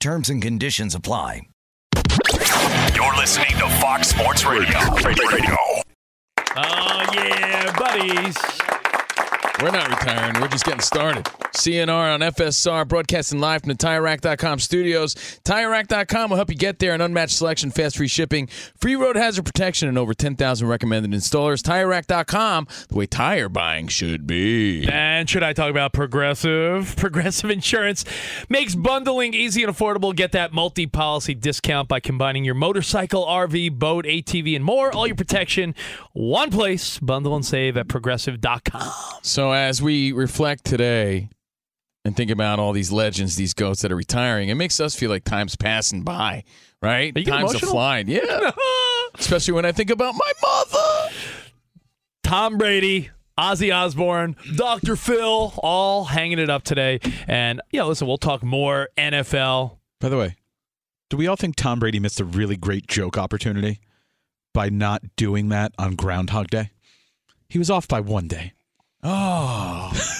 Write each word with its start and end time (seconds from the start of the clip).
Terms 0.00 0.30
and 0.30 0.40
conditions 0.40 0.94
apply. 0.94 1.42
You're 2.94 3.16
listening 3.18 3.50
to 3.58 3.68
Fox 3.82 4.08
Sports 4.08 4.46
Radio. 4.46 4.78
Radio. 5.04 5.56
Oh, 6.56 7.04
yeah, 7.12 7.76
buddies. 7.76 8.38
We're 9.60 9.70
not 9.70 9.90
retiring. 9.90 10.40
We're 10.40 10.48
just 10.48 10.64
getting 10.64 10.80
started. 10.80 11.28
CNR 11.52 12.14
on 12.14 12.20
FSR, 12.20 12.86
broadcasting 12.86 13.40
live 13.40 13.62
from 13.62 13.68
the 13.70 13.74
TireRack.com 13.74 14.58
studios. 14.60 15.14
TireRack.com 15.44 16.30
will 16.30 16.36
help 16.36 16.50
you 16.50 16.56
get 16.56 16.78
there. 16.78 16.94
An 16.94 17.00
unmatched 17.00 17.36
selection, 17.36 17.70
fast 17.70 17.96
free 17.96 18.08
shipping, 18.08 18.48
free 18.78 18.94
road 18.94 19.16
hazard 19.16 19.44
protection, 19.44 19.88
and 19.88 19.98
over 19.98 20.14
10,000 20.14 20.66
recommended 20.66 21.10
installers. 21.12 21.62
TireRack.com, 21.62 22.68
the 22.88 22.94
way 22.94 23.06
tire 23.06 23.48
buying 23.48 23.88
should 23.88 24.26
be. 24.26 24.88
And 24.88 25.28
should 25.28 25.42
I 25.42 25.52
talk 25.52 25.70
about 25.70 25.92
Progressive? 25.92 26.94
Progressive 26.96 27.50
Insurance 27.50 28.04
makes 28.48 28.74
bundling 28.74 29.34
easy 29.34 29.62
and 29.64 29.74
affordable. 29.74 30.14
Get 30.14 30.32
that 30.32 30.52
multi 30.52 30.86
policy 30.86 31.34
discount 31.34 31.88
by 31.88 32.00
combining 32.00 32.44
your 32.44 32.54
motorcycle, 32.54 33.24
RV, 33.26 33.78
boat, 33.78 34.04
ATV, 34.04 34.54
and 34.54 34.64
more. 34.64 34.92
All 34.92 35.06
your 35.06 35.16
protection, 35.16 35.74
one 36.12 36.50
place. 36.50 36.98
Bundle 36.98 37.34
and 37.34 37.44
save 37.44 37.76
at 37.76 37.88
progressive.com. 37.88 38.92
So 39.22 39.52
as 39.52 39.82
we 39.82 40.12
reflect 40.12 40.64
today 40.64 41.28
and 42.04 42.16
think 42.16 42.30
about 42.30 42.58
all 42.58 42.72
these 42.72 42.90
legends, 42.90 43.36
these 43.36 43.54
goats 43.54 43.82
that 43.82 43.92
are 43.92 43.96
retiring, 43.96 44.48
it 44.48 44.54
makes 44.54 44.80
us 44.80 44.94
feel 44.94 45.10
like 45.10 45.24
time's 45.24 45.56
passing 45.56 46.02
by, 46.02 46.44
right? 46.82 47.14
Are 47.14 47.18
you 47.18 47.26
getting 47.26 47.46
Time's 47.46 47.62
a 47.62 47.66
flying. 47.66 48.08
Yeah. 48.08 48.50
Especially 49.18 49.52
when 49.52 49.64
I 49.64 49.72
think 49.72 49.90
about 49.90 50.14
my 50.14 50.32
mother. 50.42 51.14
Tom 52.22 52.58
Brady, 52.58 53.10
Ozzy 53.38 53.74
Osbourne, 53.74 54.36
Dr. 54.56 54.96
Phil, 54.96 55.52
all 55.58 56.04
hanging 56.04 56.38
it 56.38 56.48
up 56.48 56.62
today. 56.62 57.00
And, 57.26 57.60
yeah, 57.70 57.84
listen, 57.84 58.06
we'll 58.06 58.18
talk 58.18 58.42
more 58.42 58.88
NFL. 58.96 59.78
By 60.00 60.08
the 60.08 60.16
way, 60.16 60.36
do 61.10 61.16
we 61.16 61.26
all 61.26 61.36
think 61.36 61.56
Tom 61.56 61.80
Brady 61.80 61.98
missed 61.98 62.20
a 62.20 62.24
really 62.24 62.56
great 62.56 62.86
joke 62.86 63.18
opportunity 63.18 63.80
by 64.54 64.68
not 64.68 65.02
doing 65.16 65.48
that 65.48 65.72
on 65.78 65.96
Groundhog 65.96 66.48
Day? 66.48 66.70
He 67.48 67.58
was 67.58 67.68
off 67.68 67.88
by 67.88 68.00
one 68.00 68.28
day. 68.28 68.52
Oh. 69.02 69.92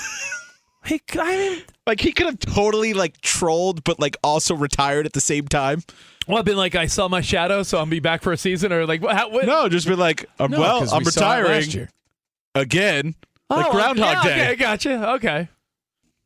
Hey, 0.85 1.01
I 1.19 1.37
mean, 1.37 1.63
Like 1.87 2.01
he 2.01 2.13
could 2.13 2.27
have 2.27 2.39
totally 2.39 2.95
like 2.95 3.21
trolled, 3.21 3.85
but 3.85 4.01
like 4.01 4.17
also 4.25 4.55
retired 4.55 5.07
at 5.07 5.13
the 5.13 5.21
same 5.21 5.47
time. 5.47 5.83
well, 6.27 6.39
I've 6.39 6.45
been 6.45 6.57
like, 6.57 6.75
I 6.75 6.87
saw 6.87 7.07
my 7.09 7.21
shadow, 7.21 7.63
so 7.63 7.79
I'll 7.79 7.87
be 7.87 8.01
back 8.01 8.23
for 8.23 8.33
a 8.33 8.37
season, 8.37 8.73
or 8.73 8.87
like, 8.87 9.03
what? 9.03 9.17
How, 9.17 9.29
what? 9.31 9.45
No, 9.47 9.69
just 9.69 9.87
been 9.87 9.99
like, 9.99 10.27
um, 10.39 10.51
No, 10.51 10.61
well, 10.61 10.79
'cause 10.81 10.93
I'm 10.93 11.01
we 11.05 11.11
saw 11.11 11.39
it 11.39 11.45
last 11.45 11.47
retiring 11.49 11.71
year. 11.71 11.91
again, 12.55 13.15
Oh, 13.51 13.57
like 13.57 13.71
Groundhog 13.73 13.99
yeah, 13.99 14.23
Day. 14.23 14.45
Okay, 14.47 14.57
gotcha. 14.57 15.11
Okay. 15.15 15.49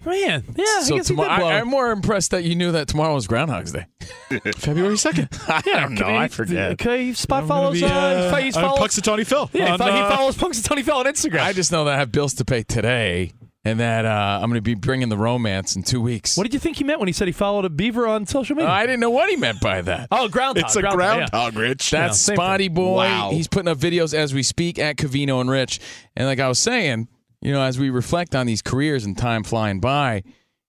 Man, 0.05 0.45
yeah, 0.57 0.65
I 0.65 0.83
So 0.83 0.97
guess 0.97 1.09
he 1.09 1.15
did 1.15 1.23
tomorrow, 1.23 1.37
blow. 1.39 1.49
I, 1.49 1.55
am 1.61 1.69
more 1.69 1.91
impressed 1.91 2.33
that 2.33 2.45
you 2.45 2.55
knew 2.55 2.73
that 2.73 2.89
tomorrow 2.89 3.15
was 3.15 3.27
Groundhog's 3.27 3.73
Day. 3.73 3.87
February 4.57 4.99
second. 4.99 5.29
yeah, 5.67 5.81
don't 5.81 5.95
know, 5.95 6.15
I 6.15 6.29
forget. 6.29 6.73
Okay, 6.73 7.15
spot 7.15 7.45
I'm 7.45 7.49
follows. 7.49 7.81
be, 7.81 7.87
uh, 7.87 7.89
uh, 7.89 8.37
he 8.37 8.49
on 8.49 8.53
follows. 8.53 8.79
Punxsutawney 8.81 9.27
Phil. 9.27 9.49
yeah, 9.55 9.65
he 9.67 9.71
on, 9.73 9.79
fo- 9.79 9.85
he 9.93 9.99
uh, 10.01 10.11
follows 10.11 10.37
Punxsutawney 10.37 10.83
Phil 10.85 10.97
on 10.97 11.07
Instagram. 11.07 11.41
I 11.41 11.55
just 11.55 11.73
know 11.73 11.85
that 11.87 11.95
I 11.95 11.97
have 11.99 12.13
bills 12.13 12.35
to 12.35 12.45
pay 12.45 12.63
today, 12.65 13.33
and 13.65 13.81
that 13.81 14.05
uh, 14.05 14.39
I'm 14.43 14.49
going 14.51 14.59
to 14.59 14.63
be 14.63 14.75
bringing 14.75 15.09
the 15.09 15.17
romance 15.17 15.75
in 15.77 15.83
two 15.83 16.01
weeks. 16.01 16.37
what 16.37 16.45
did 16.45 16.53
you 16.53 16.61
think 16.61 16.77
he 16.77 16.85
meant 16.85 16.99
when 17.01 17.09
he 17.09 17.13
said 17.13 17.29
he 17.29 17.33
followed 17.33 17.65
a 17.65 17.71
beaver 17.71 18.07
on 18.07 18.27
social 18.27 18.55
Uh, 18.57 18.59
media? 18.59 18.71
I 18.71 18.85
didn't 18.87 19.01
know 19.01 19.11
what 19.11 19.31
he 19.31 19.37
meant 19.37 19.61
by 19.61 19.81
that. 19.83 20.09
oh, 20.11 20.29
groundhog. 20.29 20.65
It's 20.67 20.77
a 20.77 20.83
groundhog, 20.83 21.55
yeah. 21.55 21.61
Rich. 21.61 21.91
That's 21.91 22.21
same 22.21 22.37
Spotty 22.37 22.67
thing. 22.67 22.75
Boy. 22.75 23.05
Wow. 23.07 23.31
He's 23.33 23.49
putting 23.49 23.69
up 23.69 23.79
videos 23.79 24.13
as 24.13 24.35
we 24.35 24.43
speak 24.43 24.79
at 24.79 24.97
Covino 24.97 25.41
and 25.41 25.51
Rich. 25.51 25.81
And 26.17 26.27
like 26.27 26.41
I 26.41 26.49
was 26.49 26.59
saying, 26.59 27.09
you 27.41 27.53
know, 27.53 27.63
as 27.63 27.79
we 27.79 27.89
reflect 27.91 28.35
on 28.35 28.47
these 28.47 28.61
careers 28.63 29.05
and 29.05 29.17
time 29.17 29.45
flying 29.45 29.81
by, 29.81 30.23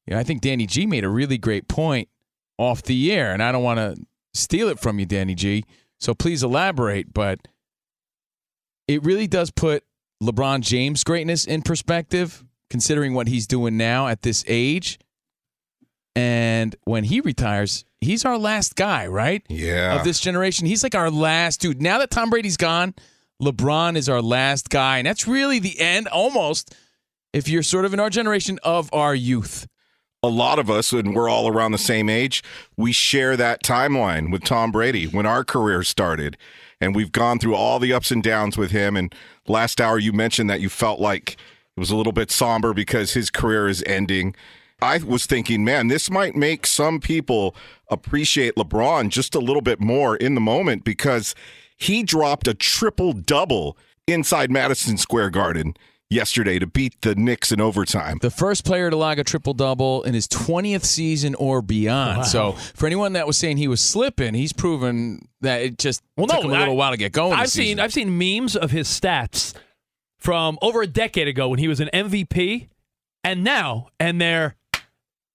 you 0.07 0.13
know, 0.13 0.17
I 0.19 0.23
think 0.23 0.41
Danny 0.41 0.65
G 0.65 0.85
made 0.85 1.03
a 1.03 1.09
really 1.09 1.37
great 1.37 1.67
point 1.67 2.07
off 2.57 2.81
the 2.83 3.11
air. 3.11 3.33
And 3.33 3.43
I 3.43 3.51
don't 3.51 3.63
want 3.63 3.79
to 3.79 3.95
steal 4.33 4.69
it 4.69 4.79
from 4.79 4.99
you, 4.99 5.05
Danny 5.05 5.35
G. 5.35 5.65
So 5.99 6.13
please 6.13 6.43
elaborate. 6.43 7.13
But 7.13 7.39
it 8.87 9.03
really 9.03 9.27
does 9.27 9.51
put 9.51 9.83
LeBron 10.23 10.61
James' 10.61 11.03
greatness 11.03 11.45
in 11.45 11.61
perspective, 11.61 12.44
considering 12.69 13.13
what 13.13 13.27
he's 13.27 13.47
doing 13.47 13.77
now 13.77 14.07
at 14.07 14.21
this 14.21 14.43
age. 14.47 14.99
And 16.15 16.75
when 16.85 17.03
he 17.03 17.19
retires, 17.19 17.83
he's 17.99 18.23
our 18.23 18.37
last 18.37 18.75
guy, 18.75 19.05
right? 19.07 19.43
Yeah. 19.49 19.97
of 19.97 20.03
this 20.05 20.19
generation. 20.19 20.65
He's 20.65 20.81
like 20.81 20.95
our 20.95 21.11
last 21.11 21.59
dude. 21.61 21.81
Now 21.81 21.99
that 21.99 22.09
Tom 22.09 22.29
Brady's 22.29 22.57
gone, 22.57 22.95
LeBron 23.41 23.97
is 23.97 24.07
our 24.07 24.21
last 24.21 24.69
guy. 24.69 24.99
And 24.99 25.05
that's 25.07 25.27
really 25.27 25.59
the 25.59 25.77
end, 25.79 26.07
almost, 26.07 26.73
if 27.33 27.49
you're 27.49 27.63
sort 27.63 27.83
of 27.83 27.93
in 27.93 27.99
our 27.99 28.09
generation, 28.09 28.59
of 28.63 28.89
our 28.93 29.13
youth. 29.13 29.67
a 30.23 30.29
lot 30.29 30.57
of 30.57 30.69
us, 30.69 30.91
and 30.91 31.13
we're 31.13 31.29
all 31.29 31.47
around 31.47 31.71
the 31.71 31.77
same 31.77 32.09
age, 32.09 32.41
we 32.77 32.91
share 32.91 33.37
that 33.37 33.61
timeline 33.61 34.31
with 34.31 34.43
Tom 34.43 34.71
Brady 34.71 35.05
when 35.05 35.25
our 35.25 35.43
career 35.43 35.83
started. 35.83 36.37
And 36.81 36.95
we've 36.95 37.11
gone 37.11 37.39
through 37.39 37.55
all 37.55 37.79
the 37.79 37.93
ups 37.93 38.09
and 38.09 38.23
downs 38.23 38.57
with 38.57 38.71
him. 38.71 38.97
And 38.97 39.13
last 39.47 39.79
hour, 39.79 39.99
you 39.99 40.13
mentioned 40.13 40.49
that 40.49 40.61
you 40.61 40.69
felt 40.69 40.99
like 40.99 41.37
it 41.75 41.79
was 41.79 41.91
a 41.91 41.95
little 41.95 42.13
bit 42.13 42.31
somber 42.31 42.73
because 42.73 43.13
his 43.13 43.29
career 43.29 43.67
is 43.67 43.83
ending. 43.85 44.33
I 44.81 44.97
was 44.99 45.25
thinking, 45.25 45.63
man, 45.65 45.87
this 45.87 46.09
might 46.09 46.35
make 46.35 46.65
some 46.65 46.99
people 47.01 47.53
appreciate 47.89 48.55
LeBron 48.55 49.09
just 49.09 49.35
a 49.35 49.39
little 49.39 49.61
bit 49.61 49.79
more 49.81 50.15
in 50.15 50.35
the 50.35 50.41
moment 50.41 50.83
because 50.85 51.35
he 51.77 52.03
dropped 52.03 52.47
a 52.47 52.53
triple 52.53 53.11
double 53.13 53.77
inside 54.07 54.51
Madison 54.51 54.97
Square 54.97 55.31
Garden 55.31 55.75
yesterday 56.09 56.59
to 56.59 56.67
beat 56.67 57.01
the 57.01 57.15
Knicks 57.15 57.51
in 57.51 57.59
overtime. 57.59 58.19
The 58.21 58.29
first 58.31 58.63
player 58.63 58.89
to 58.89 58.95
log 58.95 59.19
a 59.19 59.23
triple 59.25 59.53
double 59.53 60.03
in 60.03 60.13
his 60.13 60.27
20th 60.29 60.85
season 60.85 61.35
or 61.35 61.61
beyond. 61.61 62.25
So 62.25 62.53
for 62.53 62.85
anyone 62.85 63.13
that 63.13 63.27
was 63.27 63.35
saying 63.37 63.57
he 63.57 63.67
was 63.67 63.81
slipping, 63.81 64.33
he's 64.33 64.53
proven 64.53 65.27
that 65.41 65.61
it 65.61 65.77
just 65.77 66.03
Well, 66.15 66.27
took 66.27 66.37
no, 66.43 66.49
him 66.49 66.55
a 66.55 66.59
little 66.59 66.73
I- 66.75 66.77
while 66.77 66.91
to 66.91 66.97
get 66.97 67.11
going. 67.11 67.33
I've 67.33 67.49
seen 67.49 67.63
season. 67.65 67.79
I've 67.81 67.91
seen 67.93 68.17
memes 68.17 68.55
of 68.55 68.71
his 68.71 68.87
stats 68.87 69.53
from 70.25 70.57
over 70.63 70.81
a 70.81 70.87
decade 70.87 71.27
ago 71.27 71.49
when 71.49 71.59
he 71.59 71.67
was 71.67 71.79
an 71.79 71.87
MVP, 71.93 72.67
and 73.23 73.43
now, 73.43 73.89
and 73.99 74.19
they're 74.19 74.55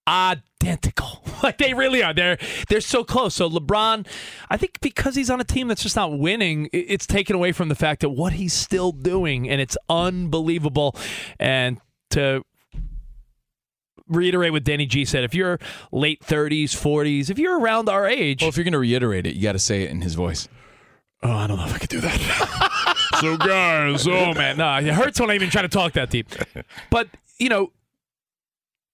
identical. 0.08 1.22
like 1.44 1.58
they 1.58 1.74
really 1.74 2.02
are. 2.02 2.12
They're 2.12 2.38
they're 2.68 2.80
so 2.80 3.04
close. 3.04 3.36
So 3.36 3.48
LeBron, 3.48 4.04
I 4.50 4.56
think 4.56 4.80
because 4.80 5.14
he's 5.14 5.30
on 5.30 5.40
a 5.40 5.44
team 5.44 5.68
that's 5.68 5.84
just 5.84 5.94
not 5.94 6.18
winning, 6.18 6.68
it's 6.72 7.06
taken 7.06 7.36
away 7.36 7.52
from 7.52 7.68
the 7.68 7.76
fact 7.76 8.00
that 8.00 8.10
what 8.10 8.32
he's 8.32 8.52
still 8.52 8.90
doing, 8.90 9.48
and 9.48 9.60
it's 9.60 9.78
unbelievable. 9.88 10.96
And 11.38 11.80
to 12.10 12.42
reiterate 14.08 14.50
what 14.50 14.64
Danny 14.64 14.86
G 14.86 15.04
said. 15.04 15.22
If 15.22 15.36
you're 15.36 15.60
late 15.92 16.20
30s, 16.20 16.70
40s, 16.70 17.30
if 17.30 17.38
you're 17.38 17.60
around 17.60 17.88
our 17.88 18.08
age, 18.08 18.42
Well, 18.42 18.48
if 18.48 18.56
you're 18.56 18.64
going 18.64 18.72
to 18.72 18.80
reiterate 18.80 19.24
it, 19.24 19.36
you 19.36 19.42
got 19.44 19.52
to 19.52 19.60
say 19.60 19.84
it 19.84 19.90
in 19.90 20.00
his 20.00 20.14
voice. 20.14 20.48
Oh, 21.22 21.30
I 21.30 21.46
don't 21.46 21.58
know 21.58 21.66
if 21.66 21.74
I 21.74 21.78
could 21.78 21.90
do 21.90 22.00
that. 22.00 22.66
so, 23.20 23.36
guys, 23.36 24.06
oh 24.06 24.34
man, 24.34 24.56
nah, 24.56 24.78
it 24.78 24.86
hurts 24.86 25.20
when 25.20 25.30
I 25.30 25.34
even 25.34 25.50
try 25.50 25.62
to 25.62 25.68
talk 25.68 25.92
that 25.94 26.10
deep. 26.10 26.28
But 26.90 27.08
you 27.38 27.48
know, 27.48 27.72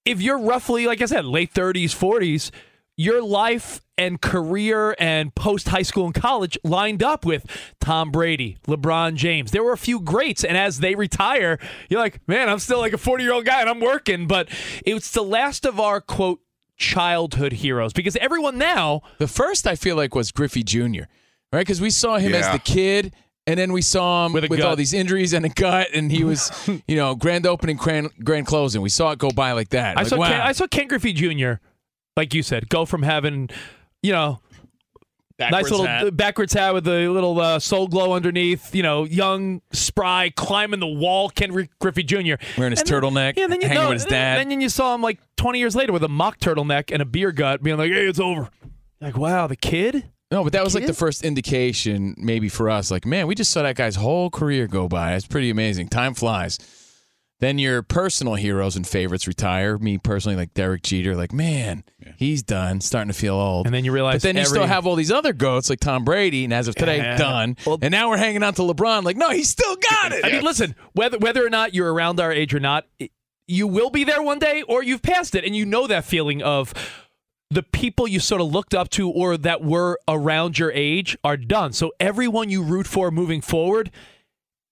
if 0.05 0.21
you're 0.21 0.39
roughly, 0.39 0.87
like 0.87 1.03
I 1.03 1.07
said, 1.07 1.25
late 1.25 1.53
30s, 1.53 1.87
40s, 1.87 2.51
your 2.97 3.23
life 3.23 3.83
and 3.99 4.21
career 4.21 4.95
and 4.99 5.35
post 5.35 5.69
high 5.69 5.83
school 5.83 6.07
and 6.07 6.15
college 6.15 6.59
lined 6.65 7.03
up 7.03 7.25
with 7.25 7.45
Tom 7.81 8.11
Brady, 8.11 8.59
LeBron 8.67 9.15
James. 9.15 9.51
There 9.51 9.65
were 9.65 9.73
a 9.73 9.79
few 9.79 10.01
greats, 10.01 10.45
and 10.45 10.57
as 10.57 10.81
they 10.81 10.95
retire, 10.95 11.59
you're 11.89 12.01
like, 12.01 12.27
man, 12.29 12.49
I'm 12.49 12.59
still 12.59 12.79
like 12.79 12.93
a 12.93 12.99
40 12.99 13.25
year 13.25 13.33
old 13.33 13.45
guy 13.45 13.61
and 13.61 13.69
I'm 13.69 13.81
working. 13.81 14.27
But 14.27 14.49
it's 14.85 15.11
the 15.11 15.23
last 15.23 15.65
of 15.67 15.81
our 15.81 16.01
quote 16.01 16.41
childhood 16.77 17.55
heroes 17.55 17.95
because 17.95 18.17
everyone 18.17 18.59
now 18.59 19.01
The 19.17 19.27
first 19.27 19.67
I 19.67 19.77
feel 19.77 19.97
like 19.97 20.15
was 20.15 20.31
Griffey 20.31 20.63
Jr. 20.63 21.05
Right, 21.53 21.61
because 21.61 21.81
we 21.81 21.91
saw 21.91 22.19
him 22.19 22.35
as 22.35 22.51
the 22.51 22.59
kid, 22.59 23.15
and 23.47 23.59
then 23.59 23.73
we 23.73 23.83
saw 23.83 24.27
him 24.27 24.33
With 24.33 24.49
with, 24.51 24.61
all 24.61 24.77
these 24.77 24.93
injuries 24.93 25.33
and 25.33 25.45
a 25.45 25.49
gut, 25.49 25.89
and 25.95 26.11
he 26.11 26.25
was, 26.25 26.51
you 26.89 26.97
know, 26.97 27.15
grand 27.15 27.47
opening, 27.47 27.77
grand, 27.77 28.11
grand 28.25 28.47
closing. 28.47 28.83
We 28.83 28.89
saw 28.89 29.13
it 29.13 29.19
go 29.19 29.31
by 29.31 29.53
like 29.53 29.69
that. 29.71 29.97
I 29.97 30.01
Like, 30.03 30.09
saw 30.09 30.17
wow. 30.19 30.29
Ken, 30.29 30.41
I 30.41 30.53
saw 30.53 30.67
Ken 30.67 30.89
Griffey 30.89 31.13
Jr. 31.13 31.55
Like 32.17 32.35
you 32.35 32.43
said, 32.43 32.69
go 32.69 32.85
from 32.87 33.03
having, 33.03 33.51
you 34.03 34.13
know, 34.13 34.41
nice 35.39 35.71
little 35.71 36.11
backwards 36.11 36.55
hat 36.55 36.73
with 36.73 36.89
a 36.89 37.09
little 37.09 37.39
uh, 37.39 37.59
soul 37.59 37.89
glow 37.89 38.15
underneath. 38.15 38.75
You 38.75 38.83
know, 38.83 39.05
young, 39.05 39.61
spry, 39.73 40.33
climbing 40.35 40.81
the 40.81 40.87
wall. 40.87 41.29
Ken 41.29 41.69
Griffey 41.79 42.03
Jr. 42.03 42.17
Wearing 42.57 42.73
his 42.73 42.81
And 42.81 42.89
then- 42.89 43.03
turtleneck, 43.03 43.37
yeah, 43.37 43.47
then 43.47 43.61
you 43.61 43.69
hanging 43.69 43.83
no, 43.83 43.89
with 43.91 43.97
his 43.99 44.05
dad. 44.07 44.39
Then, 44.39 44.49
then 44.49 44.61
you 44.63 44.69
saw 44.71 44.95
him 44.95 45.03
like 45.03 45.19
20 45.37 45.59
years 45.59 45.77
later 45.77 45.93
with 45.93 46.03
a 46.05 46.09
mock 46.09 46.39
turtleneck 46.39 46.91
and 46.91 47.03
a 47.03 47.05
beer 47.05 47.33
gut, 47.33 47.63
being 47.63 47.77
like, 47.77 47.93
"Hey, 47.93 48.07
it's 48.07 48.19
over." 48.19 48.49
Like, 49.01 49.17
wow, 49.19 49.47
the 49.47 49.57
kid. 49.57 50.11
No, 50.31 50.43
but 50.43 50.53
that 50.55 50.65
was 50.65 50.75
like 50.75 50.87
the 50.87 50.93
first 50.93 51.23
indication, 51.23 52.15
maybe 52.19 52.49
for 52.49 52.69
us. 52.69 52.91
Like, 52.91 53.07
man, 53.07 53.27
we 53.29 53.35
just 53.37 53.53
saw 53.53 53.63
that 53.63 53.77
guy's 53.77 53.95
whole 53.97 54.29
career 54.29 54.67
go 54.67 54.89
by. 54.89 55.15
It's 55.15 55.27
pretty 55.27 55.51
amazing. 55.51 55.89
Time 55.89 56.15
flies. 56.15 56.59
Then 57.39 57.59
your 57.59 57.83
personal 57.83 58.35
heroes 58.35 58.77
and 58.77 58.87
favorites 58.89 59.29
retire. 59.29 59.77
Me 59.79 59.99
personally, 59.99 60.37
like 60.37 60.55
Derek 60.55 60.83
Jeter, 60.83 61.15
like, 61.15 61.33
man, 61.35 61.85
he's 62.17 62.43
done, 62.43 62.81
starting 62.81 63.13
to 63.13 63.17
feel 63.19 63.35
old. 63.35 63.67
And 63.67 63.75
then 63.75 63.85
you 63.85 63.93
realize 63.93 64.15
but 64.15 64.23
then 64.23 64.37
you 64.37 64.41
every- 64.41 64.49
still 64.49 64.67
have 64.67 64.87
all 64.87 64.97
these 64.97 65.13
other 65.13 65.33
goats 65.35 65.69
like 65.71 65.79
Tom 65.79 66.03
Brady, 66.03 66.45
and 66.45 66.53
as 66.53 66.67
of 66.67 66.75
today, 66.75 66.97
Yeah. 66.97 67.17
done. 67.19 67.57
Well- 67.67 67.79
and 67.83 67.93
now 67.93 68.09
we're 68.09 68.17
hanging 68.17 68.43
on 68.43 68.55
to 68.55 68.63
LeBron. 68.63 69.05
Like, 69.05 69.19
no, 69.19 69.31
he's 69.31 69.51
still 69.51 69.77
got 69.77 70.13
it. 70.13 70.25
I 70.25 70.33
mean, 70.33 70.43
listen, 70.45 70.75
whether 70.95 71.19
whether 71.19 71.45
or 71.45 71.51
not 71.51 71.75
you're 71.75 71.93
around 71.93 72.19
our 72.21 72.33
age 72.33 72.55
or 72.55 72.61
not, 72.61 72.87
it- 72.99 73.13
you 73.47 73.67
will 73.69 73.91
be 73.91 74.03
there 74.03 74.23
one 74.23 74.39
day, 74.41 74.63
or 74.63 74.83
you've 74.83 75.03
passed 75.03 75.35
it, 75.37 75.45
and 75.45 75.55
you 75.55 75.67
know 75.67 75.87
that 75.87 76.05
feeling 76.07 76.43
of 76.43 76.73
the 77.51 77.63
people 77.63 78.09
you 78.09 78.19
sort 78.21 78.41
of 78.41 78.51
looked 78.53 78.75
up 78.75 78.89
to 78.91 79.09
or 79.09 79.37
that 79.37 79.63
were 79.63 79.99
around 80.09 80.59
your 80.59 80.73
age 80.73 81.17
are 81.23 81.37
done. 81.37 81.73
So 81.73 81.93
everyone 82.01 82.49
you 82.51 82.63
root 82.63 82.87
for 82.87 83.11
moving 83.11 83.41
forward 83.41 83.91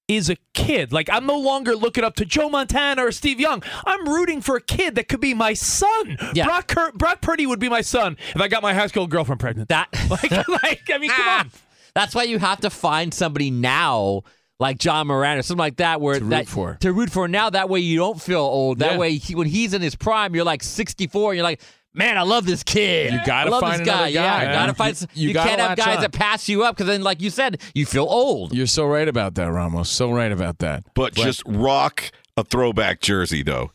is 0.09 0.29
a 0.29 0.37
kid. 0.53 0.93
Like 0.93 1.09
I'm 1.11 1.25
no 1.25 1.39
longer 1.39 1.75
looking 1.77 2.05
up 2.05 2.15
to 2.17 2.25
Joe 2.25 2.49
Montana 2.49 3.07
or 3.07 3.13
Steve 3.13 3.41
Young. 3.41 3.63
I'm 3.87 4.07
rooting 4.09 4.41
for 4.43 4.57
a 4.57 4.61
kid 4.61 4.97
that 4.97 5.09
could 5.09 5.21
be 5.21 5.35
my 5.35 5.55
son. 5.55 6.19
Yeah. 6.35 6.45
Brock 6.45 6.69
Cur- 6.69 6.93
Brock 6.93 7.21
Purdy 7.23 7.47
would 7.47 7.61
be 7.61 7.69
my 7.69 7.81
son 7.81 8.17
if 8.35 8.41
I 8.41 8.49
got 8.49 8.63
my 8.63 8.75
high 8.75 8.89
school 8.89 9.07
girlfriend 9.07 9.41
pregnant. 9.41 9.69
That 9.69 9.89
like, 10.11 10.31
like 10.63 10.83
I 10.93 10.99
mean, 10.99 11.11
come 11.11 11.25
ah. 11.27 11.41
on. 11.41 11.51
That's 11.95 12.15
why 12.15 12.25
you 12.25 12.39
have 12.41 12.61
to 12.63 12.71
find 12.71 13.15
somebody 13.15 13.53
now, 13.53 14.23
like 14.59 14.85
Ja 14.85 15.05
Morant 15.05 15.39
or 15.39 15.43
something 15.43 15.61
like 15.61 15.77
that, 15.77 16.01
where 16.01 16.19
To 16.19 16.25
root 16.25 16.31
that, 16.31 16.49
for. 16.49 16.77
to 16.81 16.93
root 16.93 17.09
for 17.11 17.29
now. 17.29 17.51
That 17.51 17.69
way 17.69 17.79
you 17.81 17.97
don't 17.99 18.21
feel 18.21 18.41
old. 18.41 18.81
That 18.81 18.93
Yeah. 18.95 18.99
way 18.99 19.15
he, 19.17 19.37
when 19.37 19.47
he's 19.47 19.75
in 19.75 19.81
his 19.81 19.95
prime, 19.95 20.35
you're 20.35 20.45
like 20.45 20.65
64, 20.65 21.31
and 21.31 21.37
you're 21.37 21.45
like, 21.45 21.61
man, 21.95 22.19
I 22.19 22.23
love 22.23 22.45
this 22.47 22.63
kid. 22.63 23.13
You 23.13 23.21
gotta 23.25 23.49
I 23.49 23.51
love 23.51 23.61
find 23.61 23.81
this 23.81 23.87
guy. 23.87 24.09
another 24.09 24.11
Yeah, 24.11 24.23
guy, 24.23 24.43
you 24.43 24.49
gotta 24.53 24.67
man. 24.67 24.75
find. 24.75 25.01
You- 25.01 25.07
You, 25.15 25.29
you 25.29 25.35
gotta 25.35 25.49
can't 25.49 25.61
have 25.61 25.79
guys 25.79 25.97
on. 25.97 26.03
that 26.03 26.13
pass 26.13 26.49
you 26.49 26.65
up 26.65 26.77
because 26.77 26.89
then, 26.89 27.03
like 27.03 27.21
you 27.23 27.31
said, 27.31 27.61
you 27.75 27.87
feel 27.87 28.05
old. 28.05 28.55
You're 28.55 28.67
so 28.67 28.85
right 28.85 29.09
about 29.09 29.35
that, 29.37 29.51
Ramos. 29.51 29.89
So 29.89 30.11
right 30.13 30.33
about 30.33 30.59
that. 30.59 30.85
But 30.95 31.15
just 31.15 31.43
rock 31.47 32.11
a 32.37 32.45
throwback 32.45 33.01
jersey, 33.01 33.43
though. 33.43 33.71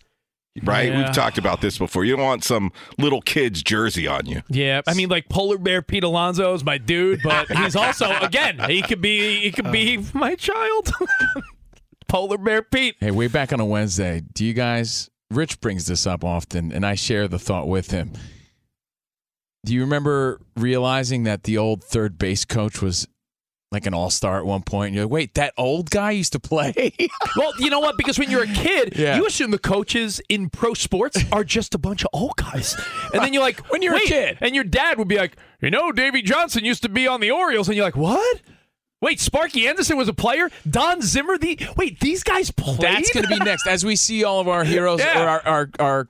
Right? 0.63 0.89
Yeah. 0.92 1.06
We've 1.06 1.13
talked 1.16 1.38
about 1.38 1.62
this 1.62 1.77
before. 1.77 2.04
You 2.04 2.18
don't 2.18 2.25
want 2.25 2.44
some 2.44 2.74
little 2.98 3.21
kid's 3.21 3.63
jersey 3.63 4.07
on 4.07 4.25
you. 4.25 4.42
Yeah, 4.50 4.81
I 4.88 4.94
mean, 4.94 5.07
like 5.07 5.30
Polar 5.30 5.57
Bear 5.57 5.81
Pete 5.81 6.04
Alonso 6.04 6.54
is 6.54 6.66
my 6.66 6.77
dude, 6.77 7.21
but 7.24 7.48
he's 7.57 7.77
also 7.77 8.12
again 8.18 8.60
he 8.68 8.81
could 8.81 9.00
be 9.00 9.39
he 9.42 9.51
could 9.51 9.71
be 9.71 10.00
uh. 10.00 10.01
my 10.13 10.36
child. 10.36 10.92
Polar 12.10 12.38
Bear 12.38 12.62
Pete. 12.63 12.95
Hey, 13.00 13.12
way 13.12 13.27
back 13.27 13.54
on 13.54 13.60
a 13.60 13.66
Wednesday, 13.66 14.21
do 14.33 14.44
you 14.44 14.54
guys? 14.54 15.10
Rich 15.31 15.62
brings 15.62 15.86
this 15.88 16.08
up 16.08 16.24
often, 16.24 16.72
and 16.72 16.86
I 16.86 16.96
share 16.96 17.28
the 17.28 17.40
thought 17.40 17.68
with 17.68 17.92
him. 17.92 18.14
Do 19.66 19.74
you 19.74 19.81
remember 19.81 20.42
realizing 20.56 21.24
that 21.26 21.44
the 21.44 21.58
old 21.58 21.84
third 21.84 22.18
base 22.18 22.46
coach 22.46 22.81
was 22.81 23.08
like 23.72 23.86
an 23.86 23.94
all 23.94 24.10
star 24.10 24.40
at 24.40 24.46
one 24.46 24.64
point? 24.64 24.88
And 24.88 24.96
you're 24.96 25.06
like, 25.06 25.12
wait, 25.12 25.34
that 25.36 25.54
old 25.58 25.92
guy 25.92 26.12
used 26.12 26.31
to 26.34 26.40
play? 26.40 26.94
Well, 27.38 27.54
you 27.60 27.70
know 27.70 27.80
what? 27.80 27.96
Because 27.96 28.18
when 28.18 28.31
you're 28.31 28.44
a 28.44 28.48
kid, 28.48 28.94
Yeah. 28.98 29.16
you 29.18 29.26
assume 29.28 29.52
the 29.52 29.60
coaches 29.60 30.20
in 30.30 30.50
pro 30.50 30.74
sports 30.74 31.24
are 31.31 31.44
just 31.44 31.76
a 31.76 31.78
bunch 31.78 32.04
of 32.04 32.10
old 32.12 32.36
guys, 32.38 32.76
and 33.14 33.24
then 33.24 33.34
you're 33.34 33.44
like, 33.44 33.60
When 33.72 33.81
you're 33.84 33.96
a 33.96 34.00
kid. 34.00 34.40
and 34.42 34.56
your 34.56 34.64
dad 34.64 34.98
would 34.98 35.08
be 35.08 35.18
like, 35.18 35.38
you 35.62 35.70
know, 35.70 35.92
Davey 35.92 36.22
Johnson 36.24 36.66
used 36.66 36.81
to 36.84 36.90
be 36.90 37.08
on 37.08 37.20
the 37.22 37.30
Orioles, 37.31 37.68
and 37.68 37.76
you're 37.78 37.86
like, 37.86 37.96
what? 37.96 38.42
Wait, 39.01 39.19
Sparky 39.19 39.68
Anderson 39.68 39.96
was 39.98 40.07
a 40.10 40.13
player. 40.13 40.50
Don 40.69 41.01
Zimmer, 41.01 41.38
the 41.38 41.57
wait, 41.78 42.00
these 42.01 42.22
guys 42.24 42.51
played. 42.51 42.80
That's 42.81 43.12
going 43.13 43.25
to 43.25 43.30
be 43.30 43.38
next. 43.44 43.66
As 43.68 43.86
we 43.86 43.96
see 43.96 44.24
all 44.24 44.40
of 44.42 44.48
our 44.48 44.63
heroes 44.66 45.00
Yeah. 45.00 45.24
or 45.24 45.28
our, 45.30 45.42
our, 45.48 45.69
our 45.80 46.07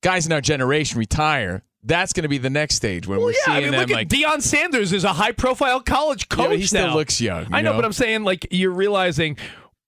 guys 0.00 0.26
in 0.26 0.32
our 0.32 0.40
generation 0.40 0.98
retire, 0.98 1.62
that's 1.82 2.12
going 2.12 2.22
to 2.22 2.28
be 2.28 2.38
the 2.38 2.50
next 2.50 2.76
stage 2.76 3.06
when 3.08 3.18
Well, 3.18 3.26
we're 3.26 3.32
yeah, 3.32 3.44
seeing 3.44 3.56
I 3.56 3.60
mean, 3.62 3.70
them 3.72 3.80
look 3.80 3.90
like. 3.90 4.12
at 4.12 4.16
Deion 4.18 4.42
Sanders 4.42 4.92
is 4.92 5.02
a 5.02 5.12
high-profile 5.12 5.80
college 5.80 6.28
coach 6.28 6.50
Yeah, 6.50 6.56
he 6.56 6.66
still 6.66 6.86
now. 6.88 6.94
looks 6.94 7.20
young, 7.20 7.42
you 7.44 7.48
I 7.52 7.60
know, 7.62 7.72
know? 7.72 7.78
but 7.78 7.84
I'm 7.84 7.92
saying 7.92 8.22
like 8.22 8.46
you're 8.52 8.70
realizing 8.72 9.36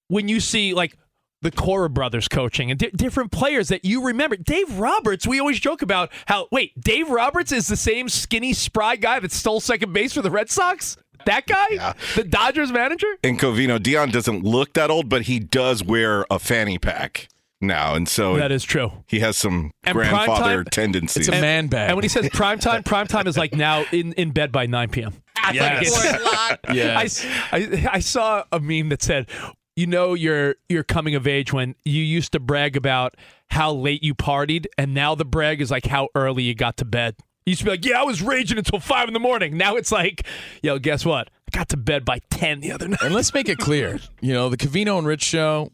when 0.09 0.27
you 0.29 0.41
see 0.41 0.75
like 0.75 0.97
the 1.43 1.53
Cora 1.53 1.89
brothers 1.91 2.27
coaching 2.27 2.71
and 2.73 2.81
di- 2.81 2.91
different 2.91 3.31
players 3.31 3.69
that 3.69 3.85
you 3.85 4.05
remember. 4.07 4.37
Dave 4.37 4.79
Roberts, 4.79 5.27
we 5.27 5.39
always 5.39 5.61
joke 5.61 5.83
about 5.83 6.11
how 6.27 6.49
wait, 6.51 6.81
Dave 6.81 7.09
Roberts 7.11 7.53
is 7.53 7.69
the 7.69 7.77
same 7.77 8.09
skinny, 8.09 8.53
spry 8.55 8.97
guy 8.97 9.21
that 9.21 9.31
stole 9.31 9.61
second 9.61 9.93
base 9.93 10.13
for 10.15 10.23
the 10.23 10.31
Red 10.31 10.51
Sox. 10.51 10.97
That 11.27 11.47
guy, 11.47 11.95
the 12.17 12.25
Dodgers 12.25 12.71
manager. 12.73 13.07
And 13.23 13.39
Covino, 13.39 13.79
Deion 13.79 14.13
doesn't 14.13 14.45
look 14.45 14.75
that 14.75 14.91
old, 14.91 15.09
but 15.09 15.23
he 15.23 15.39
does 15.39 15.83
wear 15.83 16.25
a 16.31 16.39
fanny 16.39 16.79
pack 16.79 17.29
now. 17.61 17.95
And 17.95 18.09
so 18.09 18.37
That 18.37 18.53
is 18.53 18.65
true. 18.65 18.93
he 19.07 19.21
has 19.21 19.37
some 19.37 19.71
And 19.85 19.95
grandfather 19.95 20.65
primetime- 20.65 20.71
tendencies. 20.71 21.29
It's 21.29 21.37
a 21.37 21.41
man 21.41 21.69
bag. 21.69 21.89
And 21.89 21.97
when 21.97 22.03
he 22.03 22.09
says 22.09 22.29
prime 22.33 22.59
time, 22.59 22.83
prime 22.83 23.07
time 23.07 23.27
is 23.27 23.37
like 23.37 23.55
now 23.55 23.85
in, 23.93 24.13
in 24.15 24.31
bed 24.33 24.53
by 24.53 24.67
9 24.67 24.89
p.m. 24.91 25.15
Yes. 25.53 25.93
I, 26.25 26.57
yes. 26.73 27.27
I, 27.53 27.89
I 27.93 27.99
saw 28.01 28.45
a 28.51 28.59
meme 28.61 28.89
that 28.89 29.03
said, 29.03 29.29
"You 29.77 29.87
know, 29.87 30.15
you're 30.15 30.55
you're 30.71 30.85
coming 30.85 31.15
of 31.15 31.27
age 31.27 31.53
when 31.53 31.75
you 31.85 32.03
used 32.03 32.33
to 32.33 32.41
brag 32.41 32.77
about 32.79 33.15
how 33.51 33.71
late 33.73 34.03
you 34.03 34.15
partied, 34.15 34.65
and 34.79 34.95
now 34.95 35.15
the 35.15 35.27
brag 35.27 35.61
is 35.61 35.71
like 35.71 35.85
how 35.85 36.09
early 36.15 36.45
you 36.45 36.55
got 36.55 36.79
to 36.79 36.87
bed." 36.87 37.17
You 37.47 37.51
used 37.51 37.61
to 37.61 37.65
be 37.67 37.71
like, 37.73 37.85
"Yeah, 37.85 38.01
I 38.01 38.05
was 38.05 38.23
raging 38.23 38.57
until 38.59 38.81
five 38.81 39.07
in 39.09 39.15
the 39.15 39.21
morning." 39.21 39.57
Now 39.57 39.77
it's 39.77 39.93
like, 39.93 40.27
"Yo, 40.63 40.79
guess 40.79 41.05
what? 41.05 41.29
I 41.53 41.57
got 41.57 41.69
to 41.71 41.77
bed 41.77 42.05
by 42.05 42.21
ten 42.31 42.61
the 42.61 42.73
other 42.73 42.89
night." 42.89 43.03
And 43.03 43.15
let's 43.15 43.35
make 43.35 43.49
it 43.49 43.59
clear, 43.59 44.01
you 44.21 44.33
know, 44.33 44.49
the 44.49 44.57
Covino 44.57 44.97
and 44.99 45.07
Rich 45.07 45.23
show, 45.23 45.71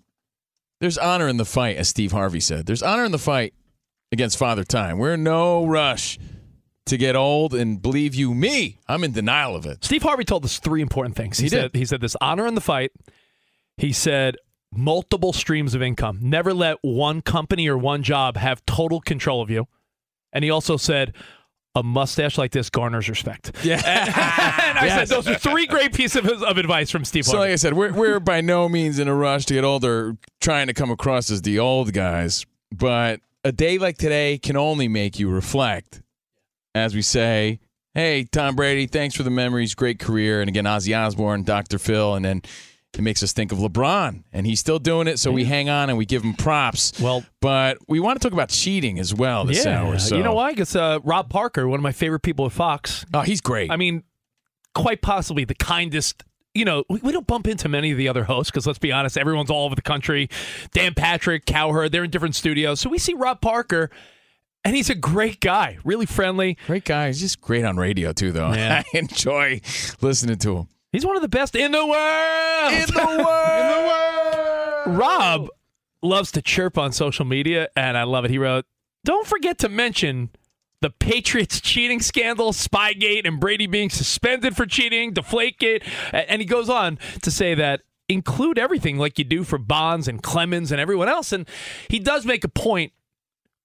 there's 0.80 0.98
honor 0.98 1.28
in 1.28 1.36
the 1.36 1.44
fight, 1.44 1.76
as 1.76 1.88
Steve 1.88 2.12
Harvey 2.12 2.40
said. 2.40 2.66
There's 2.66 2.82
honor 2.82 3.04
in 3.04 3.12
the 3.12 3.18
fight 3.18 3.54
against 4.10 4.36
Father 4.36 4.64
Time. 4.64 4.98
We're 4.98 5.14
in 5.14 5.22
no 5.22 5.64
rush 5.64 6.18
to 6.86 6.96
get 6.96 7.14
old, 7.14 7.54
and 7.54 7.80
believe 7.80 8.16
you 8.16 8.34
me, 8.34 8.80
I'm 8.88 9.04
in 9.04 9.12
denial 9.12 9.54
of 9.54 9.64
it. 9.64 9.84
Steve 9.84 10.02
Harvey 10.02 10.24
told 10.24 10.44
us 10.44 10.58
three 10.58 10.82
important 10.82 11.14
things. 11.14 11.38
He, 11.38 11.44
He 11.44 11.48
said 11.50 11.72
did. 11.72 11.78
he 11.78 11.84
said 11.84 12.00
this 12.00 12.16
honor 12.20 12.46
in 12.48 12.56
the 12.56 12.60
fight. 12.60 12.90
He 13.76 13.92
said 13.92 14.36
multiple 14.72 15.32
streams 15.32 15.74
of 15.76 15.82
income. 15.82 16.18
Never 16.20 16.52
let 16.52 16.78
one 16.82 17.22
company 17.22 17.68
or 17.68 17.78
one 17.78 18.02
job 18.02 18.36
have 18.36 18.64
total 18.66 19.00
control 19.00 19.40
of 19.40 19.50
you. 19.50 19.68
And 20.32 20.42
he 20.44 20.50
also 20.50 20.76
said 20.76 21.14
a 21.74 21.82
mustache 21.82 22.36
like 22.36 22.50
this 22.52 22.70
garners 22.70 23.08
respect. 23.08 23.52
Yeah. 23.64 23.76
and 23.84 24.78
I 24.78 24.88
said 24.88 25.08
those 25.08 25.28
are 25.28 25.36
three 25.36 25.66
great 25.66 25.92
pieces 25.94 26.24
of, 26.24 26.42
of 26.42 26.58
advice 26.58 26.90
from 26.90 27.04
Steve 27.04 27.24
So, 27.24 27.38
like 27.38 27.50
I 27.50 27.56
said, 27.56 27.74
we're, 27.74 27.92
we're 27.92 28.20
by 28.20 28.40
no 28.40 28.68
means 28.68 28.98
in 28.98 29.06
a 29.08 29.14
rush 29.14 29.46
to 29.46 29.54
get 29.54 29.64
older, 29.64 30.16
trying 30.40 30.66
to 30.66 30.74
come 30.74 30.90
across 30.90 31.30
as 31.30 31.42
the 31.42 31.58
old 31.58 31.92
guys. 31.92 32.46
But 32.72 33.20
a 33.44 33.52
day 33.52 33.78
like 33.78 33.98
today 33.98 34.38
can 34.38 34.56
only 34.56 34.88
make 34.88 35.18
you 35.18 35.28
reflect. 35.30 36.02
As 36.74 36.94
we 36.94 37.02
say, 37.02 37.58
hey, 37.94 38.24
Tom 38.24 38.54
Brady, 38.56 38.86
thanks 38.86 39.14
for 39.16 39.22
the 39.22 39.30
memories, 39.30 39.74
great 39.74 39.98
career. 39.98 40.40
And 40.40 40.48
again, 40.48 40.64
Ozzy 40.64 40.96
Osbourne, 40.96 41.42
Dr. 41.42 41.78
Phil, 41.78 42.14
and 42.14 42.24
then 42.24 42.42
it 42.94 43.02
makes 43.02 43.22
us 43.22 43.32
think 43.32 43.52
of 43.52 43.58
LeBron. 43.58 44.24
And 44.32 44.46
he's 44.46 44.60
still 44.60 44.78
doing 44.78 45.06
it, 45.06 45.18
so 45.18 45.30
we 45.32 45.44
hang 45.44 45.68
on 45.68 45.88
and 45.90 45.98
we 45.98 46.06
give 46.06 46.22
him 46.22 46.34
props. 46.34 46.92
Well- 47.00 47.24
but 47.40 47.78
we 47.88 48.00
want 48.00 48.20
to 48.20 48.26
talk 48.26 48.32
about 48.34 48.48
cheating 48.50 48.98
as 48.98 49.14
well 49.14 49.44
this 49.44 49.64
hour. 49.66 49.98
So. 49.98 50.16
you 50.16 50.22
know 50.22 50.34
why? 50.34 50.50
Because 50.50 50.76
uh, 50.76 50.98
Rob 51.04 51.30
Parker, 51.30 51.66
one 51.68 51.78
of 51.78 51.82
my 51.82 51.92
favorite 51.92 52.20
people 52.20 52.46
at 52.46 52.52
Fox, 52.52 53.06
Oh, 53.14 53.20
he's 53.20 53.40
great. 53.40 53.70
I 53.70 53.76
mean, 53.76 54.02
quite 54.74 55.02
possibly 55.02 55.44
the 55.44 55.54
kindest 55.54 56.24
you 56.54 56.64
know, 56.64 56.84
we, 56.88 56.98
we 57.02 57.12
don't 57.12 57.26
bump 57.26 57.46
into 57.46 57.68
many 57.68 57.92
of 57.92 57.98
the 57.98 58.08
other 58.08 58.24
hosts 58.24 58.50
because 58.50 58.66
let's 58.66 58.78
be 58.78 58.90
honest, 58.92 59.16
everyone's 59.16 59.50
all 59.50 59.66
over 59.66 59.74
the 59.76 59.82
country. 59.82 60.28
Dan 60.72 60.94
Patrick, 60.94 61.46
Cowherd, 61.46 61.92
they're 61.92 62.04
in 62.04 62.10
different 62.10 62.34
studios. 62.34 62.80
So 62.80 62.90
we 62.90 62.98
see 62.98 63.14
Rob 63.14 63.40
Parker, 63.40 63.88
and 64.64 64.74
he's 64.74 64.90
a 64.90 64.94
great 64.96 65.40
guy, 65.40 65.78
really 65.84 66.06
friendly. 66.06 66.58
Great 66.66 66.84
guy. 66.84 67.06
He's 67.06 67.20
just 67.20 67.40
great 67.40 67.64
on 67.64 67.76
radio 67.76 68.12
too, 68.12 68.32
though. 68.32 68.52
Yeah. 68.52 68.82
I 68.94 68.98
enjoy 68.98 69.60
listening 70.00 70.38
to 70.38 70.56
him. 70.58 70.68
He's 70.92 71.06
one 71.06 71.16
of 71.16 71.22
the 71.22 71.28
best 71.28 71.54
in 71.54 71.72
the 71.72 71.86
world. 71.86 72.72
In 72.72 72.86
the 72.86 72.94
world. 73.24 73.60
in 73.60 73.68
the 73.68 73.86
world. 73.86 74.98
Rob 74.98 75.48
loves 76.02 76.32
to 76.32 76.42
chirp 76.42 76.76
on 76.78 76.92
social 76.92 77.24
media, 77.24 77.68
and 77.76 77.96
I 77.96 78.02
love 78.04 78.24
it. 78.24 78.30
He 78.30 78.38
wrote, 78.38 78.64
Don't 79.04 79.26
forget 79.26 79.58
to 79.58 79.68
mention 79.68 80.30
the 80.80 80.90
Patriots 80.90 81.60
cheating 81.60 82.00
scandal, 82.00 82.52
Spygate, 82.52 83.26
and 83.26 83.38
Brady 83.38 83.66
being 83.66 83.90
suspended 83.90 84.56
for 84.56 84.66
cheating, 84.66 85.12
Deflategate. 85.14 85.82
A- 86.12 86.30
And 86.30 86.40
he 86.40 86.46
goes 86.46 86.68
on 86.70 86.98
to 87.22 87.30
say 87.30 87.54
that 87.54 87.82
include 88.08 88.58
everything 88.58 88.98
like 88.98 89.18
you 89.18 89.24
do 89.24 89.44
for 89.44 89.58
Bonds 89.58 90.08
and 90.08 90.22
Clemens 90.22 90.72
and 90.72 90.80
everyone 90.80 91.08
else. 91.08 91.30
And 91.32 91.46
he 91.88 91.98
does 92.00 92.24
make 92.26 92.42
a 92.42 92.48
point, 92.48 92.92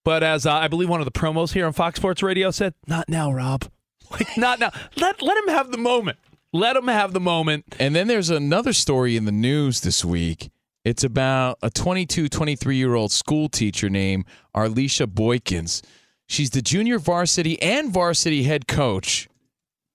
but 0.04 0.22
as 0.22 0.46
uh, 0.46 0.54
I 0.54 0.68
believe 0.68 0.90
one 0.90 1.00
of 1.02 1.06
the 1.06 1.12
promos 1.12 1.54
here 1.54 1.66
on 1.66 1.74
Fox 1.74 1.98
Sports 1.98 2.22
Radio 2.22 2.52
said, 2.52 2.74
not 2.86 3.10
now, 3.10 3.32
Rob. 3.32 3.66
Like, 4.12 4.38
not 4.38 4.60
now. 4.60 4.70
Let, 4.98 5.24
let 5.24 5.36
him 5.36 5.48
have 5.48 5.72
the 5.72 5.80
moment. 5.80 6.20
Let 6.56 6.78
him 6.78 6.88
have 6.88 7.12
the 7.12 7.20
moment. 7.20 7.66
And 7.82 7.94
then 7.94 8.08
there's 8.08 8.30
another 8.30 8.72
story 8.72 9.18
in 9.18 9.26
the 9.26 9.32
news 9.34 9.82
this 9.82 10.06
week. 10.06 10.52
It's 10.86 11.04
about 11.04 11.58
a 11.62 11.70
22, 11.70 12.30
23 12.30 12.78
year 12.78 12.96
old 12.96 13.12
school 13.12 13.50
teacher 13.50 13.90
named 13.90 14.24
Arlisha 14.56 15.06
Boykins. 15.06 15.82
She's 16.30 16.52
the 16.52 16.62
junior 16.62 16.98
varsity 16.98 17.62
and 17.62 17.92
varsity 17.92 18.44
head 18.44 18.70
coach 18.70 19.28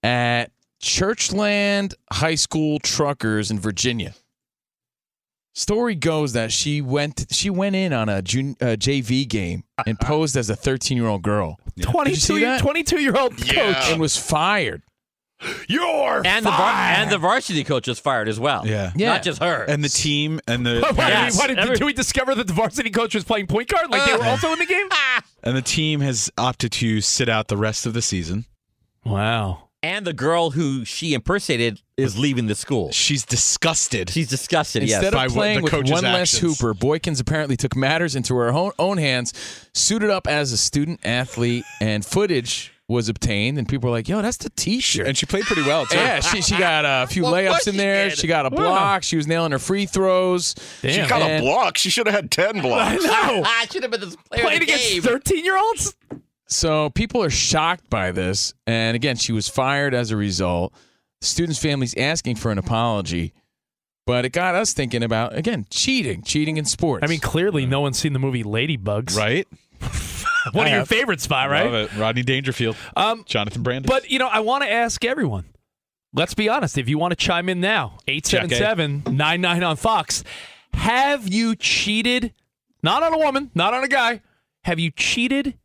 at 0.03 0.51
Churchland 0.83 1.95
High 2.11 2.35
School 2.35 2.77
Truckers 2.77 3.49
in 3.49 3.59
Virginia. 3.59 4.13
Story 5.55 5.95
goes 5.95 6.33
that 6.33 6.51
she 6.51 6.79
went 6.79 7.25
she 7.31 7.49
went 7.49 7.75
in 7.75 7.91
on 7.91 8.07
a 8.07 8.21
jun, 8.21 8.55
uh, 8.61 8.77
JV 8.77 9.27
game 9.27 9.63
and 9.87 9.99
posed 9.99 10.37
as 10.37 10.51
a 10.51 10.55
13 10.55 10.95
year 10.95 11.07
old 11.07 11.23
girl. 11.23 11.59
Did 11.75 11.87
22, 11.87 12.59
22 12.59 13.01
year 13.01 13.17
old 13.17 13.35
coach. 13.35 13.89
and 13.89 13.99
was 13.99 14.15
fired. 14.15 14.83
You're 15.67 16.21
And 16.25 16.45
the 16.45 16.51
var- 16.51 16.71
and 16.71 17.11
the 17.11 17.17
varsity 17.17 17.63
coach 17.63 17.87
was 17.87 17.99
fired 17.99 18.27
as 18.27 18.39
well. 18.39 18.65
Yeah. 18.65 18.91
Yeah. 18.95 19.13
Not 19.13 19.23
just 19.23 19.41
her. 19.41 19.63
And 19.63 19.83
the 19.83 19.89
team 19.89 20.39
and 20.47 20.65
the 20.65 20.81
Why, 20.95 21.09
Yes. 21.09 21.39
did, 21.39 21.47
did, 21.47 21.59
Every- 21.59 21.75
did 21.77 21.85
we 21.85 21.93
discover 21.93 22.35
that 22.35 22.47
the 22.47 22.53
varsity 22.53 22.89
coach 22.89 23.15
was 23.15 23.23
playing 23.23 23.47
point 23.47 23.69
guard? 23.69 23.89
Like 23.89 24.05
they 24.09 24.15
were 24.15 24.25
also 24.25 24.51
in 24.53 24.59
the 24.59 24.65
game? 24.65 24.87
and 25.43 25.57
the 25.57 25.61
team 25.61 26.01
has 26.01 26.29
opted 26.37 26.71
to 26.73 27.01
sit 27.01 27.29
out 27.29 27.47
the 27.47 27.57
rest 27.57 27.85
of 27.85 27.93
the 27.93 28.01
season. 28.01 28.45
Wow. 29.03 29.69
and 29.83 30.05
the 30.05 30.13
girl 30.13 30.51
who 30.51 30.85
she 30.85 31.15
impersonated 31.15 31.81
is 31.97 32.17
leaving 32.19 32.45
the 32.45 32.53
school. 32.53 32.91
She's 32.91 33.25
disgusted. 33.25 34.11
She's 34.11 34.27
disgusted. 34.29 34.83
Instead 34.83 35.01
yes. 35.01 35.13
of 35.13 35.15
what 35.15 35.29
playing 35.31 35.63
with 35.63 35.71
coach's 35.71 35.91
one 35.91 36.03
less 36.03 36.37
hooper, 36.37 36.75
Boykins 36.75 37.19
apparently 37.19 37.57
took 37.57 37.75
matters 37.75 38.15
into 38.15 38.35
her 38.35 38.51
own, 38.51 38.71
own 38.77 38.97
hands, 38.99 39.33
suited 39.73 40.11
up 40.11 40.27
as 40.27 40.51
a 40.51 40.57
student 40.57 40.99
athlete, 41.03 41.63
and 41.79 42.05
footage 42.05 42.70
was 42.91 43.09
obtained. 43.09 43.57
And 43.57 43.67
people 43.67 43.89
were 43.89 43.95
like, 43.95 44.07
"Yo, 44.07 44.21
that's 44.21 44.37
the 44.37 44.49
T-shirt." 44.51 45.07
and 45.07 45.17
she 45.17 45.25
played 45.25 45.43
pretty 45.45 45.63
well 45.63 45.85
too. 45.85 45.97
yeah, 45.97 46.19
she 46.19 46.41
she 46.41 46.57
got 46.57 46.85
a 46.85 47.07
few 47.07 47.23
What 47.31 47.33
layups 47.33 47.67
in 47.67 47.73
she 47.73 47.77
there. 47.77 48.05
getting? 48.05 48.17
She 48.17 48.27
got 48.27 48.45
a 48.45 48.49
block. 48.51 49.03
She 49.03 49.15
was 49.17 49.27
nailing 49.27 49.51
her 49.51 49.59
free 49.59 49.85
throws. 49.85 50.55
She 50.81 50.87
Damn. 50.87 51.09
got 51.09 51.21
a 51.21 51.25
And- 51.25 51.43
block. 51.43 51.77
She 51.77 51.89
should 51.89 52.05
have 52.07 52.15
had 52.15 52.29
10 52.31 52.61
blocks. 52.61 53.03
No. 53.03 53.43
I 53.45 53.65
should 53.71 53.81
have 53.83 53.91
been 53.91 54.01
this 54.01 54.15
player 54.15 54.43
Playing 54.43 54.61
of 54.61 54.67
the 54.67 54.73
against 54.73 55.07
13 55.07 55.43
year 55.45 55.57
olds? 55.57 55.95
So 56.47 56.89
people 56.89 57.23
are 57.23 57.29
shocked 57.29 57.89
by 57.89 58.11
this. 58.11 58.53
And 58.67 58.95
again, 58.95 59.15
she 59.15 59.31
was 59.31 59.47
fired 59.47 59.93
as 59.93 60.11
a 60.11 60.17
result. 60.17 60.73
The 61.21 61.27
students' 61.27 61.59
families 61.59 61.95
asking 61.97 62.35
for 62.35 62.51
an 62.51 62.57
apology. 62.57 63.33
But 64.07 64.25
it 64.25 64.31
got 64.31 64.55
us 64.55 64.73
thinking 64.73 65.03
about 65.03 65.37
again 65.37 65.65
cheating, 65.69 66.23
cheating 66.23 66.57
in 66.57 66.65
sports. 66.65 67.03
I 67.03 67.07
mean, 67.07 67.19
clearly 67.19 67.65
no 67.65 67.79
one's 67.81 67.99
seen 67.99 68.13
the 68.13 68.19
movie 68.19 68.43
Ladybugs. 68.43 69.15
Right? 69.15 69.47
One 70.53 70.67
I 70.67 70.69
of 70.69 70.75
your 70.75 70.85
favorite 70.85 70.99
favorites, 71.01 71.23
spot, 71.23 71.49
right? 71.49 71.65
Love 71.65 71.73
it. 71.73 71.97
Rodney 71.97 72.23
Dangerfield. 72.23 72.75
Um, 72.95 73.23
Jonathan 73.25 73.63
Brandis. 73.63 73.89
But, 73.89 74.09
you 74.09 74.19
know, 74.19 74.27
I 74.27 74.39
want 74.39 74.63
to 74.63 74.71
ask 74.71 75.03
everyone. 75.05 75.45
Let's 76.13 76.33
be 76.33 76.49
honest. 76.49 76.77
If 76.77 76.89
you 76.89 76.97
want 76.97 77.11
to 77.11 77.15
chime 77.15 77.47
in 77.47 77.61
now, 77.61 77.97
877 78.07 79.15
99 79.15 79.63
on 79.63 79.75
Fox. 79.77 80.23
Have 80.73 81.31
you 81.31 81.55
cheated? 81.55 82.33
Not 82.83 83.03
on 83.03 83.13
a 83.13 83.17
woman, 83.17 83.51
not 83.53 83.73
on 83.73 83.83
a 83.83 83.87
guy. 83.87 84.21
Have 84.63 84.79
you 84.79 84.91
cheated 84.91 85.57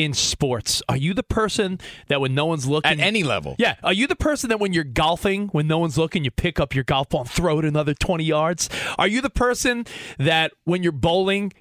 in 0.00 0.14
sports? 0.14 0.82
Are 0.88 0.96
you 0.96 1.12
the 1.12 1.22
person 1.22 1.78
that 2.08 2.20
when 2.20 2.34
no 2.34 2.46
one's 2.46 2.66
looking. 2.66 2.90
at 2.90 2.98
any 2.98 3.22
level. 3.22 3.54
Yeah. 3.58 3.76
Are 3.82 3.92
you 3.92 4.06
the 4.06 4.16
person 4.16 4.48
that 4.48 4.58
when 4.58 4.72
you're 4.72 4.82
golfing, 4.82 5.48
when 5.48 5.66
no 5.66 5.78
one's 5.78 5.98
looking, 5.98 6.24
you 6.24 6.30
pick 6.30 6.58
up 6.58 6.74
your 6.74 6.84
golf 6.84 7.10
ball 7.10 7.22
and 7.22 7.30
throw 7.30 7.58
it 7.58 7.64
another 7.66 7.92
20 7.94 8.24
yards? 8.24 8.70
Are 8.98 9.06
you 9.06 9.20
the 9.20 9.30
person 9.30 9.84
that 10.18 10.52
when 10.64 10.82
you're 10.82 10.92
bowling, 10.92 11.52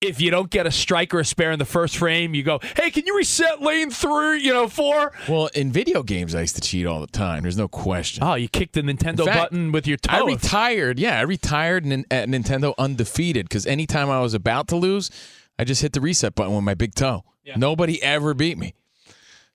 if 0.00 0.20
you 0.20 0.30
don't 0.30 0.48
get 0.50 0.66
a 0.66 0.70
strike 0.70 1.12
or 1.14 1.20
a 1.20 1.24
spare 1.24 1.52
in 1.52 1.58
the 1.58 1.64
first 1.64 1.98
frame, 1.98 2.34
you 2.34 2.42
go, 2.42 2.58
hey, 2.76 2.90
can 2.90 3.04
you 3.06 3.16
reset 3.16 3.60
lane 3.60 3.90
three, 3.90 4.40
you 4.42 4.52
know, 4.52 4.66
four? 4.66 5.12
Well, 5.28 5.50
in 5.54 5.70
video 5.72 6.02
games, 6.02 6.34
I 6.34 6.40
used 6.40 6.54
to 6.56 6.62
cheat 6.62 6.86
all 6.86 7.00
the 7.00 7.06
time. 7.06 7.42
There's 7.42 7.58
no 7.58 7.68
question. 7.68 8.24
Oh, 8.24 8.34
you 8.34 8.48
kicked 8.48 8.72
the 8.74 8.82
Nintendo 8.82 9.24
fact, 9.26 9.38
button 9.50 9.72
with 9.72 9.86
your 9.86 9.98
toe. 9.98 10.16
I 10.16 10.24
retired. 10.26 10.98
Yeah, 10.98 11.18
I 11.18 11.22
retired 11.22 11.84
at 12.10 12.28
Nintendo 12.28 12.74
undefeated 12.78 13.46
because 13.48 13.66
anytime 13.66 14.08
I 14.08 14.20
was 14.20 14.32
about 14.32 14.68
to 14.68 14.76
lose, 14.76 15.10
I 15.58 15.64
just 15.64 15.82
hit 15.82 15.92
the 15.92 16.00
reset 16.00 16.34
button 16.34 16.54
with 16.54 16.64
my 16.64 16.74
big 16.74 16.94
toe. 16.94 17.24
Yeah. 17.44 17.56
Nobody 17.56 18.02
ever 18.02 18.32
beat 18.32 18.56
me. 18.56 18.74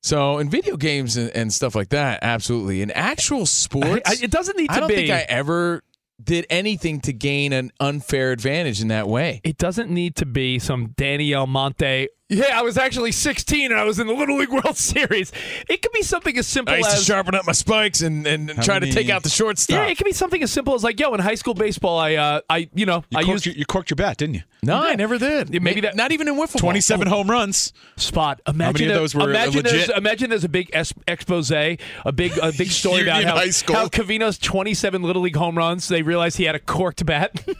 So 0.02 0.38
in 0.38 0.52
video 0.52 0.78
games 0.78 1.18
and, 1.18 1.32
and 1.32 1.52
stuff 1.52 1.74
like 1.74 1.90
that, 1.90 2.20
absolutely. 2.22 2.84
In 2.84 2.92
actual 2.92 3.46
sports, 3.48 4.04
I- 4.06 4.24
it 4.24 4.30
doesn't 4.30 4.56
need 4.58 4.68
to 4.68 4.74
be. 4.74 4.78
I 4.78 4.80
don't 4.80 4.90
be. 4.90 4.96
think 4.96 5.10
I 5.10 5.22
ever 5.28 5.82
did 6.24 6.46
anything 6.50 7.02
to 7.02 7.14
gain 7.14 7.54
an 7.54 7.72
unfair 7.80 8.32
advantage 8.32 8.82
in 8.82 8.88
that 8.90 9.08
way. 9.08 9.42
it 9.44 9.58
doesn't 9.58 9.90
need 9.90 10.16
to 10.16 10.26
be 10.26 10.60
some 10.60 10.94
Danny 10.98 11.34
Almonte. 11.34 12.08
Yeah, 12.28 12.58
I 12.58 12.64
was 12.64 12.76
actually 12.76 13.12
16 13.12 13.70
and 13.72 13.80
I 13.80 13.84
was 13.84 14.00
in 14.00 14.08
the 14.08 14.14
Little 14.14 14.38
League 14.40 14.50
World 14.50 14.76
Series. 14.78 15.32
It 15.70 15.84
could 15.84 15.92
be 15.92 16.02
something 16.02 16.36
as 16.40 16.48
simple 16.48 16.74
I 16.74 16.78
used 16.78 16.90
to 16.90 16.96
as 16.98 17.06
sharpen 17.06 17.36
up 17.36 17.46
my 17.46 17.52
spikes 17.52 18.02
and, 18.02 18.26
and 18.26 18.50
try 18.64 18.80
to 18.80 18.92
take 18.92 19.10
out 19.10 19.22
the 19.22 19.30
shortstop. 19.30 19.76
yeah, 19.76 19.86
it 19.92 19.96
could 19.96 20.06
be 20.06 20.12
something 20.12 20.42
as 20.42 20.52
simple 20.52 20.74
as 20.74 20.84
like, 20.84 21.00
yo, 21.00 21.14
in 21.14 21.20
high 21.20 21.36
school 21.36 21.54
baseball, 21.54 22.00
I, 22.00 22.16
uh, 22.16 22.42
I, 22.50 22.68
you 22.74 22.88
know, 22.88 23.04
you, 23.12 23.18
I 23.20 23.22
corked 23.22 23.28
used 23.28 23.46
your, 23.46 23.56
you 23.56 23.66
corked 23.66 23.90
your 23.92 23.96
bat, 23.96 24.18
didn't 24.18 24.36
you? 24.36 24.42
no, 24.64 24.82
I 24.82 24.96
never 24.96 25.20
did. 25.20 25.54
Yeah, 25.54 25.60
maybe 25.60 25.82
that- 25.82 25.96
not 25.96 26.12
even 26.12 26.28
in 26.28 26.34
wiffle 26.34 26.54
ball. 26.54 26.72
27 26.72 27.08
home 27.08 27.30
runs. 27.30 27.74
spot. 27.98 28.42
Imagine 28.48 28.74
many 28.74 28.86
of 28.86 28.92
a- 28.98 29.00
those 29.02 29.14
were 29.14 29.30
imagine 29.30 29.62
legit? 29.64 29.72
There's, 29.72 29.90
imagine 29.90 30.30
there's 30.32 30.44
a 30.44 30.50
big 30.50 30.72
es- 30.74 30.94
expose, 31.08 31.52
a 31.52 31.78
big 32.12 32.36
a 32.42 32.52
big 32.58 32.68
story 32.72 33.04
about 33.04 33.18
Union 33.18 33.30
how, 33.30 33.36
High 33.36 33.50
School. 33.52 33.76
how 33.76 33.88
Covino's 33.88 34.40
27 34.40 35.04
little 35.04 35.22
league 35.22 35.36
home 35.36 35.56
runs. 35.56 35.88
They 35.90 36.02
realized 36.02 36.38
he 36.38 36.46
had 36.46 36.56
a 36.56 36.60
corked 36.60 37.06
bat. 37.06 37.46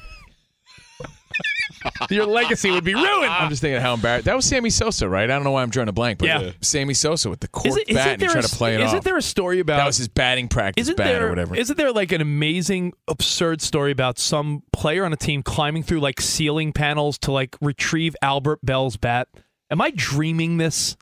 Your 2.10 2.26
legacy 2.26 2.72
would 2.72 2.84
be 2.84 2.94
ruined. 2.94 3.26
I'm 3.32 3.50
just 3.50 3.62
thinking 3.62 3.82
how 3.82 3.94
embarrassed. 3.96 4.26
That 4.26 4.36
was 4.36 4.46
Sammy 4.46 4.70
Sosa, 4.70 5.08
right? 5.10 5.24
I 5.24 5.28
don't 5.34 5.44
know 5.44 5.52
why 5.52 5.62
I'm 5.64 5.70
drawing 5.70 5.90
a 5.90 5.94
blank, 5.94 6.20
but 6.20 6.28
Yeah. 6.28 6.52
Sammy 6.62 6.94
Sosa 6.94 7.30
with 7.30 7.40
the 7.40 7.48
Is 7.48 7.52
cork 7.52 7.66
it- 7.66 7.90
isn't 7.90 7.94
bat 7.96 8.08
and 8.14 8.22
he 8.22 8.28
there 8.28 8.34
tried 8.34 8.46
a- 8.46 8.48
to 8.48 8.56
play 8.56 8.76
it 8.76 8.82
Isn't 8.82 8.98
off. 9.00 9.04
there 9.04 9.18
a 9.18 9.22
story 9.22 9.60
about 9.60 9.78
that 9.78 9.86
was 9.88 9.98
his 9.98 10.08
batting 10.08 10.48
practice 10.48 10.82
isn't 10.84 10.98
bat 10.98 11.08
there 11.08 11.28
or 11.28 11.30
whatever. 11.30 11.56
Isn't 11.56 11.78
there 11.78 11.92
like 11.92 12.12
an 12.12 12.22
amazing 12.22 12.94
absurd 13.08 13.62
story 13.62 13.92
about 13.92 14.20
some 14.20 14.64
player 14.74 15.06
on 15.06 15.14
a 15.14 15.18
team 15.18 15.44
climbing 15.44 15.84
through 15.84 16.00
like 16.00 16.22
ceiling 16.22 16.74
panels 16.74 17.18
to 17.20 17.32
like 17.32 17.56
retrieve 17.62 18.16
Albert 18.22 18.60
Belle's 18.64 18.98
bat? 18.98 19.28
Am 19.72 19.82
I 19.82 19.92
dreaming 19.96 20.58
this? 20.58 20.96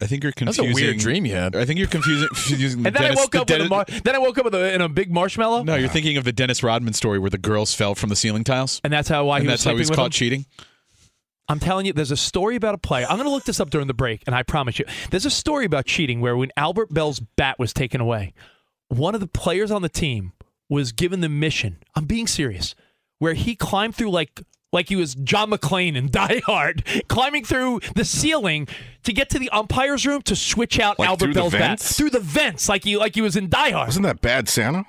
I 0.00 0.06
think 0.06 0.22
you're 0.22 0.32
confusing. 0.32 0.66
That's 0.66 0.78
a 0.78 0.82
weird 0.82 0.98
dream 0.98 1.26
you 1.26 1.34
had. 1.34 1.56
I 1.56 1.64
think 1.64 1.78
you're 1.78 1.88
confusing. 1.88 2.28
confusing 2.32 2.86
And 2.86 2.94
then 2.94 3.02
Dennis, 3.02 3.18
I 3.18 3.20
woke 3.20 3.32
the 3.32 3.40
up 3.40 3.50
with 3.50 3.60
a 3.60 3.68
mar- 3.68 3.84
then 4.04 4.14
I 4.14 4.18
woke 4.18 4.38
up 4.38 4.44
with 4.44 4.54
a, 4.54 4.72
in 4.72 4.80
a 4.80 4.88
big 4.88 5.10
marshmallow. 5.10 5.64
No, 5.64 5.74
you're 5.74 5.88
thinking 5.88 6.16
of 6.16 6.24
the 6.24 6.32
Dennis 6.32 6.62
Rodman 6.62 6.92
story 6.92 7.18
where 7.18 7.30
the 7.30 7.38
girls 7.38 7.74
fell 7.74 7.94
from 7.96 8.08
the 8.08 8.16
ceiling 8.16 8.44
tiles. 8.44 8.80
And 8.84 8.92
that's 8.92 9.08
how 9.08 9.24
why 9.24 9.38
and 9.38 9.46
he 9.46 9.50
was 9.50 9.52
that's 9.52 9.64
how 9.64 9.72
he 9.72 9.78
was 9.78 9.88
sleeping 9.88 9.90
with 9.90 9.96
caught 9.98 10.04
them? 10.04 10.10
cheating. 10.12 10.46
I'm 11.48 11.58
telling 11.58 11.86
you, 11.86 11.94
there's 11.94 12.10
a 12.10 12.16
story 12.16 12.56
about 12.56 12.74
a 12.74 12.78
player. 12.78 13.06
I'm 13.08 13.16
going 13.16 13.26
to 13.26 13.32
look 13.32 13.44
this 13.44 13.58
up 13.58 13.70
during 13.70 13.86
the 13.86 13.94
break, 13.94 14.22
and 14.26 14.36
I 14.36 14.42
promise 14.42 14.78
you, 14.78 14.84
there's 15.10 15.24
a 15.24 15.30
story 15.30 15.64
about 15.64 15.86
cheating 15.86 16.20
where 16.20 16.36
when 16.36 16.52
Albert 16.58 16.92
Belle's 16.92 17.20
bat 17.20 17.58
was 17.58 17.72
taken 17.72 18.02
away, 18.02 18.34
one 18.88 19.14
of 19.14 19.20
the 19.20 19.26
players 19.26 19.70
on 19.70 19.80
the 19.80 19.88
team 19.88 20.32
was 20.68 20.92
given 20.92 21.20
the 21.20 21.28
mission. 21.28 21.78
I'm 21.94 22.04
being 22.04 22.26
serious, 22.26 22.74
where 23.18 23.32
he 23.32 23.56
climbed 23.56 23.94
through 23.94 24.10
like 24.10 24.42
like 24.72 24.88
he 24.88 24.96
was 24.96 25.14
John 25.14 25.50
McClane 25.50 25.96
in 25.96 26.10
Die 26.10 26.42
Hard, 26.46 26.84
climbing 27.08 27.44
through 27.44 27.80
the 27.94 28.04
ceiling 28.04 28.68
to 29.04 29.12
get 29.12 29.30
to 29.30 29.38
the 29.38 29.48
umpire's 29.50 30.06
room 30.06 30.22
to 30.22 30.36
switch 30.36 30.78
out 30.78 30.98
Like 30.98 31.08
Albert 31.08 31.34
Belle's 31.34 31.52
bat 31.52 31.60
vents? 31.80 31.96
through 31.96 32.10
the 32.10 32.20
vents, 32.20 32.68
like 32.68 32.84
he 32.84 32.96
like 32.96 33.14
he 33.14 33.20
was 33.22 33.36
in 33.36 33.48
Die 33.48 33.70
Hard. 33.70 33.88
Wasn't 33.88 34.04
that 34.04 34.20
bad, 34.20 34.48
Santa? 34.48 34.84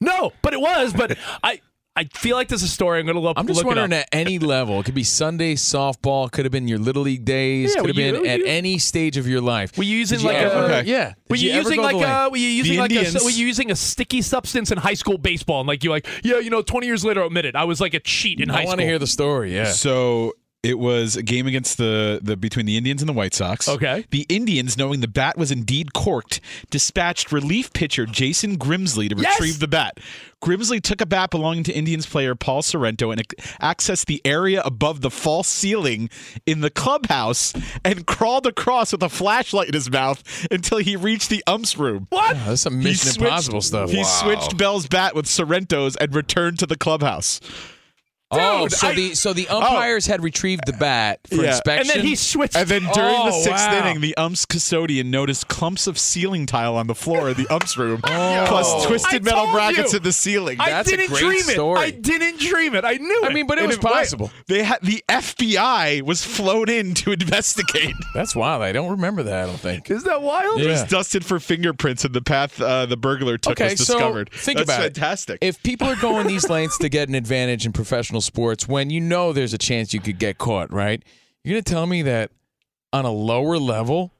No, 0.00 0.32
but 0.42 0.54
it 0.54 0.60
was. 0.60 0.92
But 0.94 1.18
I 1.42 1.60
I 2.00 2.04
feel 2.04 2.34
like 2.36 2.48
there's 2.48 2.62
a 2.62 2.68
story. 2.68 2.98
I'm 2.98 3.04
going 3.06 3.14
to 3.16 3.20
look. 3.20 3.38
I'm 3.38 3.46
just 3.46 3.58
look 3.58 3.66
wondering 3.66 3.92
it 3.92 3.96
up. 3.96 4.06
at 4.12 4.18
any 4.18 4.38
level. 4.56 4.80
It 4.80 4.84
could 4.84 4.94
be 4.94 5.04
Sunday 5.04 5.54
softball. 5.54 6.30
Could 6.32 6.46
have 6.46 6.52
been 6.52 6.66
your 6.66 6.78
little 6.78 7.02
league 7.02 7.24
days. 7.26 7.74
Yeah, 7.74 7.82
could 7.82 7.88
have 7.90 7.96
were 7.96 8.02
you- 8.02 8.12
been 8.22 8.26
at 8.26 8.38
you- 8.38 8.46
any 8.46 8.78
stage 8.78 9.16
of 9.18 9.26
your 9.28 9.40
life. 9.42 9.76
Were 9.76 9.84
you 9.84 9.98
using 9.98 10.22
like 10.22 10.36
ever- 10.36 10.54
a- 10.60 10.78
Okay. 10.78 10.90
yeah? 10.90 11.12
Were 11.28 11.36
Did 11.36 11.42
you, 11.44 11.52
using 11.52 11.80
like 11.82 11.94
a 11.96 12.28
were 12.30 12.36
you 12.38 12.48
using 12.48 12.78
like 12.78 12.90
a, 12.92 13.12
were 13.22 13.30
you 13.30 13.46
using 13.46 13.70
a 13.70 13.76
sticky 13.76 14.22
substance 14.22 14.72
in 14.72 14.78
high 14.78 14.94
school 14.94 15.18
baseball 15.18 15.60
and 15.60 15.68
like 15.68 15.84
you 15.84 15.90
like 15.90 16.06
yeah 16.24 16.38
you 16.38 16.50
know 16.50 16.62
20 16.62 16.86
years 16.86 17.04
later 17.04 17.22
admit 17.22 17.44
it 17.44 17.54
I 17.54 17.64
was 17.64 17.80
like 17.80 17.94
a 17.94 18.00
cheat 18.00 18.40
in 18.40 18.50
I 18.50 18.54
high 18.54 18.58
school. 18.62 18.68
I 18.68 18.70
want 18.72 18.80
to 18.80 18.86
hear 18.86 18.98
the 18.98 19.06
story. 19.06 19.54
Yeah. 19.54 19.66
So 19.72 20.32
It 20.62 20.78
was 20.78 21.16
a 21.16 21.22
game 21.22 21.46
against 21.46 21.78
the, 21.78 22.20
the 22.22 22.36
between 22.36 22.66
the 22.66 22.76
Indians 22.76 23.00
and 23.00 23.08
the 23.08 23.14
White 23.14 23.32
Sox. 23.32 23.66
Okay. 23.66 24.04
The 24.10 24.26
Indians, 24.28 24.76
knowing 24.76 25.00
the 25.00 25.08
bat 25.08 25.38
was 25.38 25.50
indeed 25.50 25.94
corked, 25.94 26.38
dispatched 26.68 27.32
relief 27.32 27.72
pitcher 27.72 28.04
Jason 28.04 28.58
Grimsley 28.58 29.08
to 29.08 29.16
Yes! 29.16 29.40
retrieve 29.40 29.58
the 29.58 29.68
bat. 29.68 29.98
Grimsley 30.42 30.82
took 30.82 31.00
a 31.00 31.06
bat 31.06 31.30
belonging 31.30 31.62
to 31.64 31.72
Indians 31.72 32.04
player 32.04 32.34
Paul 32.34 32.60
Sorrento 32.60 33.10
and 33.10 33.20
ac- 33.22 33.50
accessed 33.62 34.04
the 34.04 34.20
area 34.22 34.60
above 34.62 35.00
the 35.00 35.10
false 35.10 35.48
ceiling 35.48 36.10
in 36.44 36.60
the 36.60 36.70
clubhouse 36.70 37.54
and 37.82 38.06
crawled 38.06 38.46
across 38.46 38.92
with 38.92 39.02
a 39.02 39.08
flashlight 39.08 39.68
in 39.68 39.74
his 39.74 39.90
mouth 39.90 40.22
until 40.50 40.76
he 40.76 40.94
reached 40.94 41.30
the 41.30 41.42
umps 41.46 41.78
room. 41.78 42.06
What? 42.10 42.36
Oh, 42.36 42.44
that's 42.48 42.60
some 42.60 42.80
He 42.80 42.84
Mission 42.88 43.12
switched- 43.12 43.22
Impossible 43.22 43.60
stuff. 43.62 43.90
He 43.90 44.04
switched 44.04 44.58
Belle's 44.58 44.88
bat 44.88 45.14
with 45.14 45.26
Sorrento's 45.26 45.96
and 45.96 46.14
returned 46.14 46.58
to 46.58 46.66
the 46.66 46.76
clubhouse. 46.76 47.40
Oh, 48.30 48.68
so 48.68 48.88
I- 48.88 48.94
the 48.94 49.14
so 49.14 49.32
the 49.32 49.48
umpires 49.48 50.06
had 50.06 50.22
retrieved 50.22 50.62
the 50.66 50.72
bat 50.72 51.20
for 51.28 51.36
Yeah. 51.42 51.50
inspection. 51.52 51.90
And 51.90 52.00
then 52.00 52.06
he 52.06 52.14
switched. 52.14 52.56
And 52.56 52.68
then 52.68 52.82
during 52.82 52.94
the 53.26 53.32
Oh, 53.32 53.42
sixth 53.42 53.66
wow. 53.66 53.78
inning, 53.80 54.00
the 54.00 54.16
umps 54.16 54.44
custodian 54.44 55.10
noticed 55.10 55.48
clumps 55.48 55.86
of 55.86 55.98
ceiling 55.98 56.46
tile 56.46 56.76
on 56.76 56.86
the 56.86 56.94
floor 56.94 57.28
of 57.30 57.36
the 57.36 57.46
umps 57.48 57.76
room, 57.76 58.00
plus 58.02 58.86
twisted 58.86 59.22
I 59.22 59.24
metal 59.24 59.44
told 59.44 59.52
brackets 59.54 59.92
you. 59.92 59.98
in 59.98 60.02
the 60.02 60.12
ceiling. 60.12 60.60
I 60.60 60.70
That's 60.70 60.88
a 60.92 60.96
didn't 60.96 61.08
great 61.10 61.20
dream 61.22 61.40
story. 61.42 61.80
it. 61.80 61.82
I 61.82 61.90
didn't 61.90 62.40
dream 62.40 62.74
it. 62.74 62.84
I 62.84 62.94
knew 62.94 63.22
it. 63.24 63.30
I 63.30 63.32
mean, 63.32 63.46
but 63.46 63.58
it 63.58 63.62
And 63.62 63.68
was 63.68 63.76
it- 63.76 63.82
wait, 63.84 63.92
possible. 63.92 64.30
They 64.48 64.62
had 64.62 64.78
the 64.82 65.02
FBI 65.08 66.02
was 66.02 66.24
flown 66.24 66.68
in 66.68 66.94
to 66.94 67.12
investigate. 67.12 67.94
That's 68.14 68.34
wild. 68.36 68.62
I 68.62 68.72
don't 68.72 68.90
remember 68.90 69.22
that. 69.24 69.44
I 69.44 69.46
don't 69.46 69.58
think. 69.60 69.90
is 69.90 70.04
that 70.04 70.22
wild? 70.22 70.60
It 70.60 70.66
was 70.68 70.84
dusted 70.84 71.24
for 71.24 71.40
fingerprints, 71.40 72.04
and 72.04 72.14
the 72.14 72.22
path 72.22 72.60
uh, 72.60 72.86
the 72.86 72.96
burglar 72.96 73.38
took 73.38 73.52
Okay, 73.52 73.70
was 73.72 73.86
so 73.86 73.94
discovered. 73.94 74.30
think 74.32 74.58
That's 74.58 74.68
about 74.70 74.80
it. 74.80 74.94
fantastic. 74.94 75.38
If 75.40 75.62
people 75.62 75.88
are 75.88 75.96
going 75.96 76.26
these 76.26 76.48
lengths 76.48 76.78
to 76.78 76.88
get 76.88 77.08
an 77.08 77.14
advantage 77.14 77.66
in 77.66 77.72
professional 77.72 78.19
sports, 78.20 78.66
when 78.68 78.90
you 78.90 79.00
know 79.00 79.32
there's 79.32 79.54
a 79.54 79.58
chance 79.58 79.92
you 79.94 80.00
could 80.00 80.18
get 80.18 80.38
caught, 80.38 80.72
right? 80.72 81.02
You're 81.44 81.54
gonna 81.54 81.62
tell 81.62 81.86
me 81.86 82.02
that 82.02 82.30
on 82.92 83.04
a 83.04 83.10
lower 83.10 83.58
level, 83.58 84.12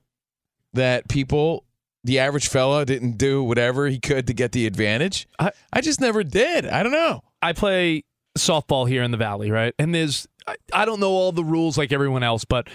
that 0.73 1.09
people, 1.09 1.65
the 2.05 2.19
average 2.19 2.49
fella, 2.49 2.85
didn't 2.87 3.19
do 3.19 3.43
whatever 3.43 3.89
he 3.89 3.99
could 3.99 4.27
to 4.29 4.35
get 4.35 4.53
the 4.53 4.67
advantage. 4.67 5.27
I- 5.39 5.53
I 5.73 5.81
just 5.81 6.01
never 6.01 6.23
did. 6.23 6.67
I 6.67 6.83
don't 6.83 6.93
know. 6.93 7.23
I 7.43 7.53
play 7.53 8.05
softball 8.39 8.89
here 8.89 9.03
in 9.03 9.11
the 9.11 9.17
valley, 9.17 9.51
right? 9.51 9.75
And 9.79 9.95
there's 9.95 10.27
I, 10.47 10.57
I 10.73 10.85
don't 10.85 11.01
know 11.01 11.11
all 11.11 11.33
the 11.33 11.45
rules 11.45 11.77
like 11.77 11.93
everyone 11.93 12.23
else, 12.23 12.45
but 12.45 12.69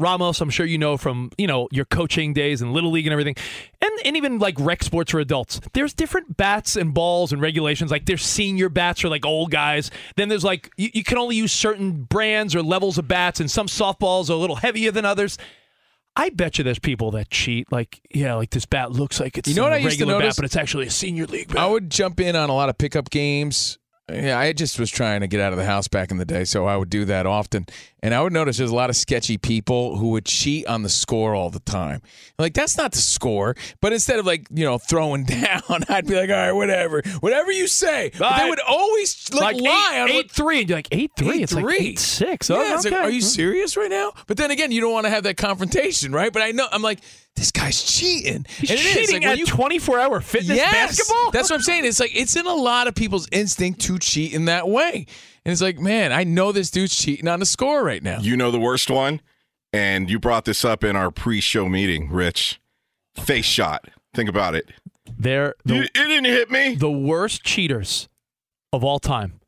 Ramos, 0.00 0.40
I'm 0.40 0.50
sure 0.50 0.66
you 0.66 0.76
know 0.78 0.96
from 0.96 1.30
you 1.38 1.46
know 1.46 1.68
your 1.70 1.84
coaching 1.84 2.32
days 2.32 2.60
and 2.60 2.72
little 2.72 2.90
league 2.90 3.06
and 3.06 3.12
everything, 3.12 3.36
and 3.80 3.92
and 4.04 4.16
even 4.16 4.38
like 4.40 4.56
rec 4.58 4.82
sports 4.82 5.12
for 5.12 5.20
adults. 5.20 5.60
There's 5.72 5.94
different 5.94 6.36
bats 6.36 6.74
and 6.74 6.92
balls 6.92 7.32
and 7.32 7.40
regulations. 7.40 7.90
Like 7.92 8.06
there's 8.06 8.24
senior 8.24 8.68
bats 8.68 9.00
for 9.00 9.08
like 9.08 9.24
old 9.24 9.52
guys. 9.52 9.90
Then 10.16 10.28
there's 10.28 10.42
like 10.44 10.70
you, 10.76 10.90
you 10.94 11.04
can 11.04 11.16
only 11.16 11.36
use 11.36 11.52
certain 11.52 12.02
brands 12.02 12.54
or 12.56 12.62
levels 12.62 12.98
of 12.98 13.06
bats, 13.06 13.38
and 13.38 13.48
some 13.50 13.66
softballs 13.68 14.30
are 14.30 14.32
a 14.32 14.36
little 14.36 14.56
heavier 14.56 14.90
than 14.90 15.04
others. 15.04 15.38
I 16.16 16.30
bet 16.30 16.58
you 16.58 16.64
there's 16.64 16.78
people 16.78 17.12
that 17.12 17.30
cheat. 17.30 17.70
Like 17.70 18.00
yeah, 18.12 18.34
like 18.34 18.50
this 18.50 18.66
bat 18.66 18.90
looks 18.90 19.20
like 19.20 19.38
it's 19.38 19.48
You 19.48 19.54
know 19.54 19.62
what 19.62 19.72
a 19.72 19.76
I 19.76 19.78
used 19.78 19.98
to 19.98 20.04
regular 20.04 20.18
notice? 20.20 20.34
bat, 20.34 20.42
but 20.42 20.44
it's 20.46 20.56
actually 20.56 20.86
a 20.86 20.90
senior 20.90 21.26
league 21.26 21.48
bat. 21.48 21.58
I 21.58 21.66
would 21.66 21.88
jump 21.90 22.18
in 22.18 22.34
on 22.34 22.50
a 22.50 22.54
lot 22.54 22.68
of 22.68 22.78
pickup 22.78 23.10
games. 23.10 23.78
Yeah, 24.12 24.38
I 24.38 24.52
just 24.52 24.78
was 24.78 24.90
trying 24.90 25.22
to 25.22 25.26
get 25.26 25.40
out 25.40 25.54
of 25.54 25.58
the 25.58 25.64
house 25.64 25.88
back 25.88 26.10
in 26.10 26.18
the 26.18 26.26
day, 26.26 26.44
so 26.44 26.66
I 26.66 26.76
would 26.76 26.90
do 26.90 27.06
that 27.06 27.24
often. 27.24 27.64
And 28.02 28.12
I 28.12 28.20
would 28.20 28.34
notice 28.34 28.58
there's 28.58 28.70
a 28.70 28.74
lot 28.74 28.90
of 28.90 28.96
sketchy 28.96 29.38
people 29.38 29.96
who 29.96 30.10
would 30.10 30.26
cheat 30.26 30.66
on 30.66 30.82
the 30.82 30.90
score 30.90 31.34
all 31.34 31.48
the 31.48 31.60
time. 31.60 32.02
Like 32.38 32.52
that's 32.52 32.76
not 32.76 32.92
the 32.92 32.98
score, 32.98 33.56
but 33.80 33.94
instead 33.94 34.18
of 34.18 34.26
like 34.26 34.46
you 34.50 34.66
know 34.66 34.76
throwing 34.76 35.24
down, 35.24 35.62
I'd 35.88 36.06
be 36.06 36.16
like, 36.16 36.28
all 36.28 36.36
right, 36.36 36.52
whatever, 36.52 37.00
whatever 37.20 37.50
you 37.50 37.66
say. 37.66 38.10
But 38.18 38.42
they 38.42 38.50
would 38.50 38.60
always 38.60 39.32
like, 39.32 39.54
like 39.54 39.62
lie 39.62 39.92
eight, 39.94 40.00
on 40.02 40.08
eight 40.10 40.16
what. 40.26 40.30
three, 40.32 40.60
and 40.60 40.68
you're 40.68 40.78
like 40.78 40.88
eight 40.92 41.12
three. 41.16 41.42
It's 41.42 41.54
like 41.54 41.64
8-3. 41.64 41.80
eight 41.80 41.98
six. 41.98 42.50
Oh, 42.50 42.60
Yeah, 42.62 42.74
it's 42.74 42.84
like, 42.84 42.92
are 42.92 43.08
you 43.08 43.22
serious 43.22 43.74
right 43.74 43.90
now? 43.90 44.12
But 44.26 44.36
then 44.36 44.50
again, 44.50 44.70
you 44.70 44.82
don't 44.82 44.92
want 44.92 45.06
to 45.06 45.10
have 45.10 45.22
that 45.22 45.38
confrontation, 45.38 46.12
right? 46.12 46.30
But 46.30 46.42
I 46.42 46.50
know 46.50 46.66
I'm 46.70 46.82
like, 46.82 47.00
this 47.36 47.50
guy's 47.50 47.82
cheating. 47.82 48.46
He's 48.58 48.70
and 48.70 48.78
it 48.78 48.84
is. 48.86 48.94
cheating 49.08 49.22
Like, 49.22 49.32
at 49.32 49.38
you- 49.38 49.46
24 49.46 49.98
hour 50.00 50.20
fitness 50.20 50.56
Yes, 50.56 50.72
basketball. 50.72 51.30
That's 51.32 51.50
what 51.50 51.56
I'm 51.56 51.62
saying. 51.62 51.84
It's 51.84 52.00
like 52.00 52.12
it's 52.14 52.36
in 52.36 52.46
a 52.46 52.54
lot 52.54 52.86
of 52.88 52.94
people's 52.94 53.28
instinct 53.32 53.80
to 53.82 53.98
cheat 53.98 54.32
in 54.32 54.44
that 54.46 54.68
way. 54.68 55.06
And 55.44 55.52
it's 55.52 55.60
like, 55.60 55.78
man, 55.78 56.12
I 56.12 56.24
know 56.24 56.52
this 56.52 56.70
dude's 56.70 56.96
cheating 56.96 57.28
on 57.28 57.40
the 57.40 57.46
score 57.46 57.82
right 57.84 58.02
now. 58.02 58.18
You 58.20 58.36
know 58.36 58.50
the 58.50 58.60
worst 58.60 58.88
one? 58.90 59.20
And 59.72 60.08
you 60.08 60.18
brought 60.20 60.44
this 60.44 60.64
up 60.64 60.84
in 60.84 60.94
our 60.96 61.10
pre 61.10 61.40
show 61.40 61.68
meeting, 61.68 62.08
Rich. 62.10 62.60
Face 63.16 63.44
shot. 63.44 63.88
Think 64.14 64.28
about 64.30 64.54
it. 64.54 64.70
They're 65.18 65.54
You- 65.64 65.80
the, 65.80 65.84
it 65.84 65.92
didn't 65.94 66.24
hit 66.26 66.50
me. 66.50 66.76
the 66.76 66.90
worst 66.90 67.42
cheaters 67.44 68.08
of 68.72 68.84
all 68.84 68.98
time. 69.00 69.40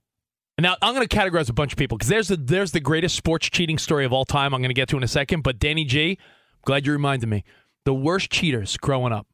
And 0.58 0.62
now 0.64 0.76
I'm 0.82 0.94
going 0.94 1.06
to 1.06 1.16
categorize 1.16 1.48
a 1.50 1.52
bunch 1.52 1.72
of 1.72 1.78
people 1.78 1.98
because 1.98 2.08
there's 2.08 2.28
the 2.28 2.36
there's 2.36 2.72
the 2.72 2.80
greatest 2.80 3.14
sports 3.14 3.48
cheating 3.50 3.78
story 3.78 4.04
of 4.04 4.12
all 4.12 4.24
time. 4.24 4.54
I'm 4.54 4.60
going 4.60 4.70
to 4.70 4.74
get 4.74 4.88
to 4.88 4.96
in 4.96 5.02
a 5.02 5.08
second. 5.08 5.42
But 5.42 5.58
Danny 5.58 5.84
G, 5.84 6.18
glad 6.64 6.86
you 6.86 6.92
reminded 6.92 7.28
me. 7.28 7.44
The 7.86 7.94
worst 7.94 8.30
cheaters 8.30 8.76
growing 8.76 9.12
up 9.12 9.26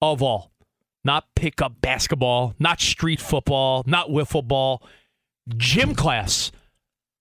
of 0.00 0.22
all, 0.22 0.50
not 1.04 1.24
pickup 1.34 1.80
basketball, 1.80 2.54
not 2.58 2.80
street 2.80 3.20
football, 3.20 3.82
not 3.86 4.08
wiffle 4.08 4.46
ball, 4.46 4.82
gym 5.56 5.94
class. 5.94 6.50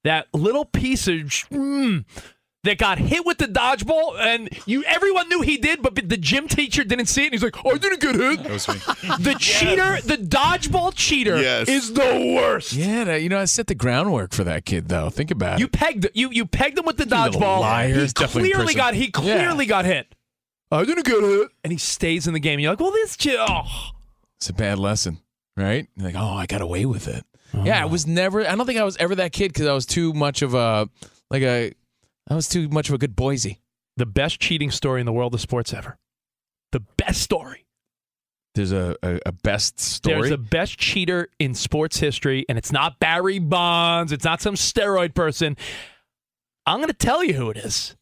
That 0.03 0.27
little 0.33 0.63
piece 0.65 1.07
of 1.07 1.15
mm, 1.15 2.05
that 2.63 2.77
got 2.77 2.99
hit 2.99 3.25
with 3.25 3.39
the 3.39 3.47
dodgeball, 3.47 4.19
and 4.19 4.47
you 4.67 4.83
everyone 4.83 5.27
knew 5.29 5.41
he 5.41 5.57
did, 5.57 5.81
but 5.81 5.95
the 5.95 6.17
gym 6.17 6.47
teacher 6.47 6.83
didn't 6.83 7.07
see 7.07 7.23
it. 7.23 7.25
And 7.25 7.33
he's 7.33 7.41
like, 7.43 7.55
"Oh, 7.65 7.71
I 7.71 7.77
didn't 7.79 8.01
get 8.01 8.13
hit." 8.15 8.43
that 8.43 8.51
was 8.51 8.67
me. 8.67 8.75
The 9.23 9.35
cheater, 9.39 9.99
the 10.01 10.17
dodgeball 10.17 10.93
cheater, 10.95 11.41
Yes. 11.41 11.67
is 11.67 11.93
the 11.93 12.33
worst. 12.39 12.73
Yeah, 12.73 13.05
that- 13.05 13.23
you 13.23 13.29
know, 13.29 13.39
I 13.39 13.45
set 13.45 13.65
the 13.67 13.73
groundwork 13.75 14.31
for 14.33 14.43
that 14.43 14.65
kid, 14.65 14.89
though. 14.89 15.09
Think 15.09 15.31
about 15.31 15.57
You 15.59 15.65
it. 15.65 15.71
pegged 15.71 16.07
you 16.13 16.29
you 16.31 16.45
pegged 16.45 16.77
him 16.77 16.85
with 16.85 16.97
the 16.97 17.05
dodgeball. 17.05 17.61
liar. 17.61 17.87
He 17.95 17.99
He's 18.01 18.13
clearly 18.13 18.75
got 18.75 18.93
he 18.93 19.09
clearly 19.09 19.65
got 19.65 19.85
hit. 19.85 20.14
I 20.77 20.85
didn't 20.85 21.05
get 21.05 21.23
it. 21.23 21.51
and 21.63 21.71
he 21.71 21.77
stays 21.77 22.27
in 22.27 22.33
the 22.33 22.39
game. 22.39 22.59
You're 22.59 22.71
like, 22.71 22.79
well, 22.79 22.91
this 22.91 23.15
kid. 23.15 23.37
Oh. 23.39 23.91
It's 24.37 24.49
a 24.49 24.53
bad 24.53 24.79
lesson, 24.79 25.19
right? 25.55 25.87
You're 25.95 26.07
like, 26.07 26.15
oh, 26.15 26.33
I 26.33 26.45
got 26.45 26.61
away 26.61 26.85
with 26.85 27.07
it. 27.07 27.23
Oh. 27.53 27.63
Yeah, 27.63 27.81
I 27.81 27.85
was 27.85 28.05
never. 28.05 28.45
I 28.45 28.55
don't 28.55 28.65
think 28.65 28.79
I 28.79 28.83
was 28.83 28.97
ever 28.97 29.15
that 29.15 29.31
kid 29.31 29.53
because 29.53 29.67
I 29.67 29.73
was 29.73 29.85
too 29.85 30.13
much 30.13 30.41
of 30.41 30.53
a 30.53 30.89
like 31.29 31.43
a. 31.43 31.73
I 32.29 32.35
was 32.35 32.49
too 32.49 32.67
much 32.69 32.89
of 32.89 32.95
a 32.95 32.97
good 32.97 33.15
Boise. 33.15 33.61
The 33.97 34.05
best 34.05 34.39
cheating 34.39 34.71
story 34.71 34.99
in 34.99 35.05
the 35.05 35.13
world 35.13 35.33
of 35.33 35.41
sports 35.41 35.73
ever. 35.73 35.97
The 36.71 36.81
best 36.97 37.21
story. 37.21 37.65
There's 38.55 38.71
a, 38.71 38.95
a, 39.03 39.19
a 39.27 39.31
best 39.31 39.79
story. 39.79 40.15
There's 40.15 40.29
the 40.29 40.37
best 40.37 40.77
cheater 40.77 41.29
in 41.39 41.53
sports 41.53 41.97
history, 41.99 42.45
and 42.49 42.57
it's 42.57 42.71
not 42.71 42.99
Barry 42.99 43.39
Bonds. 43.39 44.11
It's 44.11 44.23
not 44.25 44.41
some 44.41 44.55
steroid 44.55 45.13
person. 45.13 45.55
I'm 46.65 46.77
going 46.77 46.87
to 46.87 46.93
tell 46.93 47.23
you 47.23 47.33
who 47.33 47.49
it 47.49 47.57
is. 47.57 47.95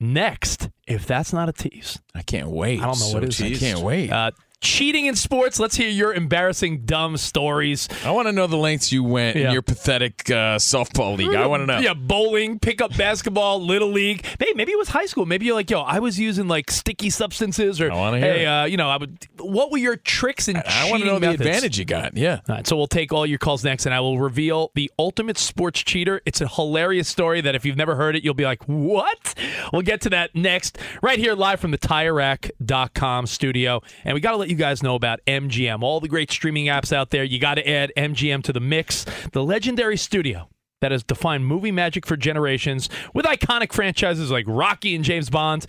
Next, 0.00 0.70
if 0.86 1.06
that's 1.06 1.32
not 1.32 1.48
a 1.48 1.52
tease. 1.52 1.98
I 2.14 2.22
can't 2.22 2.48
wait. 2.48 2.78
I 2.78 2.82
don't 2.82 3.00
know 3.00 3.06
So 3.06 3.14
what 3.14 3.24
it 3.24 3.40
is. 3.40 3.42
I 3.42 3.54
can't 3.54 3.80
wait. 3.80 4.10
Uh, 4.10 4.30
cheating 4.60 5.06
in 5.06 5.14
sports. 5.14 5.58
Let's 5.60 5.76
hear 5.76 5.88
your 5.88 6.12
embarrassing, 6.12 6.82
dumb 6.84 7.16
stories. 7.16 7.88
I 8.04 8.10
want 8.10 8.26
to 8.28 8.32
know 8.32 8.46
the 8.46 8.56
lengths 8.56 8.90
you 8.90 9.04
went 9.04 9.36
Yeah. 9.36 9.46
in 9.48 9.52
your 9.52 9.62
pathetic 9.62 10.28
uh, 10.30 10.56
softball 10.58 11.16
league. 11.16 11.34
I 11.34 11.46
want 11.46 11.62
to 11.62 11.66
know. 11.66 11.78
Yeah, 11.78 11.94
bowling, 11.94 12.58
pickup 12.58 12.96
basketball, 12.96 13.64
little 13.64 13.90
league. 13.90 14.24
Maybe, 14.40 14.54
maybe 14.54 14.72
it 14.72 14.78
was 14.78 14.88
high 14.88 15.06
school. 15.06 15.26
Maybe 15.26 15.46
you're 15.46 15.54
like, 15.54 15.70
yo, 15.70 15.80
I 15.82 16.00
was 16.00 16.18
using 16.18 16.48
like 16.48 16.70
sticky 16.70 17.10
substances, 17.10 17.80
or 17.80 17.92
I 17.92 18.18
hey, 18.18 18.46
uh, 18.46 18.64
you 18.64 18.76
know, 18.76 18.88
I 18.88 18.96
would. 18.96 19.26
What 19.38 19.70
were 19.70 19.78
your 19.78 19.96
tricks 19.96 20.48
and 20.48 20.58
I 20.66 20.90
want 20.90 21.02
to 21.02 21.06
know 21.08 21.18
the 21.18 21.30
advantage 21.30 21.78
you 21.78 21.84
got. 21.84 22.16
Yeah. 22.16 22.40
All 22.48 22.56
right, 22.56 22.66
so 22.66 22.76
we'll 22.76 22.86
take 22.88 23.12
all 23.12 23.26
your 23.26 23.38
calls 23.38 23.62
next, 23.64 23.86
and 23.86 23.94
I 23.94 24.00
will 24.00 24.18
reveal 24.18 24.72
the 24.74 24.90
ultimate 24.98 25.38
sports 25.38 25.80
cheater. 25.82 26.20
It's 26.26 26.40
a 26.40 26.48
hilarious 26.48 27.08
story 27.08 27.40
that 27.42 27.54
if 27.54 27.64
you've 27.64 27.76
never 27.76 27.94
heard 27.94 28.16
it, 28.16 28.24
you'll 28.24 28.34
be 28.34 28.44
like, 28.44 28.64
"What?" 28.64 29.34
We'll 29.72 29.82
get 29.82 30.00
to 30.02 30.10
that 30.10 30.34
next, 30.34 30.78
right 31.02 31.18
here, 31.18 31.34
live 31.34 31.60
from 31.60 31.70
the 31.70 31.78
tire 31.78 32.08
TireRack.com 32.08 33.26
studio, 33.26 33.82
and 34.04 34.14
we 34.14 34.20
got 34.20 34.32
to 34.32 34.36
let 34.38 34.47
you 34.48 34.56
guys 34.56 34.82
know 34.82 34.94
about 34.94 35.20
MGM. 35.26 35.82
All 35.82 36.00
the 36.00 36.08
great 36.08 36.30
streaming 36.30 36.66
apps 36.66 36.92
out 36.92 37.10
there, 37.10 37.24
you 37.24 37.38
got 37.38 37.54
to 37.54 37.68
add 37.68 37.92
MGM 37.96 38.42
to 38.44 38.52
the 38.52 38.60
mix. 38.60 39.04
The 39.32 39.42
legendary 39.42 39.96
studio 39.96 40.48
that 40.80 40.92
has 40.92 41.02
defined 41.02 41.46
movie 41.46 41.72
magic 41.72 42.06
for 42.06 42.16
generations 42.16 42.88
with 43.14 43.26
iconic 43.26 43.72
franchises 43.72 44.30
like 44.30 44.44
Rocky 44.46 44.94
and 44.94 45.04
James 45.04 45.30
Bond. 45.30 45.66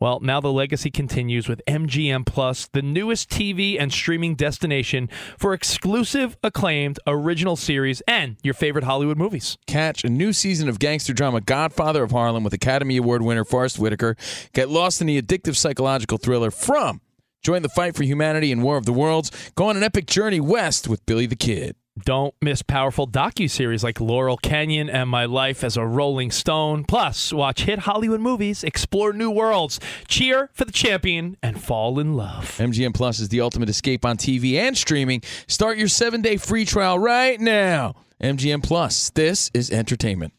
Well, 0.00 0.18
now 0.20 0.40
the 0.40 0.50
legacy 0.50 0.90
continues 0.90 1.46
with 1.46 1.60
MGM 1.66 2.24
Plus, 2.24 2.68
the 2.68 2.80
newest 2.80 3.28
TV 3.28 3.76
and 3.78 3.92
streaming 3.92 4.34
destination 4.34 5.10
for 5.36 5.52
exclusive, 5.52 6.38
acclaimed 6.42 6.98
original 7.06 7.54
series 7.54 8.00
and 8.08 8.36
your 8.42 8.54
favorite 8.54 8.84
Hollywood 8.84 9.18
movies. 9.18 9.58
Catch 9.66 10.02
a 10.02 10.08
new 10.08 10.32
season 10.32 10.70
of 10.70 10.78
gangster 10.78 11.12
drama 11.12 11.42
Godfather 11.42 12.02
of 12.02 12.12
Harlem 12.12 12.44
with 12.44 12.54
Academy 12.54 12.96
Award 12.96 13.20
winner 13.20 13.44
Forest 13.44 13.78
Whitaker. 13.78 14.16
Get 14.54 14.70
lost 14.70 15.02
in 15.02 15.06
the 15.06 15.20
addictive 15.20 15.54
psychological 15.54 16.16
thriller 16.16 16.50
from 16.50 17.02
Join 17.42 17.62
the 17.62 17.70
fight 17.70 17.96
for 17.96 18.02
humanity 18.02 18.52
in 18.52 18.60
War 18.60 18.76
of 18.76 18.84
the 18.84 18.92
Worlds. 18.92 19.30
Go 19.54 19.68
on 19.68 19.76
an 19.76 19.82
epic 19.82 20.06
journey 20.06 20.40
west 20.40 20.88
with 20.88 21.04
Billy 21.06 21.26
the 21.26 21.36
Kid. 21.36 21.74
Don't 22.04 22.34
miss 22.40 22.62
powerful 22.62 23.06
docu-series 23.06 23.82
like 23.82 24.00
Laurel 24.00 24.36
Canyon 24.36 24.88
and 24.88 25.08
My 25.08 25.24
Life 25.24 25.64
as 25.64 25.76
a 25.76 25.84
Rolling 25.84 26.30
Stone. 26.30 26.84
Plus, 26.84 27.32
watch 27.32 27.62
hit 27.62 27.80
Hollywood 27.80 28.20
movies, 28.20 28.62
explore 28.62 29.12
new 29.12 29.30
worlds, 29.30 29.80
cheer 30.06 30.50
for 30.52 30.64
the 30.64 30.72
champion, 30.72 31.36
and 31.42 31.62
fall 31.62 31.98
in 31.98 32.14
love. 32.14 32.56
MGM 32.58 32.94
Plus 32.94 33.20
is 33.20 33.28
the 33.28 33.40
ultimate 33.40 33.68
escape 33.68 34.04
on 34.04 34.16
TV 34.16 34.54
and 34.54 34.76
streaming. 34.76 35.22
Start 35.46 35.78
your 35.78 35.88
seven 35.88 36.22
day 36.22 36.36
free 36.36 36.64
trial 36.64 36.98
right 36.98 37.40
now. 37.40 37.94
MGM 38.22 38.62
Plus. 38.62 39.10
This 39.10 39.50
is 39.54 39.70
entertainment. 39.70 40.34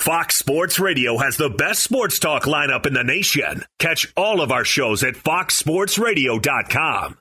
Fox 0.00 0.36
Sports 0.36 0.78
Radio 0.78 1.16
has 1.18 1.36
the 1.38 1.48
best 1.48 1.82
sports 1.82 2.18
talk 2.18 2.42
lineup 2.44 2.84
in 2.86 2.92
the 2.92 3.04
nation. 3.04 3.64
Catch 3.78 4.12
all 4.16 4.42
of 4.42 4.52
our 4.52 4.64
shows 4.64 5.02
at 5.02 5.14
foxsportsradio.com. 5.14 7.18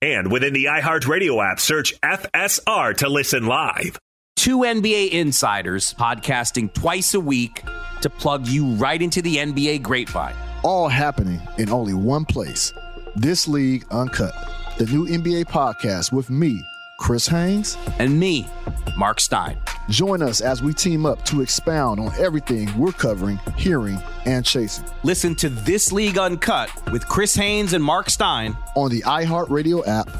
And 0.00 0.32
within 0.32 0.54
the 0.54 0.64
iHeartRadio 0.64 1.52
app, 1.52 1.60
search 1.60 2.00
FSR 2.00 2.96
to 2.98 3.08
listen 3.08 3.46
live. 3.46 3.98
Two 4.36 4.58
NBA 4.60 5.10
insiders 5.10 5.94
podcasting 5.94 6.72
twice 6.72 7.14
a 7.14 7.20
week 7.20 7.62
to 8.00 8.10
plug 8.10 8.48
you 8.48 8.72
right 8.74 9.00
into 9.00 9.22
the 9.22 9.36
NBA 9.36 9.82
grapevine. 9.82 10.34
All 10.64 10.88
happening 10.88 11.40
in 11.58 11.70
only 11.70 11.94
one 11.94 12.24
place. 12.24 12.72
This 13.14 13.46
League 13.46 13.84
Uncut, 13.90 14.34
the 14.78 14.86
new 14.86 15.06
NBA 15.06 15.44
podcast 15.44 16.12
with 16.12 16.30
me, 16.30 16.60
Chris 17.02 17.26
Haynes, 17.26 17.76
And 17.98 18.20
me, 18.20 18.48
Mark 18.96 19.18
Stein. 19.18 19.58
Join 19.88 20.22
us 20.22 20.40
as 20.40 20.62
we 20.62 20.72
team 20.72 21.04
up 21.04 21.24
to 21.24 21.40
expound 21.40 21.98
on 21.98 22.12
everything 22.16 22.70
we're 22.78 22.92
covering, 22.92 23.40
hearing, 23.56 24.00
and 24.24 24.46
chasing 24.46 24.84
Listen 25.02 25.34
to 25.34 25.48
This 25.48 25.90
League 25.90 26.16
Uncut 26.16 26.70
with 26.92 27.06
Chris 27.08 27.34
Haynes 27.34 27.72
and 27.72 27.82
Mark 27.82 28.08
Stein. 28.08 28.56
on 28.76 28.90
the 28.90 29.02
iHeartRadio 29.02 29.84
app, 29.84 30.10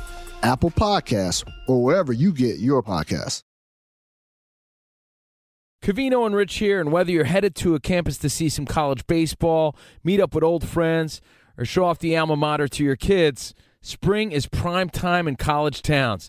Apple 0.42 0.72
Podcasts, 0.72 1.48
or 1.68 1.84
wherever 1.84 2.12
you 2.12 2.32
get 2.32 2.58
your 2.58 2.82
podcasts. 2.82 3.44
Covino 5.84 6.26
and 6.26 6.34
Rich 6.34 6.56
here, 6.56 6.80
and 6.80 6.90
whether 6.90 7.12
you're 7.12 7.24
headed 7.24 7.54
to 7.56 7.76
a 7.76 7.80
campus 7.80 8.18
to 8.18 8.28
see 8.28 8.48
some 8.48 8.66
college 8.66 9.06
baseball, 9.06 9.76
meet 10.02 10.20
up 10.20 10.34
with 10.34 10.42
old 10.42 10.66
friends, 10.66 11.20
or 11.56 11.64
show 11.64 11.84
off 11.84 12.00
the 12.00 12.16
alma 12.16 12.34
mater 12.34 12.66
to 12.66 12.82
your 12.82 12.96
kids, 12.96 13.54
spring 13.80 14.32
is 14.32 14.46
prime 14.46 14.90
time 14.90 15.28
in 15.28 15.36
college 15.36 15.80
towns. 15.82 16.28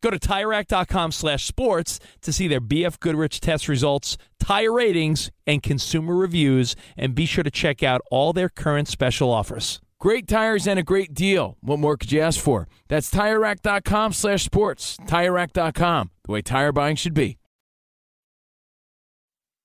Go 0.00 0.10
to 0.10 0.18
TireRack.com 0.18 1.12
slash 1.12 1.44
sports 1.44 1.98
to 2.22 2.32
see 2.32 2.48
their 2.48 2.60
BF 2.60 3.00
Goodrich 3.00 3.40
test 3.40 3.68
results, 3.68 4.16
tire 4.38 4.72
ratings, 4.72 5.30
and 5.46 5.62
consumer 5.62 6.14
reviews, 6.14 6.76
and 6.96 7.14
be 7.14 7.26
sure 7.26 7.44
to 7.44 7.50
check 7.50 7.82
out 7.82 8.00
all 8.10 8.32
their 8.32 8.48
current 8.48 8.88
special 8.88 9.30
offers. 9.30 9.80
Great 9.98 10.28
tires 10.28 10.66
and 10.66 10.78
a 10.78 10.82
great 10.82 11.14
deal. 11.14 11.56
What 11.60 11.78
more 11.78 11.96
could 11.96 12.12
you 12.12 12.20
ask 12.20 12.38
for? 12.38 12.68
That's 12.88 13.10
TireRack.com 13.10 14.12
slash 14.12 14.44
sports. 14.44 14.98
TireRack.com, 14.98 16.10
the 16.24 16.32
way 16.32 16.42
tire 16.42 16.72
buying 16.72 16.96
should 16.96 17.14
be. 17.14 17.38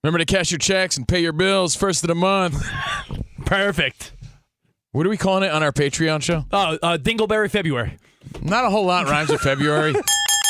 Remember 0.04 0.18
to 0.18 0.26
cash 0.26 0.50
your 0.50 0.58
checks 0.58 0.98
and 0.98 1.08
pay 1.08 1.20
your 1.20 1.34
bills 1.34 1.76
first 1.76 2.04
of 2.04 2.08
the 2.08 2.16
month. 2.16 2.66
Perfect. 3.46 4.14
What 4.94 5.06
are 5.06 5.10
we 5.10 5.18
calling 5.18 5.44
it 5.44 5.52
on 5.52 5.62
our 5.64 5.72
Patreon 5.72 6.24
show? 6.24 6.46
Oh, 6.52 6.78
uh, 6.82 6.98
Dingleberry 6.98 7.52
February. 7.52 7.98
Not 8.42 8.66
a 8.66 8.70
whole 8.70 8.86
lot 8.86 9.08
rhymes 9.08 9.30
with 9.30 9.42
February. 9.42 9.96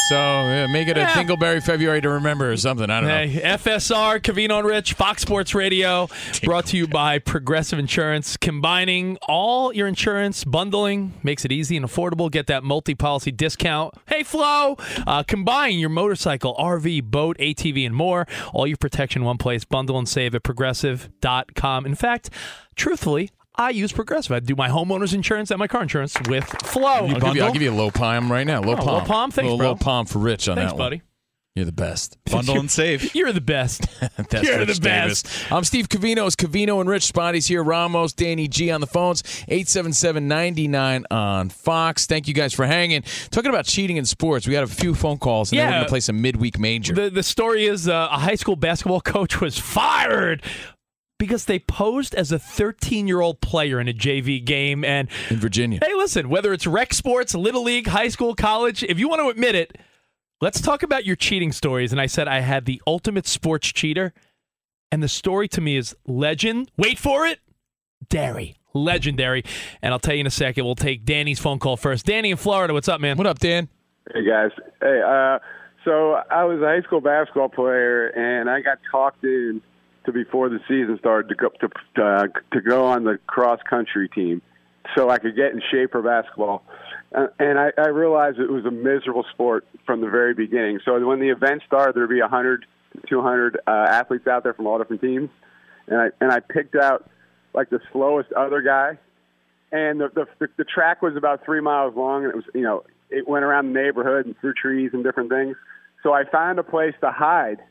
So 0.09 0.17
yeah, 0.17 0.67
make 0.67 0.89
it 0.89 0.97
a 0.97 1.01
Yeah. 1.01 1.13
Dingleberry 1.23 1.63
February 1.63 2.01
to 2.01 2.09
remember 2.09 2.51
or 2.51 2.57
something. 2.57 2.89
I 2.89 2.99
don't 2.99 3.07
know. 3.07 3.15
Hey, 3.27 3.39
FSR, 3.55 4.19
Covino 4.19 4.57
and 4.59 4.67
Rich, 4.67 4.91
Fox 4.93 5.21
Sports 5.21 5.55
Radio, 5.55 6.09
brought 6.43 6.65
to 6.65 6.75
you 6.77 6.85
by 6.85 7.17
Progressive 7.19 7.79
Insurance. 7.79 8.35
Combining 8.35 9.17
all 9.29 9.71
your 9.73 9.87
insurance 9.87 10.43
bundling 10.43 11.13
makes 11.23 11.45
it 11.45 11.53
easy 11.53 11.77
and 11.77 11.85
affordable. 11.85 12.29
Get 12.29 12.47
that 12.47 12.61
multi 12.61 12.93
policy 12.93 13.31
discount. 13.31 13.93
Hey, 14.07 14.23
Flo! 14.23 14.75
Uh, 15.07 15.23
combine 15.23 15.79
your 15.79 15.89
motorcycle, 15.89 16.55
RV, 16.55 17.03
boat, 17.05 17.37
ATV, 17.37 17.85
and 17.85 17.95
more. 17.95 18.27
All 18.53 18.67
your 18.67 18.77
protection 18.77 19.21
in 19.21 19.25
one 19.25 19.37
place. 19.37 19.63
Bundle 19.63 19.97
and 19.97 20.09
save 20.09 20.35
at 20.35 20.43
progressive.com. 20.43 21.85
In 21.85 21.95
fact, 21.95 22.29
truthfully, 22.75 23.29
I 23.55 23.69
use 23.71 23.91
Progressive. 23.91 24.31
I 24.31 24.39
do 24.39 24.55
my 24.55 24.69
homeowner's 24.69 25.13
insurance 25.13 25.51
and 25.51 25.59
my 25.59 25.67
car 25.67 25.81
insurance 25.81 26.15
with 26.27 26.45
Flo. 26.63 26.83
I'll 26.85 27.07
give, 27.19 27.35
you, 27.35 27.43
I'll 27.43 27.51
give 27.53 27.61
you 27.61 27.71
a 27.71 27.75
low 27.75 27.91
palm 27.91 28.31
right 28.31 28.47
now. 28.47 28.61
Low 28.61 28.73
Oh, 28.73 28.77
palm. 28.77 28.87
low 28.87 29.01
palm? 29.01 29.31
Thanks, 29.31 29.45
Little 29.45 29.57
bro. 29.57 29.67
Low 29.69 29.75
palm 29.75 30.05
for 30.05 30.19
Rich 30.19 30.47
on 30.49 30.55
Thanks, 30.55 30.71
that 30.71 30.77
one. 30.77 30.85
buddy. 30.85 31.01
You're 31.53 31.65
the 31.65 31.73
best. 31.73 32.17
Bundle 32.31 32.57
and 32.59 32.71
save. 32.71 33.13
You're 33.15 33.33
the 33.33 33.41
best. 33.41 33.85
That's 34.29 34.47
You're 34.47 34.59
Rich 34.59 34.77
the 34.79 34.83
Davis. 34.87 35.23
best. 35.23 35.51
I'm 35.51 35.65
Steve 35.65 35.89
Covino. 35.89 36.25
It's 36.25 36.37
Covino 36.37 36.79
and 36.79 36.89
Rich 36.89 37.03
Spotty's 37.03 37.45
here. 37.45 37.61
Ramos, 37.61 38.13
Danny 38.13 38.47
G 38.47 38.71
on 38.71 38.79
the 38.79 38.87
phones. 38.87 39.21
877-99 39.49 41.03
on 41.11 41.49
Fox. 41.49 42.05
Thank 42.05 42.29
you 42.29 42.33
guys 42.33 42.53
for 42.53 42.65
hanging. 42.65 43.03
Talking 43.31 43.49
about 43.49 43.65
cheating 43.65 43.97
in 43.97 44.05
sports, 44.05 44.47
we 44.47 44.53
got 44.53 44.63
a 44.63 44.67
few 44.67 44.95
phone 44.95 45.17
calls, 45.17 45.51
and 45.51 45.59
then 45.59 45.67
we're 45.67 45.71
going 45.73 45.83
to 45.83 45.89
play 45.89 45.99
some 45.99 46.21
midweek 46.21 46.57
major. 46.57 46.93
The 46.93 47.09
the 47.09 47.23
story 47.23 47.65
is 47.65 47.87
uh, 47.89 48.07
a 48.11 48.17
high 48.17 48.35
school 48.35 48.55
basketball 48.55 49.01
coach 49.01 49.41
was 49.41 49.57
fired 49.57 50.41
because 51.21 51.45
they 51.45 51.59
posed 51.59 52.15
as 52.15 52.31
a 52.31 52.39
13 52.39 53.07
year 53.07 53.21
old 53.21 53.41
player 53.41 53.79
in 53.79 53.87
a 53.87 53.93
JV 53.93 54.43
game. 54.43 54.83
And 54.83 55.07
in 55.29 55.37
Virginia. 55.37 55.79
hey, 55.79 55.93
listen, 55.93 56.29
whether 56.29 56.51
it's 56.51 56.65
rec 56.65 56.95
sports, 56.95 57.35
little 57.35 57.61
league, 57.61 57.85
high 57.85 58.07
school, 58.07 58.33
college, 58.33 58.83
if 58.83 58.97
you 58.97 59.07
want 59.07 59.21
to 59.21 59.29
admit 59.29 59.53
it, 59.53 59.77
let's 60.41 60.59
talk 60.59 60.81
about 60.81 61.05
your 61.05 61.15
cheating 61.15 61.51
stories. 61.51 61.91
And 61.91 62.01
I 62.01 62.07
said 62.07 62.27
I 62.27 62.39
had 62.39 62.65
the 62.65 62.81
ultimate 62.87 63.27
sports 63.27 63.71
cheater. 63.71 64.13
And 64.91 65.03
the 65.03 65.07
story 65.07 65.47
to 65.49 65.61
me 65.61 65.77
is 65.77 65.95
legend. 66.07 66.71
Wait 66.75 66.97
for 66.97 67.27
it. 67.27 67.39
Dairy. 68.09 68.55
Legendary. 68.73 69.43
And 69.83 69.93
I'll 69.93 69.99
tell 69.99 70.15
you 70.15 70.21
in 70.21 70.27
a 70.27 70.31
second. 70.31 70.65
We'll 70.65 70.73
take 70.73 71.05
Danny's 71.05 71.39
phone 71.39 71.59
call 71.59 71.77
first. 71.77 72.07
Danny 72.07 72.31
in 72.31 72.37
Florida. 72.37 72.73
What's 72.73 72.89
up, 72.89 72.99
man? 72.99 73.15
What 73.15 73.27
up, 73.27 73.37
Dan? 73.37 73.69
Hey 74.11 74.25
guys. 74.25 74.49
Hey, 74.81 75.01
uh, 75.05 75.37
so 75.85 76.13
I 76.31 76.45
was 76.45 76.61
a 76.61 76.65
high 76.65 76.81
school 76.81 76.99
basketball 76.99 77.49
player, 77.49 78.07
and 78.07 78.49
I 78.49 78.61
got 78.61 78.79
talked 78.91 79.23
in 79.23 79.61
to 80.05 80.11
before 80.11 80.49
the 80.49 80.59
season 80.67 80.97
started 80.99 81.29
to 81.29 81.35
go 81.35 81.49
to 81.49 82.03
uh, 82.03 82.27
to 82.53 82.61
go 82.61 82.85
on 82.85 83.03
the 83.03 83.19
cross 83.27 83.59
country 83.69 84.09
team, 84.09 84.41
so 84.95 85.09
I 85.09 85.19
could 85.19 85.35
get 85.35 85.51
in 85.51 85.61
shape 85.71 85.91
for 85.91 86.01
basketball. 86.01 86.63
Uh, 87.13 87.27
and 87.39 87.59
I, 87.59 87.71
I 87.77 87.87
realized 87.89 88.39
it 88.39 88.49
was 88.49 88.65
a 88.65 88.71
miserable 88.71 89.25
sport 89.33 89.67
from 89.85 90.01
the 90.01 90.09
very 90.09 90.33
beginning. 90.33 90.79
So 90.85 91.05
when 91.05 91.19
the 91.19 91.29
event 91.29 91.61
started, 91.67 91.95
there'd 91.95 92.09
be 92.09 92.21
100 92.21 92.65
to 92.93 93.01
200 93.07 93.59
uh, 93.67 93.69
athletes 93.69 94.27
out 94.27 94.43
there 94.43 94.53
from 94.53 94.67
all 94.67 94.77
different 94.77 95.01
teams, 95.01 95.29
and 95.87 95.99
I 95.99 96.07
and 96.19 96.31
I 96.31 96.39
picked 96.39 96.75
out 96.75 97.09
like 97.53 97.69
the 97.69 97.79
slowest 97.91 98.31
other 98.33 98.61
guy, 98.61 98.97
and 99.71 100.01
the 100.01 100.27
the, 100.39 100.47
the 100.57 100.63
track 100.63 101.01
was 101.01 101.15
about 101.15 101.45
three 101.45 101.61
miles 101.61 101.95
long, 101.95 102.23
and 102.23 102.33
it 102.33 102.35
was 102.35 102.45
you 102.55 102.61
know 102.61 102.83
it 103.09 103.27
went 103.27 103.43
around 103.43 103.73
the 103.73 103.79
neighborhood 103.79 104.25
and 104.25 104.37
through 104.39 104.53
trees 104.53 104.91
and 104.93 105.03
different 105.03 105.29
things. 105.29 105.55
So 106.01 106.13
I 106.13 106.23
found 106.23 106.57
a 106.57 106.63
place 106.63 106.95
to 107.01 107.11
hide 107.11 107.61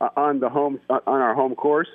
uh, 0.00 0.08
on 0.16 0.40
the 0.40 0.48
home 0.48 0.80
uh, 0.90 0.98
on 1.06 1.20
our 1.20 1.34
home 1.34 1.54
course, 1.54 1.88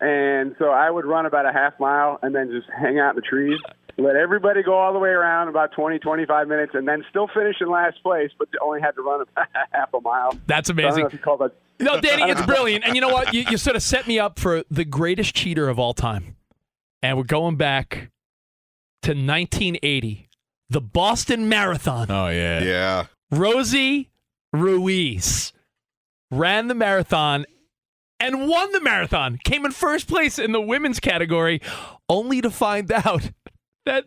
and 0.00 0.54
so 0.58 0.66
I 0.70 0.90
would 0.90 1.04
run 1.04 1.26
about 1.26 1.46
a 1.46 1.52
half 1.52 1.78
mile 1.80 2.18
and 2.22 2.34
then 2.34 2.50
just 2.50 2.68
hang 2.76 2.98
out 2.98 3.10
in 3.10 3.16
the 3.16 3.22
trees. 3.22 3.58
Let 4.00 4.14
everybody 4.14 4.62
go 4.62 4.74
all 4.78 4.92
the 4.92 5.00
way 5.00 5.08
around 5.08 5.48
about 5.48 5.72
20, 5.72 5.98
25 5.98 6.46
minutes, 6.46 6.72
and 6.74 6.86
then 6.86 7.04
still 7.10 7.26
finish 7.34 7.56
in 7.60 7.68
last 7.68 8.00
place, 8.04 8.30
but 8.38 8.46
only 8.62 8.80
had 8.80 8.92
to 8.92 9.02
run 9.02 9.22
about 9.22 9.48
half 9.72 9.92
a 9.92 10.00
mile. 10.00 10.38
That's 10.46 10.68
So 10.68 10.74
I 10.74 10.76
don't 10.76 10.84
amazing. 10.84 11.00
know 11.02 11.06
if 11.08 11.12
you 11.14 11.18
call 11.18 11.36
that 11.38 11.52
No, 11.80 12.00
Danny, 12.00 12.30
it's 12.30 12.42
brilliant. 12.46 12.84
And 12.84 12.94
you 12.94 13.00
know 13.00 13.08
what? 13.08 13.34
You, 13.34 13.44
you 13.50 13.56
sort 13.56 13.74
of 13.74 13.82
set 13.82 14.06
me 14.06 14.20
up 14.20 14.38
for 14.38 14.62
the 14.70 14.84
greatest 14.84 15.34
cheater 15.34 15.68
of 15.68 15.80
all 15.80 15.94
time. 15.94 16.36
And 17.02 17.16
we're 17.16 17.24
going 17.24 17.56
back 17.56 18.10
to 19.02 19.10
1980, 19.10 20.28
the 20.70 20.80
Boston 20.80 21.48
Marathon. 21.48 22.08
Oh 22.08 22.28
yeah. 22.28 22.62
Yeah. 22.62 23.06
Rosie 23.32 24.10
Ruiz 24.52 25.52
ran 26.30 26.68
the 26.68 26.74
marathon 26.74 27.46
and 28.20 28.48
won 28.48 28.72
the 28.72 28.80
marathon, 28.80 29.38
came 29.44 29.64
in 29.64 29.72
first 29.72 30.08
place 30.08 30.38
in 30.38 30.52
the 30.52 30.60
women's 30.60 31.00
category, 31.00 31.60
only 32.08 32.40
to 32.40 32.50
find 32.50 32.90
out 32.90 33.30
that 33.84 34.04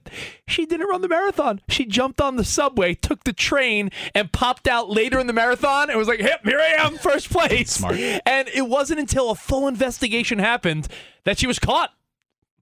she 0.47 0.65
didn't 0.65 0.87
run 0.87 1.01
the 1.01 1.07
marathon. 1.07 1.61
She 1.67 1.85
jumped 1.85 2.21
on 2.21 2.35
the 2.35 2.43
subway, 2.43 2.93
took 2.93 3.23
the 3.23 3.33
train, 3.33 3.89
and 4.13 4.31
popped 4.31 4.67
out 4.67 4.89
later 4.89 5.19
in 5.19 5.27
the 5.27 5.33
marathon 5.33 5.89
and 5.89 5.97
was 5.97 6.07
like, 6.07 6.19
yep, 6.19 6.41
here 6.43 6.59
I 6.59 6.85
am, 6.85 6.97
first 6.97 7.31
place. 7.31 7.71
Smart. 7.71 7.95
And 7.95 8.47
it 8.49 8.67
wasn't 8.67 8.99
until 8.99 9.31
a 9.31 9.35
full 9.35 9.67
investigation 9.67 10.39
happened 10.39 10.87
that 11.23 11.39
she 11.39 11.47
was 11.47 11.59
caught. 11.59 11.91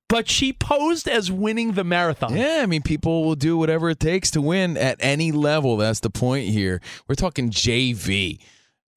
But 0.08 0.28
she 0.28 0.54
posed 0.54 1.08
as 1.08 1.32
winning 1.32 1.74
the 1.74 1.84
marathon. 1.84 2.36
Yeah, 2.36 2.62
I 2.64 2.66
mean, 2.66 2.82
people 2.82 3.26
will 3.26 3.36
do 3.36 3.60
whatever 3.60 3.92
it 3.92 4.00
takes 4.00 4.32
to 4.32 4.42
win 4.42 4.76
at 4.76 4.98
any 5.02 5.32
level. 5.32 5.78
That's 5.78 6.00
the 6.00 6.10
point 6.10 6.48
here. 6.48 6.82
We're 7.08 7.14
talking 7.14 7.52
JV. 7.52 8.40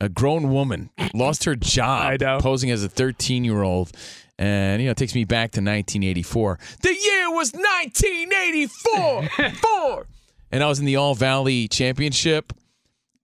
A 0.02 0.08
grown 0.08 0.50
woman 0.50 0.90
lost 1.14 1.44
her 1.44 1.54
job 1.54 2.18
posing 2.40 2.72
as 2.72 2.82
a 2.82 2.88
13 2.88 3.44
year 3.44 3.62
old. 3.62 3.92
And, 4.36 4.82
you 4.82 4.88
know, 4.88 4.90
it 4.90 4.96
takes 4.96 5.14
me 5.14 5.24
back 5.24 5.52
to 5.52 5.60
1984. 5.60 6.58
The 6.82 6.88
year 6.88 7.30
was 7.30 7.52
1984. 7.52 9.50
Four. 9.62 10.06
And 10.50 10.64
I 10.64 10.66
was 10.66 10.80
in 10.80 10.86
the 10.86 10.96
All 10.96 11.14
Valley 11.14 11.68
Championship. 11.68 12.52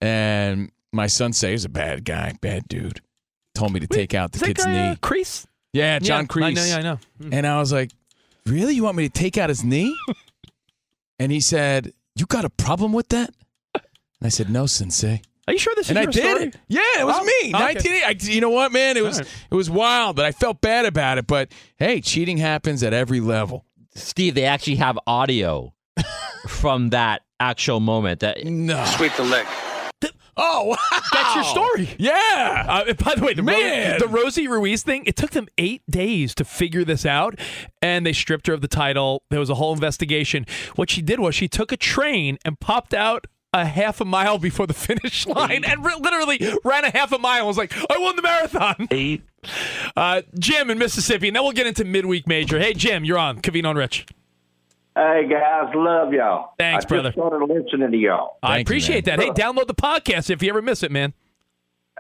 And 0.01 0.71
my 0.93 1.09
son 1.09 1.33
say 1.33 1.51
he's 1.51 1.64
a 1.64 1.69
bad 1.69 2.05
guy, 2.05 2.35
bad 2.41 2.69
dude. 2.69 3.01
Told 3.57 3.73
me 3.73 3.81
to 3.81 3.88
take 3.88 4.14
out 4.14 4.31
the 4.31 4.38
kid's 4.47 4.64
guy, 4.64 4.71
knee. 4.73 4.88
uh, 4.91 4.95
Kreese? 4.97 5.47
yeah, 5.73 5.99
John 5.99 6.23
yeah, 6.23 6.27
Kreese. 6.29 6.45
I 6.45 6.53
know, 6.53 6.64
yeah, 6.64 6.77
I 6.77 6.83
know. 6.83 6.99
And 7.37 7.45
I 7.45 7.59
was 7.59 7.73
like, 7.73 7.91
Really? 8.47 8.77
You 8.77 8.85
want 8.85 8.97
me 8.97 9.09
to 9.09 9.12
take 9.12 9.37
out 9.37 9.49
his 9.49 9.64
knee? 9.64 9.97
and 11.19 11.33
he 11.33 11.41
said, 11.41 11.93
You 12.14 12.27
got 12.27 12.45
a 12.45 12.51
problem 12.51 12.93
with 12.93 13.09
that? 13.09 13.35
And 13.75 13.83
I 14.23 14.29
said, 14.29 14.49
No, 14.49 14.67
Sensei. 14.67 15.23
Are 15.49 15.53
you 15.53 15.59
sure 15.59 15.75
this 15.75 15.91
is 15.91 15.97
I 15.97 16.03
your 16.03 16.11
did 16.13 16.23
story? 16.23 16.43
it. 16.49 16.57
Yeah, 16.69 16.81
it 17.01 17.07
was 17.07 17.17
Oh, 17.19 17.25
me. 17.25 17.55
okay. 17.55 17.75
1980. 17.75 18.05
I, 18.05 18.35
you 18.35 18.41
know 18.43 18.51
what, 18.51 18.71
man? 18.71 18.97
It 18.99 19.03
was 19.03 19.19
All 19.19 19.25
right. 19.25 19.35
it 19.51 19.55
was 19.55 19.71
wild, 19.71 20.15
but 20.17 20.27
I 20.27 20.33
felt 20.33 20.61
bad 20.61 20.85
about 20.85 21.17
it. 21.19 21.27
But 21.27 21.51
hey, 21.79 22.01
cheating 22.03 22.37
happens 22.37 22.83
at 22.83 22.93
every 22.93 23.21
level. 23.21 23.65
Steve, 23.95 24.35
they 24.35 24.45
actually 24.45 24.77
have 24.77 24.99
audio 25.07 25.73
from 26.49 26.91
that 26.91 27.23
actual 27.41 27.81
moment. 27.81 28.21
That 28.21 28.45
No. 28.45 28.85
Sweep 28.85 29.13
the 29.17 29.25
leg. 29.25 29.47
Oh, 30.41 30.65
wow. 30.67 30.77
That's 31.13 31.35
your 31.35 31.43
story. 31.45 31.89
Yeah. 31.99 32.65
Uh, 32.69 32.93
by 32.93 33.17
the 33.17 33.25
way, 33.25 33.35
the, 33.35 33.43
Ro- 33.43 33.53
Man. 33.53 33.99
the 33.99 34.07
Rosie 34.07 34.47
Ruiz 34.47 34.85
thing, 34.85 35.03
it 35.05 35.17
took 35.17 35.31
them 35.33 35.49
eight 35.59 35.83
days 35.91 36.33
to 36.37 36.45
figure 36.45 36.85
this 36.85 37.05
out, 37.05 37.37
and 37.83 38.07
they 38.07 38.13
stripped 38.13 38.47
her 38.47 38.53
of 38.53 38.61
the 38.61 38.69
title. 38.69 39.25
There 39.31 39.41
was 39.41 39.51
a 39.51 39.57
whole 39.57 39.73
investigation. 39.73 40.47
What 40.77 40.91
she 40.91 41.03
did 41.03 41.19
was 41.19 41.35
she 41.35 41.49
took 41.49 41.73
a 41.73 41.77
train 41.77 42.39
and 42.45 42.61
popped 42.61 42.95
out 42.95 43.27
a 43.53 43.65
half 43.65 44.01
a 44.01 44.05
mile 44.05 44.39
before 44.39 44.67
the 44.67 44.75
finish 44.75 45.27
line 45.27 45.65
and 45.65 45.85
re- 45.85 45.95
literally 46.01 46.39
ran 46.65 46.85
a 46.85 46.91
half 46.91 47.13
a 47.13 47.19
mile 47.19 47.39
and 47.39 47.47
was 47.47 47.57
like, 47.59 47.73
I 47.91 47.99
won 47.99 48.17
the 48.17 48.23
marathon. 48.23 48.89
Eight. 48.91 49.23
Uh, 49.97 50.23
Jim 50.39 50.71
in 50.71 50.79
Mississippi, 50.79 51.29
and 51.29 51.37
then 51.37 51.43
we'll 51.43 51.53
get 51.53 51.67
into 51.67 51.85
midweek 51.85 52.27
major. 52.27 52.59
Hey, 52.59 52.75
Jim, 52.75 53.05
you're 53.05 53.19
on. 53.19 53.41
Covino 53.41 53.71
and 53.71 53.79
Rich. 53.79 54.07
Hey 54.97 55.29
guys, 55.31 55.73
love 55.77 56.13
y'all. 56.13 56.55
Thanks, 56.59 56.85
I 56.85 56.89
brother. 56.89 57.11
Just 57.11 57.19
started 57.19 57.45
listening 57.47 57.93
to 57.93 57.97
y'all. 57.97 58.37
I 58.43 58.49
Thank 58.49 58.59
you, 58.59 58.63
appreciate 58.63 59.05
that. 59.05 59.21
Hey, 59.21 59.31
download 59.31 59.69
the 59.69 59.75
podcast 59.75 60.29
if 60.29 60.43
you 60.43 60.49
ever 60.51 60.61
miss 60.61 60.83
it, 60.83 60.91
man. 60.91 61.15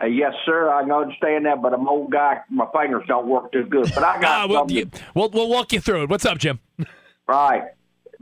Uh, 0.02 0.06
yes, 0.06 0.32
sir. 0.44 0.68
I 0.68 0.82
can 0.82 0.90
understand 0.90 1.46
that, 1.46 1.62
but 1.62 1.72
I'm 1.72 1.86
old 1.88 2.10
guy. 2.10 2.40
My 2.50 2.66
fingers 2.76 3.04
don't 3.06 3.28
work 3.28 3.52
too 3.52 3.64
good. 3.66 3.90
But 3.94 4.02
I 4.02 4.20
got 4.20 4.44
Uh, 4.44 4.48
we'll, 4.48 4.58
something. 4.60 4.76
you- 4.76 4.90
we'll, 5.14 5.28
we'll 5.30 5.48
walk 5.48 5.72
you 5.72 5.80
through 5.80 6.02
it. 6.04 6.10
What's 6.10 6.26
up, 6.26 6.38
Jim? 6.38 6.58
Right. 7.28 7.64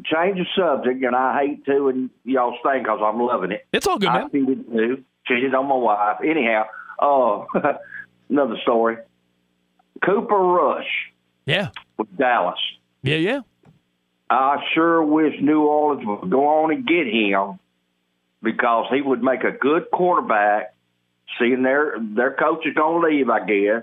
Change 0.04 0.38
the 0.38 0.44
subject, 0.56 1.02
and 1.02 1.16
I 1.16 1.40
hate 1.40 1.64
to, 1.66 1.88
and 1.88 2.10
y'all 2.24 2.56
thing 2.62 2.82
because 2.82 3.00
I'm 3.02 3.18
loving 3.20 3.50
it. 3.52 3.66
It's 3.72 3.86
all 3.86 3.98
good, 3.98 4.08
I 4.10 4.20
man. 4.20 4.30
cheated 4.30 4.70
too. 4.70 5.04
Cheated 5.26 5.54
on 5.54 5.66
my 5.66 5.74
wife. 5.74 6.18
Anyhow, 6.24 6.64
uh, 7.00 7.72
another 8.28 8.56
story. 8.62 8.98
Cooper 10.04 10.36
Rush 10.36 10.86
Yeah. 11.46 11.70
with 11.96 12.14
Dallas. 12.16 12.58
Yeah, 13.02 13.16
yeah. 13.16 13.40
I 14.28 14.58
sure 14.74 15.02
wish 15.02 15.34
New 15.40 15.62
Orleans 15.62 16.06
would 16.06 16.30
go 16.30 16.46
on 16.46 16.72
and 16.72 16.86
get 16.86 17.06
him 17.06 17.58
because 18.42 18.86
he 18.92 19.00
would 19.00 19.22
make 19.22 19.44
a 19.44 19.52
good 19.52 19.90
quarterback. 19.92 20.74
Seeing 21.40 21.62
their 21.62 21.96
their 22.00 22.32
coach 22.34 22.66
is 22.66 22.74
going 22.74 23.00
to 23.02 23.08
leave, 23.08 23.28
I 23.30 23.44
guess, 23.46 23.82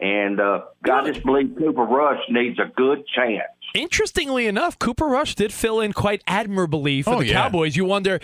and 0.00 0.38
uh, 0.40 0.62
I 0.84 1.10
just 1.12 1.24
believe 1.24 1.54
Cooper 1.56 1.84
Rush 1.84 2.20
needs 2.28 2.58
a 2.58 2.70
good 2.76 3.04
chance. 3.06 3.42
Interestingly 3.74 4.46
enough, 4.46 4.78
Cooper 4.78 5.06
Rush 5.06 5.34
did 5.34 5.52
fill 5.52 5.80
in 5.80 5.92
quite 5.92 6.22
admirably 6.26 7.02
for 7.02 7.14
Oh, 7.14 7.18
the 7.20 7.26
yeah. 7.26 7.34
Cowboys. 7.42 7.76
You 7.76 7.84
wonder, 7.84 8.18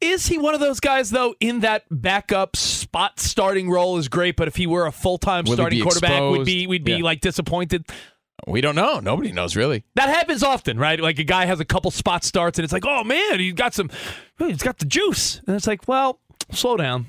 is 0.00 0.26
he 0.26 0.38
one 0.38 0.54
of 0.54 0.60
those 0.60 0.80
guys 0.80 1.10
though 1.10 1.34
in 1.40 1.60
that 1.60 1.84
backup 1.90 2.56
spot 2.56 3.18
starting 3.20 3.70
role 3.70 3.96
is 3.98 4.08
great, 4.08 4.36
but 4.36 4.46
if 4.48 4.56
he 4.56 4.66
were 4.66 4.86
a 4.86 4.92
full 4.92 5.18
time 5.18 5.46
starting 5.46 5.82
quarterback, 5.82 6.20
would 6.22 6.44
be 6.46 6.66
we'd 6.66 6.84
be 6.84 6.92
Yeah. 6.92 7.02
like 7.04 7.20
disappointed. 7.20 7.84
We 8.46 8.60
don't 8.62 8.74
know. 8.74 9.00
Nobody 9.00 9.32
knows 9.32 9.54
really. 9.56 9.84
That 9.96 10.08
happens 10.08 10.42
often, 10.42 10.78
right? 10.78 10.98
Like 10.98 11.18
a 11.18 11.24
guy 11.24 11.44
has 11.44 11.60
a 11.60 11.64
couple 11.64 11.90
spot 11.90 12.24
starts 12.24 12.58
and 12.58 12.64
it's 12.64 12.72
like, 12.72 12.86
oh 12.86 13.04
man, 13.04 13.38
he's 13.40 13.52
got 13.52 13.74
some, 13.74 13.90
he's 14.38 14.62
got 14.62 14.78
the 14.78 14.86
juice, 14.86 15.40
and 15.46 15.54
it's 15.56 15.66
like, 15.66 15.86
well, 15.86 16.20
slow 16.50 16.76
down. 16.76 17.06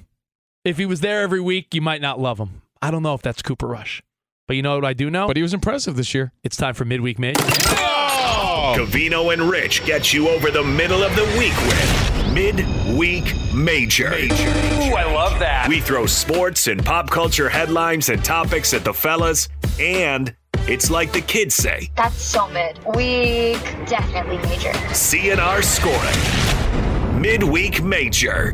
If 0.66 0.78
he 0.78 0.86
was 0.86 1.00
there 1.00 1.22
every 1.22 1.40
week, 1.42 1.74
you 1.74 1.82
might 1.82 2.02
not 2.02 2.20
love 2.20 2.38
him. 2.38 2.62
I 2.82 2.92
don't 2.92 3.02
know 3.04 3.14
if 3.14 3.22
that's 3.22 3.42
Cooper 3.42 3.68
Rush, 3.68 4.04
but 4.52 4.58
you 4.58 4.64
know 4.64 4.76
what 4.76 4.84
I 4.84 4.92
do 4.92 5.10
know? 5.10 5.28
But 5.28 5.38
he 5.38 5.44
was 5.44 5.54
impressive 5.54 5.96
this 5.96 6.14
year. 6.14 6.34
it's 6.44 6.58
time 6.58 6.74
for 6.74 6.84
midweek 6.84 7.18
major. 7.18 7.40
Oh! 7.40 8.76
Covino 8.78 9.32
and 9.32 9.44
Rich 9.44 9.86
get 9.86 10.12
you 10.12 10.28
over 10.28 10.52
the 10.52 10.62
middle 10.62 11.04
of 11.04 11.16
the 11.16 11.24
week 11.40 11.56
with 11.68 12.34
Midweek 12.34 13.34
Major. 13.56 14.10
Ooh, 14.12 14.94
I 14.94 15.06
love 15.06 15.40
that. 15.40 15.68
We 15.70 15.80
throw 15.80 16.06
sports 16.06 16.68
and 16.68 16.84
pop 16.84 17.10
culture 17.10 17.48
headlines 17.48 18.10
and 18.10 18.22
topics 18.26 18.74
at 18.74 18.84
the 18.84 18.94
fellas, 18.94 19.48
and 19.80 20.36
it's 20.68 20.92
like 20.92 21.14
the 21.14 21.22
kids 21.22 21.56
say 21.56 21.90
That's 21.96 22.22
so 22.22 22.50
mid. 22.50 22.78
We 22.94 23.54
definitely 23.86 24.36
major. 24.50 24.74
CNR 24.92 25.64
scoring. 25.64 27.22
Midweek 27.22 27.82
Major. 27.82 28.54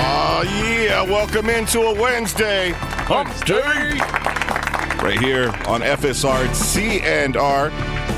Oh, 0.00 0.42
yeah. 0.44 1.02
Welcome 1.02 1.50
into 1.50 1.82
a 1.82 1.94
Wednesday. 1.94 2.72
Wednesday. 3.08 4.47
Right 5.08 5.18
here 5.20 5.48
on 5.66 5.80
FSR 5.80 6.54
C 6.54 7.00
and 7.00 7.34
R. 7.38 7.70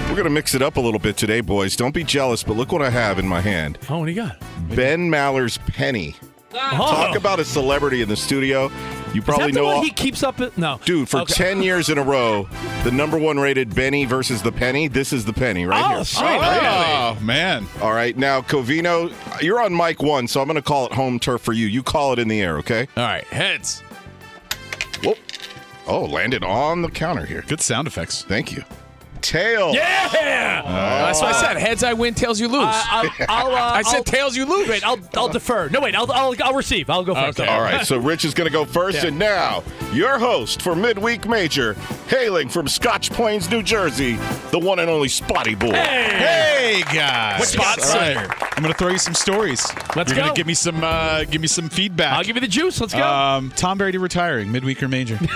We're 0.09 0.17
going 0.17 0.25
to 0.25 0.29
mix 0.29 0.57
it 0.57 0.61
up 0.61 0.77
a 0.77 0.81
little 0.81 0.99
bit 0.99 1.17
today, 1.17 1.41
boys. 1.41 1.77
Don't 1.77 1.95
be 1.95 2.03
jealous, 2.03 2.43
but 2.43 2.57
look 2.57 2.73
what 2.73 2.83
I 2.83 2.91
have 2.91 3.21
in 3.21 3.29
my 3.29 3.41
hand. 3.41 3.79
Oh, 3.89 4.01
what 4.01 4.07
do 4.07 4.11
you 4.11 4.21
got? 4.21 4.43
Ben 4.75 5.09
Maller's 5.09 5.57
penny. 5.57 6.17
Oh. 6.53 6.57
Talk 6.77 7.15
about 7.15 7.39
a 7.39 7.45
celebrity 7.45 8.03
in 8.03 8.09
the 8.09 8.17
studio. 8.17 8.73
You 9.15 9.21
Is 9.21 9.25
probably 9.25 9.47
that 9.47 9.53
the 9.53 9.61
know 9.61 9.67
one 9.67 9.75
all- 9.77 9.83
he 9.85 9.91
keeps 9.91 10.25
up? 10.25 10.41
At? 10.41 10.59
No, 10.59 10.81
Dude, 10.85 11.09
for 11.09 11.21
Okay. 11.21 11.33
10 11.35 11.63
years 11.63 11.91
in 11.91 11.97
a 11.99 12.03
row, 12.03 12.49
the 12.83 12.91
number 12.91 13.17
one 13.19 13.39
rated 13.39 13.73
Benny 13.73 14.05
versus 14.05 14.43
the 14.43 14.51
penny. 14.51 14.89
This 14.89 15.13
is 15.13 15.25
the 15.25 15.33
penny 15.33 15.67
right 15.67 15.85
Oh, 15.93 15.95
here. 15.95 16.05
sweet. 16.05 16.27
Oh, 16.43 17.17
man. 17.23 17.69
All 17.81 17.93
right. 17.93 18.17
Now, 18.19 18.41
Covino, 18.41 19.13
you're 19.41 19.63
on 19.63 19.77
mic 19.77 20.03
one, 20.03 20.27
so 20.27 20.41
I'm 20.41 20.49
going 20.49 20.57
to 20.57 20.61
call 20.63 20.87
it 20.87 20.93
home 20.95 21.21
turf 21.21 21.41
for 21.41 21.53
you. 21.53 21.67
You 21.69 21.85
call 21.85 22.13
it 22.15 22.19
in 22.19 22.27
the 22.27 22.43
air, 22.43 22.59
okay? 22.59 22.89
All 22.97 23.05
right, 23.05 23.23
heads. 23.27 23.81
Oh, 25.91 26.05
landed 26.05 26.45
on 26.45 26.83
the 26.83 26.89
counter 26.89 27.27
here. 27.27 27.43
Good 27.49 27.61
sound 27.61 27.89
effects. 27.89 28.23
Thank 28.23 28.53
you. 28.53 28.63
Tail. 29.21 29.75
Yeah. 29.75 30.63
That's 30.63 31.21
what 31.21 31.35
I 31.35 31.41
said. 31.41 31.57
Heads 31.57 31.83
I 31.85 31.93
win, 31.93 32.15
tails 32.15 32.39
you 32.41 32.49
lose. 32.49 32.63
Uh, 32.63 32.73
I'll, 32.91 33.11
I'll, 33.29 33.47
uh, 33.55 33.59
I 33.79 33.83
said 33.83 33.97
I'll- 33.99 34.05
tails 34.05 34.37
you 34.37 34.45
lose. 34.47 34.69
Wait, 34.69 34.87
I'll 34.87 34.99
I'll 35.15 35.29
defer. 35.29 35.69
No, 35.69 35.81
wait, 35.81 35.95
I'll 35.95 36.11
I'll, 36.13 36.35
I'll 36.43 36.55
receive. 36.55 36.89
I'll 36.91 37.05
go 37.05 37.15
first. 37.15 37.41
Okay. 37.41 37.49
All 37.49 37.61
right, 37.61 37.85
so 37.87 37.99
Rich 37.99 38.25
is 38.25 38.35
going 38.35 38.47
to 38.47 38.53
go 38.53 38.65
first, 38.65 38.99
Yeah. 39.03 39.09
and 39.09 39.19
now 39.19 39.63
your 39.93 40.19
host 40.19 40.63
for 40.63 40.75
Midweek 40.77 41.29
Major, 41.29 41.75
hailing 42.09 42.49
from 42.49 42.69
Scotch 42.69 43.11
Plains, 43.11 43.51
New 43.51 43.63
Jersey, 43.63 44.15
the 44.51 44.59
one 44.59 44.79
and 44.79 44.89
only 44.91 45.09
Spotty 45.09 45.55
Boy. 45.55 45.73
Hey 45.73 46.83
guys! 46.93 47.41
What 47.41 47.49
spot, 47.49 47.79
All 47.83 47.95
right. 47.97 48.17
I'm 48.57 48.63
going 48.63 48.73
to 48.73 48.79
throw 48.79 48.91
you 48.91 48.99
some 48.99 49.15
stories. 49.15 49.67
Let's 49.97 50.11
You're 50.11 50.19
gonna 50.19 50.31
go. 50.31 50.35
give 50.35 50.47
me 50.47 50.55
some. 50.55 50.83
Uh, 50.85 51.25
give 51.25 51.41
me 51.41 51.49
some 51.49 51.69
feedback. 51.69 52.13
I'll 52.15 52.25
give 52.25 52.37
you 52.37 52.41
the 52.41 52.47
juice. 52.49 52.81
Let's 52.81 52.93
go. 52.95 53.03
Um, 53.07 53.51
Tom 53.57 53.79
Brady 53.79 53.99
retiring 53.99 54.53
midweek 54.53 54.83
or 54.83 54.89
major. 54.89 55.19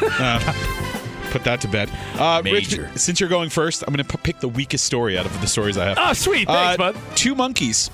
Uh, 1.35 1.39
put 1.39 1.45
that 1.45 1.61
to 1.63 1.69
bed. 1.69 1.91
Uh, 2.19 2.43
Rich, 2.45 2.79
since 2.97 3.19
you're 3.21 3.29
going 3.29 3.51
first, 3.51 3.83
I'm 3.87 3.93
going 3.95 4.07
to 4.07 4.17
p- 4.17 4.23
pick 4.23 4.41
the 4.41 4.49
weakest 4.49 4.85
story 4.85 5.19
out 5.19 5.27
of 5.27 5.41
the 5.41 5.47
stories 5.47 5.77
I 5.77 5.87
have. 5.87 5.99
oh, 6.01 6.13
sweet. 6.13 6.47
Thanks, 6.47 6.75
Uh, 6.75 6.93
bud. 6.93 6.97
Two 7.17 7.35
monkeys 7.35 7.91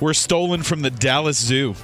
were 0.00 0.14
stolen 0.14 0.62
from 0.62 0.82
the 0.82 0.90
Dallas 0.90 1.38
Zoo. 1.38 1.74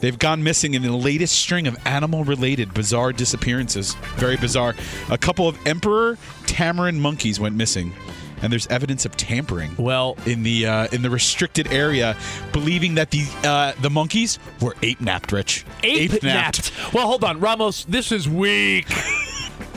They've 0.00 0.18
gone 0.18 0.42
missing 0.42 0.74
in 0.74 0.82
the 0.82 0.92
latest 0.92 1.38
string 1.38 1.66
of 1.66 1.76
animal 1.86 2.22
related 2.24 2.74
bizarre 2.74 3.12
disappearances. 3.12 3.94
Very 4.16 4.36
bizarre. 4.36 4.74
A 5.10 5.16
couple 5.18 5.48
of 5.48 5.58
emperor 5.66 6.18
tamarin 6.44 6.96
monkeys 6.98 7.40
went 7.40 7.54
missing. 7.56 7.94
And 8.42 8.52
there's 8.52 8.66
evidence 8.66 9.06
of 9.06 9.16
tampering. 9.16 9.74
Well- 9.78 10.16
in 10.26 10.42
the 10.42 10.66
uh, 10.66 10.88
in 10.92 11.00
the 11.00 11.08
restricted 11.08 11.72
area, 11.72 12.14
believing 12.52 12.94
that 12.96 13.10
the 13.10 13.24
uh, 13.42 13.72
the 13.80 13.88
monkeys 13.88 14.38
were 14.60 14.76
ape 14.82 15.00
napped, 15.00 15.32
Rich. 15.32 15.64
Ape 15.82 16.22
napped. 16.22 16.70
Well, 16.92 17.06
hold 17.06 17.24
on, 17.24 17.40
Ramos. 17.40 17.84
This 17.86 18.12
is 18.12 18.28
weak. 18.28 18.86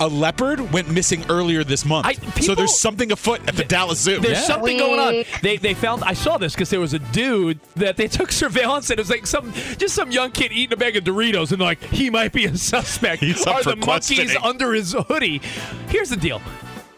A 0.02 0.08
leopard 0.08 0.72
went 0.72 0.90
missing 0.90 1.26
earlier 1.30 1.64
this 1.64 1.86
month. 1.86 2.06
I- 2.08 2.14
so 2.40 2.56
there's 2.56 2.80
something 2.80 3.12
afoot 3.12 3.42
at 3.48 3.56
the 3.56 3.66
Dallas 3.66 4.00
Zoo. 4.00 4.20
There's 4.20 4.46
something 4.46 4.78
going 4.78 5.00
on. 5.00 5.26
They 5.42 5.58
they 5.58 5.74
found 5.74 6.04
I 6.04 6.14
saw 6.14 6.38
this 6.38 6.54
because 6.54 6.70
there 6.70 6.80
was 6.80 6.94
a 6.94 7.00
dude 7.00 7.60
that 7.76 7.98
they 7.98 8.08
took 8.20 8.32
surveillance 8.32 8.90
and 8.90 9.00
it 9.00 9.02
was 9.02 9.10
like 9.10 9.28
some 9.28 9.52
just 9.78 9.96
some 9.96 10.12
young 10.12 10.32
kid 10.32 10.52
eating 10.52 10.74
a 10.74 10.78
bag 10.78 10.96
of 10.96 11.04
Doritos 11.04 11.52
and 11.52 11.60
they're 11.60 11.68
like 11.68 11.84
he 11.84 12.10
might 12.10 12.32
be 12.32 12.46
a 12.46 12.58
suspect. 12.58 13.22
He's 13.22 13.46
up 13.46 13.56
Are 13.58 13.64
for 13.64 13.70
the 13.72 13.76
monkeys 13.86 14.36
under 14.42 14.74
his 14.74 14.94
hoodie? 14.94 15.42
Here's 15.90 16.10
the 16.10 16.18
deal. 16.18 16.42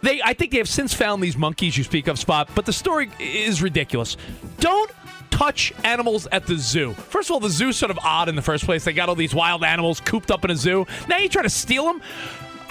They 0.02 0.22
I 0.24 0.34
think 0.34 0.52
they 0.52 0.58
have 0.58 0.70
since 0.70 0.94
found 0.94 1.24
these 1.24 1.38
monkeys 1.38 1.78
you 1.78 1.84
speak 1.84 2.08
of, 2.08 2.20
Spot. 2.20 2.50
But 2.54 2.66
the 2.66 2.74
story 2.74 3.10
is 3.20 3.62
ridiculous. 3.62 4.18
Don't 4.60 4.92
touch 5.32 5.74
animals 5.84 6.28
at 6.32 6.46
the 6.46 6.56
zoo. 6.58 6.94
First 6.94 7.30
of 7.30 7.34
all, 7.34 7.40
the 7.40 7.50
zoo's 7.50 7.78
sort 7.78 7.90
of 7.90 7.98
odd 8.04 8.30
in 8.30 8.36
the 8.36 8.42
first 8.42 8.66
place. 8.66 8.84
They 8.84 8.94
got 8.94 9.10
all 9.10 9.16
these 9.16 9.34
wild 9.34 9.64
animals 9.64 10.00
cooped 10.00 10.30
up 10.30 10.46
in 10.46 10.52
a 10.52 10.56
zoo. 10.56 10.86
Now 11.08 11.18
you 11.18 11.30
try 11.30 11.42
to 11.42 11.50
steal 11.50 11.86
them. 11.86 12.02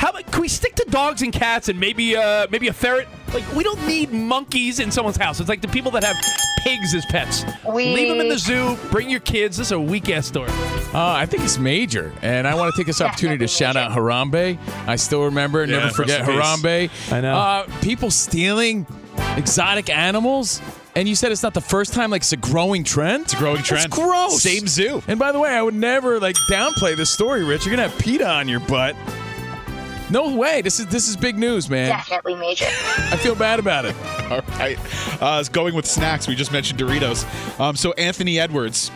How 0.01 0.09
about 0.09 0.33
can 0.33 0.41
we 0.41 0.49
stick 0.49 0.75
to 0.77 0.87
dogs 0.89 1.21
and 1.21 1.31
cats 1.31 1.69
and 1.69 1.79
maybe 1.79 2.17
uh 2.17 2.47
maybe 2.51 2.69
a 2.69 2.73
ferret? 2.73 3.07
Like 3.35 3.45
we 3.55 3.63
don't 3.63 3.87
need 3.87 4.11
monkeys 4.11 4.81
in 4.81 4.91
someone's 4.91 5.19
house. 5.19 5.41
It's 5.41 5.49
like 5.51 5.61
the 5.61 5.69
people 5.69 5.91
that 5.91 6.03
have 6.03 6.17
pigs 6.65 6.95
as 6.95 7.05
pets. 7.11 7.45
Leave 7.71 8.09
them 8.09 8.19
in 8.19 8.31
the 8.31 8.39
zoo. 8.39 8.79
Bring 8.91 9.11
your 9.11 9.21
kids. 9.21 9.59
This 9.59 9.67
is 9.69 9.73
a 9.73 9.79
weak 9.79 10.09
ass 10.09 10.27
story. 10.27 10.49
Uh, 10.95 11.13
I 11.13 11.27
think 11.27 11.45
it's 11.45 11.59
major, 11.59 12.15
and 12.23 12.49
I 12.49 12.55
want 12.55 12.75
to 12.75 12.81
take 12.81 12.87
this 12.87 13.01
opportunity 13.03 13.41
to 13.41 13.47
shout 13.47 13.77
out 13.77 13.91
Harambe. 13.93 14.59
I 14.87 14.97
still 14.97 15.25
remember, 15.25 15.67
Yeah, 15.67 15.81
never 15.81 15.91
forget. 15.91 16.23
Harambe. 16.23 16.91
I 17.13 17.21
know. 17.21 17.37
Uh, 17.37 17.67
people 17.83 18.11
stealing 18.11 18.87
exotic 19.37 19.91
animals, 19.91 20.63
and 20.97 21.07
you 21.11 21.15
said 21.15 21.31
it's 21.31 21.43
not 21.43 21.53
the 21.53 21.61
first 21.61 21.93
time. 21.93 22.11
Like 22.11 22.23
it's 22.23 22.33
a 22.33 22.39
growing 22.39 22.85
trend. 22.85 23.25
It's 23.25 23.35
a 23.35 23.37
growing 23.37 23.63
trend. 23.63 23.85
It's 23.85 23.95
gross. 23.95 24.43
Same 24.43 24.67
zoo. 24.67 25.03
And 25.09 25.19
by 25.19 25.31
the 25.31 25.39
way, 25.39 25.51
I 25.51 25.61
would 25.61 25.75
never 25.75 26.19
like 26.19 26.37
downplay 26.51 26.97
this 26.97 27.11
story, 27.11 27.45
Rich. 27.45 27.67
You're 27.67 27.77
gonna 27.77 27.87
have 27.89 27.99
PETA 28.01 28.27
on 28.27 28.49
your 28.49 28.61
butt. 28.61 28.97
No 30.11 30.35
way. 30.37 30.61
This 30.63 30.81
is 30.81 30.87
this 30.87 31.09
is 31.09 31.17
big 31.17 31.39
news, 31.39 31.71
man. 31.71 31.89
Definitely 31.89 32.35
major. 32.37 32.67
I 32.67 33.17
feel 33.17 33.35
bad 33.35 33.59
about 33.59 33.85
it. 33.85 33.95
All 34.31 34.41
right. 34.59 34.79
Uh, 35.23 35.39
it's 35.41 35.49
going 35.49 35.75
with 35.75 35.87
snacks. 35.87 36.27
We 36.27 36.35
just 36.35 36.53
mentioned 36.53 36.79
Doritos. 36.81 37.25
Um, 37.61 37.77
so 37.77 37.93
Anthony 37.93 38.39
Edwards 38.41 38.91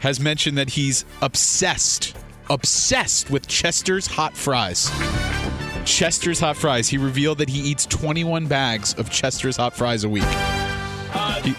has 0.00 0.20
mentioned 0.20 0.56
that 0.58 0.70
he's 0.70 1.04
obsessed, 1.22 2.16
obsessed 2.50 3.30
with 3.30 3.46
Chester's 3.48 4.06
hot 4.06 4.36
fries. 4.36 4.90
Chester's 5.84 6.40
hot 6.40 6.56
fries. 6.56 6.88
He 6.88 6.98
revealed 6.98 7.38
that 7.38 7.48
he 7.48 7.60
eats 7.60 7.86
21 7.86 8.46
bags 8.46 8.94
of 8.94 9.10
Chester's 9.10 9.56
hot 9.56 9.76
fries 9.76 10.04
a 10.04 10.08
week. 10.08 10.24
He- 11.42 11.54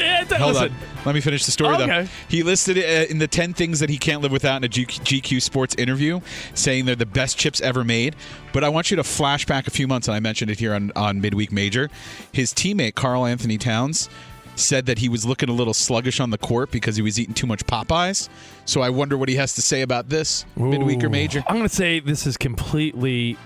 Hold 0.38 0.54
listen, 0.54 0.70
on. 0.72 0.76
Let 1.06 1.14
me 1.14 1.20
finish 1.20 1.44
the 1.44 1.50
story, 1.52 1.74
Okay. 1.76 1.86
though. 1.86 2.08
He 2.28 2.42
listed 2.42 2.76
it 2.76 3.08
uh, 3.08 3.10
in 3.10 3.18
the 3.18 3.26
10 3.28 3.54
things 3.54 3.80
that 3.80 3.90
he 3.90 3.98
can't 3.98 4.20
live 4.22 4.32
without 4.32 4.56
in 4.56 4.64
a 4.64 4.68
GQ 4.68 5.40
Sports 5.42 5.74
interview, 5.76 6.20
saying 6.54 6.84
they're 6.86 6.94
the 6.96 7.06
best 7.06 7.38
chips 7.38 7.60
ever 7.60 7.84
made. 7.84 8.16
But 8.52 8.64
I 8.64 8.68
want 8.68 8.90
you 8.90 8.96
to 8.96 9.02
flashback 9.02 9.66
a 9.66 9.70
few 9.70 9.86
months, 9.88 10.08
and 10.08 10.14
I 10.14 10.20
mentioned 10.20 10.50
it 10.50 10.58
here 10.58 10.74
on, 10.74 10.92
on 10.96 11.20
Midweek 11.20 11.52
Major. 11.52 11.88
His 12.32 12.52
teammate, 12.52 12.94
Karl-Anthony 12.94 13.58
Towns, 13.58 14.08
said 14.56 14.84
that 14.86 14.98
he 14.98 15.08
was 15.08 15.24
looking 15.24 15.48
a 15.48 15.52
little 15.52 15.72
sluggish 15.72 16.20
on 16.20 16.28
the 16.30 16.36
court 16.38 16.70
because 16.70 16.94
he 16.96 17.02
was 17.02 17.18
eating 17.18 17.32
too 17.34 17.46
much 17.46 17.64
Popeyes. 17.66 18.28
So 18.66 18.82
I 18.82 18.90
wonder 18.90 19.16
what 19.16 19.28
he 19.30 19.36
has 19.36 19.54
to 19.54 19.62
say 19.62 19.80
about 19.80 20.10
this, 20.10 20.44
Midweek 20.56 21.02
or 21.02 21.08
Major. 21.08 21.42
I'm 21.48 21.56
going 21.56 21.68
to 21.68 21.74
say 21.74 22.00
this 22.00 22.26
is 22.26 22.36
completely. 22.36 23.38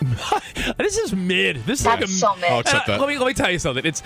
this 0.78 0.96
is 0.98 1.14
mid. 1.14 1.56
This 1.64 1.80
is 1.80 1.86
like 1.86 1.98
a. 1.98 2.00
That's 2.02 2.18
so 2.18 2.34
mid. 2.36 2.44
I'll 2.50 2.60
accept 2.60 2.88
Uh, 2.88 2.92
that. 2.92 3.00
Let 3.00 3.08
me 3.08 3.18
let 3.18 3.26
me 3.26 3.34
tell 3.34 3.50
you 3.50 3.58
something. 3.58 3.84
It's 3.84 4.02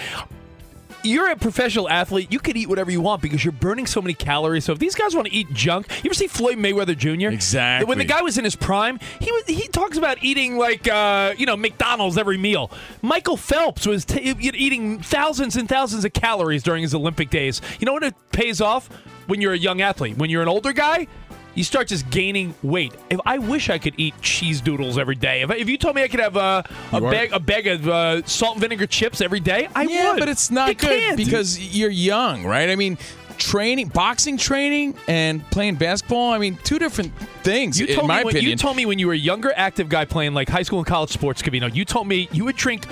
you're 1.03 1.31
a 1.31 1.37
professional 1.37 1.89
athlete. 1.89 2.33
You 2.33 2.39
can 2.39 2.57
eat 2.57 2.69
whatever 2.69 2.91
you 2.91 3.01
want 3.01 3.23
because 3.23 3.45
you're 3.45 3.53
burning 3.53 3.87
so 3.87 4.01
many 4.01 4.15
calories. 4.15 4.65
So 4.65 4.73
if 4.73 4.79
these 4.79 4.95
guys 4.95 5.15
want 5.15 5.29
to 5.29 5.33
eat 5.35 5.53
junk, 5.53 5.89
you 6.03 6.09
ever 6.09 6.15
see 6.15 6.27
Floyd 6.27 6.59
Mayweather 6.59 6.97
Jr. 6.97 7.33
Exactly. 7.33 7.89
When 7.89 7.99
the 7.99 8.05
guy 8.05 8.23
was 8.23 8.39
in 8.39 8.45
his 8.45 8.57
prime, 8.57 8.99
he 9.21 9.31
was, 9.33 9.45
he 9.47 9.69
talks 9.69 9.97
about 9.97 10.23
eating 10.23 10.57
like 10.57 10.89
uh, 10.89 11.35
you 11.37 11.47
know 11.47 11.57
McDonald's 11.57 12.19
every 12.19 12.39
meal. 12.39 12.71
Michael 13.03 13.37
Phelps 13.37 13.87
was 13.87 14.05
t- 14.05 14.21
eating 14.21 15.01
thousands 15.01 15.57
and 15.57 15.69
thousands 15.69 16.05
of 16.05 16.13
calories 16.13 16.63
during 16.63 16.83
his 16.83 16.95
Olympic 16.95 17.31
days. 17.31 17.61
You 17.79 17.87
know 17.87 17.93
what 17.93 18.03
it 18.03 18.15
pays 18.33 18.61
off 18.61 18.89
when 19.27 19.41
you're 19.41 19.53
a 19.55 19.59
young 19.59 19.81
athlete. 19.81 20.17
When 20.17 20.31
you're 20.31 20.43
an 20.43 20.49
older 20.49 20.73
guy. 20.73 21.07
You 21.55 21.65
start 21.65 21.89
just 21.89 22.09
gaining 22.11 22.55
weight. 22.63 22.95
If 23.11 23.21
I 23.27 23.39
wish 23.39 23.71
I 23.71 23.79
could 23.79 23.95
eat 23.97 24.15
cheese 24.23 24.61
doodles 24.61 24.99
every 24.99 25.17
day. 25.17 25.43
If, 25.43 25.51
if 25.51 25.69
you 25.69 25.77
told 25.77 25.97
me 25.97 26.03
I 26.03 26.09
could 26.09 26.21
have 26.21 26.37
uh, 26.37 26.63
a 26.93 27.01
bag 27.01 27.33
a 27.33 27.41
bag 27.41 27.67
of 27.67 27.89
uh, 27.89 28.25
salt 28.25 28.55
and 28.55 28.61
vinegar 28.63 28.87
chips 28.87 29.21
every 29.21 29.41
day, 29.41 29.69
I 29.75 29.83
yeah, 29.83 30.13
would. 30.13 30.21
but 30.21 30.29
it's 30.29 30.51
not 30.51 30.79
good 30.79 31.01
can't. 31.01 31.17
because 31.17 31.59
you're 31.77 31.91
young, 31.91 32.45
right? 32.45 32.69
I 32.69 32.77
mean, 32.77 32.99
training, 33.37 33.89
boxing 33.89 34.37
training, 34.37 34.95
and 35.09 35.45
playing 35.51 35.77
basketball. 35.77 36.33
I 36.33 36.39
mean, 36.39 36.57
two 36.63 36.79
different 36.79 37.13
things. 37.43 37.81
You 37.81 37.87
in 37.87 37.97
told 37.97 38.09
my 38.09 38.19
me 38.19 38.25
when, 38.25 38.37
opinion. 38.37 38.51
you 38.51 38.57
told 38.57 38.77
me 38.77 38.87
when 38.87 38.99
you 38.99 39.09
were 39.09 39.15
a 39.15 39.19
younger 39.19 39.53
active 39.57 39.89
guy 39.89 40.05
playing 40.05 40.35
like 40.35 40.49
high 40.49 40.63
school 40.63 40.79
and 40.79 40.87
college 40.87 41.11
sports, 41.11 41.43
Covino, 41.43 41.75
you 41.75 41.85
told 41.85 42.07
me 42.07 42.29
you 42.33 42.45
would 42.45 42.57
drink 42.57 42.87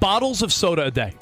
bottles 0.00 0.42
of 0.42 0.52
soda 0.52 0.84
a 0.84 0.90
day. 0.90 1.14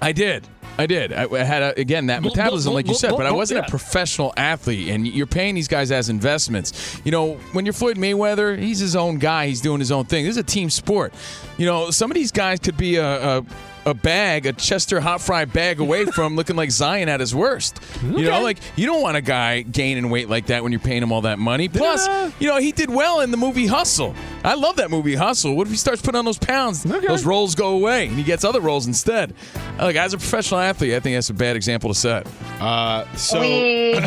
I 0.00 0.12
did. 0.12 0.46
I 0.78 0.86
did. 0.86 1.12
I, 1.12 1.24
I 1.24 1.38
had 1.44 1.62
a, 1.62 1.78
again 1.78 2.06
that 2.06 2.22
metabolism, 2.22 2.72
like 2.72 2.88
you 2.88 2.94
said, 2.94 3.10
but 3.10 3.26
I 3.26 3.32
wasn't 3.32 3.60
yeah. 3.60 3.66
a 3.66 3.70
professional 3.70 4.32
athlete, 4.36 4.88
and 4.88 5.06
you're 5.06 5.26
paying 5.26 5.54
these 5.54 5.68
guys 5.68 5.90
as 5.90 6.08
investments. 6.08 7.00
You 7.04 7.12
know, 7.12 7.34
when 7.52 7.66
you're 7.66 7.72
Floyd 7.72 7.96
Mayweather, 7.96 8.58
he's 8.58 8.78
his 8.78 8.96
own 8.96 9.18
guy. 9.18 9.46
He's 9.46 9.60
doing 9.60 9.80
his 9.80 9.92
own 9.92 10.06
thing. 10.06 10.24
This 10.24 10.32
is 10.32 10.38
a 10.38 10.42
team 10.42 10.70
sport. 10.70 11.12
You 11.58 11.66
know, 11.66 11.90
some 11.90 12.10
of 12.10 12.14
these 12.14 12.32
guys 12.32 12.58
could 12.58 12.76
be 12.76 12.96
a. 12.96 13.38
a 13.38 13.46
a 13.84 13.94
bag, 13.94 14.46
a 14.46 14.52
Chester 14.52 15.00
hot 15.00 15.20
fry 15.20 15.44
bag 15.44 15.80
away 15.80 16.04
from 16.14 16.36
looking 16.36 16.56
like 16.56 16.70
Zion 16.70 17.08
at 17.08 17.20
his 17.20 17.34
worst. 17.34 17.80
You 18.02 18.24
know, 18.30 18.40
like 18.42 18.58
you 18.76 18.86
don't 18.86 19.02
want 19.02 19.16
a 19.16 19.20
guy 19.20 19.62
gaining 19.62 20.08
weight 20.10 20.28
like 20.28 20.46
that 20.46 20.62
when 20.62 20.72
you're 20.72 20.78
paying 20.80 21.02
him 21.02 21.10
all 21.12 21.22
that 21.22 21.38
money. 21.38 21.68
Plus, 21.68 22.06
Yeah. 22.06 22.30
you 22.38 22.48
know, 22.48 22.58
he 22.58 22.72
did 22.72 22.90
well 22.90 23.20
in 23.20 23.30
the 23.30 23.36
movie 23.36 23.66
Hustle. 23.66 24.14
I 24.44 24.54
love 24.54 24.76
that 24.76 24.90
movie 24.90 25.14
Hustle. 25.14 25.56
What 25.56 25.66
if 25.66 25.70
he 25.72 25.76
starts 25.76 26.00
putting 26.02 26.18
on 26.18 26.24
those 26.24 26.38
pounds? 26.38 26.84
Okay. 26.86 27.06
Those 27.06 27.24
rolls 27.24 27.54
go 27.54 27.68
away 27.70 28.06
and 28.06 28.16
he 28.16 28.22
gets 28.22 28.44
other 28.44 28.60
rolls 28.60 28.86
instead. 28.86 29.34
Like 29.78 29.96
as 29.96 30.14
a 30.14 30.18
professional 30.18 30.60
athlete, 30.60 30.94
I 30.94 31.00
think 31.00 31.16
that's 31.16 31.30
a 31.30 31.34
bad 31.34 31.56
example 31.56 31.90
to 31.90 31.94
set. 31.98 32.26
Uh, 32.60 33.04
so 33.16 33.40
We 33.40 33.92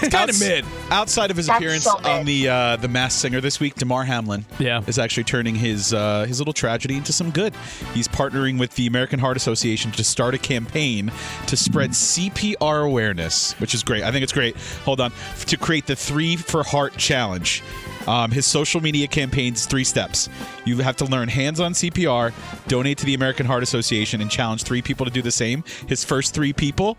It's 0.00 0.08
kind 0.14 0.30
of 0.30 0.38
mid. 0.40 0.64
Outside 0.90 1.30
of 1.30 1.36
his 1.36 1.46
That's 1.48 1.58
appearance 1.58 1.84
so 1.84 1.98
on 2.04 2.24
the 2.24 2.48
uh, 2.48 2.76
the 2.76 2.88
Masked 2.88 3.20
Singer 3.20 3.40
this 3.40 3.58
week, 3.60 3.74
Damar 3.74 4.04
Hamlin 4.04 4.46
Yeah. 4.58 4.80
is 4.86 4.98
actually 4.98 5.24
turning 5.24 5.54
his 5.54 5.92
uh, 5.92 6.24
his 6.26 6.38
little 6.38 6.52
tragedy 6.54 6.96
into 6.96 7.12
some 7.12 7.30
good. 7.30 7.52
He's 7.94 8.06
partnering 8.08 8.58
with 8.58 8.74
the 8.76 8.86
American 8.86 9.07
Heart 9.16 9.36
Association 9.38 9.90
to 9.92 10.04
start 10.04 10.34
a 10.34 10.38
campaign 10.38 11.10
to 11.46 11.56
spread 11.56 11.90
CPR 11.90 12.86
awareness, 12.86 13.52
which 13.60 13.74
is 13.74 13.82
great. 13.82 14.02
I 14.02 14.12
think 14.12 14.22
it's 14.22 14.32
great. 14.32 14.56
Hold 14.84 15.00
on, 15.00 15.12
to 15.46 15.56
create 15.56 15.86
the 15.86 15.96
Three 15.96 16.36
for 16.36 16.62
Heart 16.62 16.96
challenge. 16.96 17.62
Um, 18.06 18.30
his 18.30 18.46
social 18.46 18.80
media 18.80 19.06
campaign's 19.06 19.66
three 19.66 19.84
steps. 19.84 20.28
You 20.64 20.78
have 20.78 20.96
to 20.96 21.04
learn 21.04 21.28
hands-on 21.28 21.72
CPR, 21.74 22.32
donate 22.66 22.98
to 22.98 23.06
the 23.06 23.14
American 23.14 23.44
Heart 23.44 23.62
Association, 23.62 24.20
and 24.20 24.30
challenge 24.30 24.62
three 24.62 24.80
people 24.80 25.04
to 25.04 25.12
do 25.12 25.20
the 25.20 25.30
same. 25.30 25.62
His 25.86 26.04
first 26.04 26.34
three 26.34 26.52
people. 26.52 26.96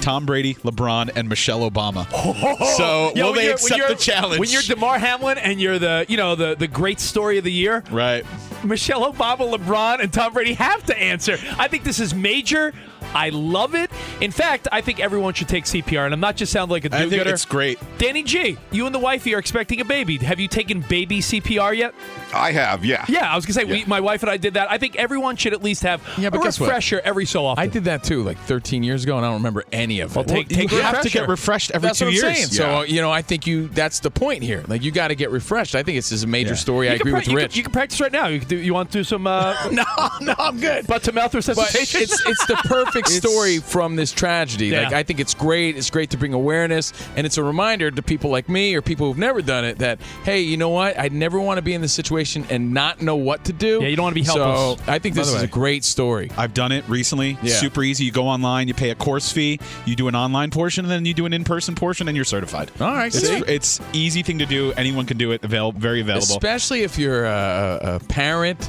Tom 0.00 0.26
Brady, 0.26 0.54
LeBron, 0.54 1.10
and 1.16 1.28
Michelle 1.28 1.68
Obama. 1.68 2.06
So 2.76 3.12
will 3.14 3.32
they 3.32 3.50
accept 3.50 3.88
the 3.88 3.94
challenge? 3.96 4.38
When 4.38 4.48
you're 4.48 4.62
Damar 4.62 4.98
Hamlin 4.98 5.38
and 5.38 5.60
you're 5.60 5.78
the 5.78 6.06
you 6.08 6.16
know 6.16 6.34
the 6.34 6.54
the 6.54 6.68
great 6.68 7.00
story 7.00 7.38
of 7.38 7.44
the 7.44 7.52
year, 7.52 7.82
right. 7.90 8.24
Michelle 8.64 9.12
Obama, 9.12 9.54
LeBron, 9.56 10.00
and 10.00 10.12
Tom 10.12 10.32
Brady 10.32 10.54
have 10.54 10.84
to 10.86 10.98
answer. 10.98 11.38
I 11.58 11.68
think 11.68 11.84
this 11.84 12.00
is 12.00 12.14
major. 12.14 12.72
I 13.18 13.30
love 13.30 13.74
it. 13.74 13.90
In 14.20 14.30
fact, 14.30 14.68
I 14.70 14.80
think 14.80 15.00
everyone 15.00 15.34
should 15.34 15.48
take 15.48 15.64
CPR, 15.64 16.04
and 16.04 16.14
I'm 16.14 16.20
not 16.20 16.36
just 16.36 16.52
sounding 16.52 16.72
like 16.72 16.84
a 16.84 16.88
think 16.88 17.10
do-gooder. 17.10 17.20
I 17.22 17.24
think 17.24 17.34
it's 17.34 17.44
great. 17.44 17.78
Danny 17.98 18.22
G, 18.22 18.56
you 18.70 18.86
and 18.86 18.94
the 18.94 18.98
wifey 18.98 19.34
are 19.34 19.38
expecting 19.38 19.80
a 19.80 19.84
baby. 19.84 20.16
Have 20.18 20.38
you 20.38 20.46
taken 20.48 20.80
baby 20.82 21.18
CPR 21.20 21.76
yet? 21.76 21.94
I 22.32 22.52
have, 22.52 22.84
yeah. 22.84 23.04
Yeah, 23.08 23.30
I 23.32 23.34
was 23.36 23.44
gonna 23.46 23.54
say 23.54 23.64
we, 23.64 23.84
my 23.86 24.00
wife 24.00 24.22
and 24.22 24.30
I 24.30 24.36
did 24.36 24.54
that. 24.54 24.70
I 24.70 24.78
think 24.78 24.96
everyone 24.96 25.36
should 25.36 25.52
at 25.52 25.62
least 25.62 25.82
have 25.82 26.00
Yeah, 26.18 26.30
but 26.30 26.40
a 26.40 26.44
guess 26.44 26.60
what? 26.60 26.66
refresher 26.66 27.00
every 27.04 27.24
so 27.24 27.44
often. 27.46 27.62
I 27.62 27.66
did 27.66 27.84
that 27.84 28.04
too, 28.04 28.22
like 28.22 28.38
13 28.40 28.82
years 28.82 29.02
ago, 29.04 29.16
and 29.16 29.24
I 29.26 29.28
don't 29.30 29.38
remember 29.38 29.64
any 29.72 30.00
of 30.00 30.10
it. 30.12 30.14
Well, 30.16 30.24
take- 30.24 30.48
take 30.48 30.70
you 30.70 30.80
have 30.80 31.00
to 31.02 31.10
get 31.10 31.28
refreshed 31.28 31.70
every 31.72 31.88
That's 31.88 31.98
two 31.98 32.04
what 32.06 32.08
I'm 32.10 32.14
years. 32.14 32.36
saying. 32.36 32.48
So 32.48 32.82
you 32.82 33.00
know, 33.00 33.10
I 33.10 33.22
think 33.22 33.46
you. 33.46 33.68
That's 33.68 34.00
the 34.00 34.10
point 34.10 34.42
here. 34.42 34.64
Like 34.68 34.82
you 34.82 34.90
got 34.90 35.08
to 35.08 35.14
get 35.14 35.30
refreshed. 35.30 35.74
I 35.74 35.82
think 35.82 35.96
this 35.98 36.12
is 36.12 36.22
a 36.22 36.26
major 36.26 36.50
Yeah. 36.50 36.54
story. 36.56 36.88
I 36.88 36.92
You 36.94 36.98
can 36.98 37.08
agree 37.08 37.12
pra- 37.12 37.20
with 37.20 37.28
you 37.28 37.36
Rich. 37.36 37.50
Can, 37.52 37.56
you 37.58 37.62
can 37.64 37.72
practice 37.72 38.00
right 38.00 38.12
now. 38.12 38.28
You 38.28 38.38
can 38.40 38.48
do. 38.48 38.56
You 38.56 38.74
want 38.74 38.90
to 38.92 38.98
do 38.98 39.04
some? 39.04 39.26
Uh, 39.26 39.54
no, 39.72 39.84
no, 40.20 40.34
I'm 40.38 40.60
good. 40.60 40.86
butt 40.86 41.02
to 41.04 41.12
mouth 41.12 41.32
But 41.32 41.38
resuscitation. 41.46 42.02
it's 42.02 42.20
it's 42.26 42.46
the 42.46 42.54
perfect 42.64 43.07
story 43.08 43.58
from 43.58 43.96
this 43.96 44.12
tragedy. 44.12 44.66
Yeah. 44.68 44.82
Like 44.84 44.92
I 44.92 45.02
think 45.02 45.20
it's 45.20 45.34
great. 45.34 45.76
It's 45.76 45.90
great 45.90 46.10
to 46.10 46.16
bring 46.16 46.32
awareness, 46.32 46.92
and 47.16 47.26
it's 47.26 47.38
a 47.38 47.42
reminder 47.42 47.90
to 47.90 48.02
people 48.02 48.30
like 48.30 48.48
me 48.48 48.74
or 48.74 48.82
people 48.82 49.06
who've 49.08 49.18
never 49.18 49.42
done 49.42 49.64
it 49.64 49.78
that 49.78 50.00
hey, 50.24 50.40
you 50.40 50.56
know 50.56 50.68
what? 50.70 50.98
I 50.98 51.08
never 51.08 51.38
want 51.40 51.58
to 51.58 51.62
be 51.62 51.74
in 51.74 51.80
this 51.80 51.92
situation 51.92 52.46
and 52.50 52.72
not 52.72 53.00
know 53.02 53.16
what 53.16 53.44
to 53.46 53.52
do. 53.52 53.78
Yeah, 53.82 53.88
you 53.88 53.96
don't 53.96 54.04
wanna 54.04 54.14
be 54.14 54.22
helpless. 54.22 54.78
So. 54.80 54.92
I 54.92 54.98
think 54.98 55.14
this 55.14 55.28
is 55.28 55.34
way- 55.36 55.44
a 55.44 55.46
great 55.48 55.84
story. 55.84 56.30
I've 56.36 56.54
done 56.54 56.72
it 56.72 56.88
recently. 56.88 57.38
Yeah. 57.42 57.54
Super 57.54 57.82
easy. 57.82 58.04
You 58.04 58.12
go 58.12 58.26
online, 58.26 58.68
you 58.68 58.74
pay 58.74 58.90
a 58.90 58.94
course 58.94 59.30
fee, 59.32 59.60
you 59.84 59.96
do 59.96 60.08
an 60.08 60.14
online 60.14 60.50
portion, 60.50 60.84
and 60.84 60.90
then 60.92 61.04
you 61.04 61.14
do 61.14 61.26
an 61.26 61.32
in-person 61.32 61.74
portion, 61.74 62.08
and 62.08 62.16
you're 62.16 62.24
certified. 62.24 62.70
All 62.80 62.92
right, 62.92 63.14
It's, 63.14 63.26
see? 63.26 63.42
it's 63.46 63.80
easy 63.92 64.22
thing 64.22 64.38
to 64.38 64.46
do. 64.46 64.72
Anyone 64.72 65.06
can 65.06 65.18
do 65.18 65.32
it. 65.32 65.44
Avail- 65.44 65.72
very 65.72 66.00
available. 66.00 66.22
Especially 66.36 66.82
if 66.82 66.98
you're 66.98 67.24
a, 67.24 67.78
a 67.82 68.00
parent. 68.08 68.68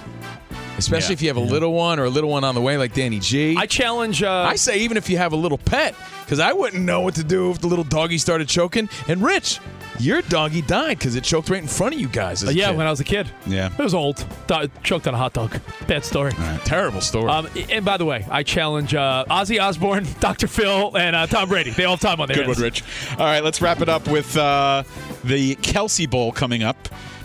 Especially 0.79 1.13
Yeah. 1.13 1.13
if 1.13 1.21
you 1.21 1.27
have 1.29 1.37
a 1.37 1.41
little 1.41 1.73
one 1.73 1.99
or 1.99 2.05
a 2.05 2.09
little 2.09 2.29
one 2.29 2.43
on 2.43 2.55
the 2.55 2.61
way, 2.61 2.77
like 2.77 2.93
Danny 2.93 3.19
G. 3.19 3.55
I 3.57 3.65
challenge. 3.65 4.23
Uh, 4.23 4.31
I 4.31 4.55
say 4.55 4.79
even 4.79 4.97
if 4.97 5.09
you 5.09 5.17
have 5.17 5.33
a 5.33 5.35
little 5.35 5.57
pet, 5.57 5.93
because 6.25 6.39
I 6.39 6.53
wouldn't 6.53 6.83
know 6.83 7.01
what 7.01 7.15
to 7.15 7.23
do 7.23 7.51
if 7.51 7.59
the 7.59 7.67
little 7.67 7.83
doggy 7.85 8.17
started 8.17 8.47
choking. 8.47 8.89
And 9.07 9.21
Rich, 9.23 9.59
your 9.99 10.21
doggy 10.23 10.61
died 10.61 10.97
because 10.99 11.15
it 11.15 11.23
choked 11.23 11.49
right 11.49 11.61
in 11.61 11.67
front 11.67 11.95
of 11.95 11.99
you 11.99 12.07
guys. 12.07 12.43
As 12.43 12.49
uh, 12.49 12.51
yeah, 12.51 12.71
when 12.71 12.85
I 12.87 12.89
was 12.91 12.99
a 12.99 13.03
kid. 13.03 13.29
Yeah. 13.47 13.69
It 13.77 13.79
was 13.83 13.93
old. 13.93 14.23
Di- 14.47 14.69
choked 14.83 15.07
on 15.07 15.13
a 15.13 15.17
hot 15.17 15.33
dog. 15.33 15.59
Bad 15.87 16.05
story. 16.05 16.31
terrible 16.65 17.01
story. 17.01 17.29
Um, 17.29 17.47
and 17.69 17.83
by 17.83 17.97
the 17.97 18.05
way, 18.05 18.25
I 18.29 18.43
challenge 18.43 18.93
uh, 18.93 19.25
Ozzy 19.29 19.61
Osbourne, 19.61 20.05
Dr. 20.19 20.47
Phil, 20.47 20.95
and 20.97 21.15
uh, 21.15 21.27
Tom 21.27 21.49
Brady. 21.49 21.71
They 21.71 21.85
all 21.85 21.93
have 21.97 21.99
time 22.01 22.21
on 22.21 22.27
their 22.27 22.37
Good 22.37 22.47
one. 22.47 22.57
Rich. 22.57 22.83
All 23.13 23.25
right, 23.25 23.43
let's 23.43 23.61
wrap 23.61 23.81
it 23.81 23.89
up 23.89 24.07
with 24.07 24.37
uh, 24.37 24.83
the 25.23 25.55
Kelce 25.57 26.09
Bowl 26.09 26.31
coming 26.31 26.63
up. 26.63 26.77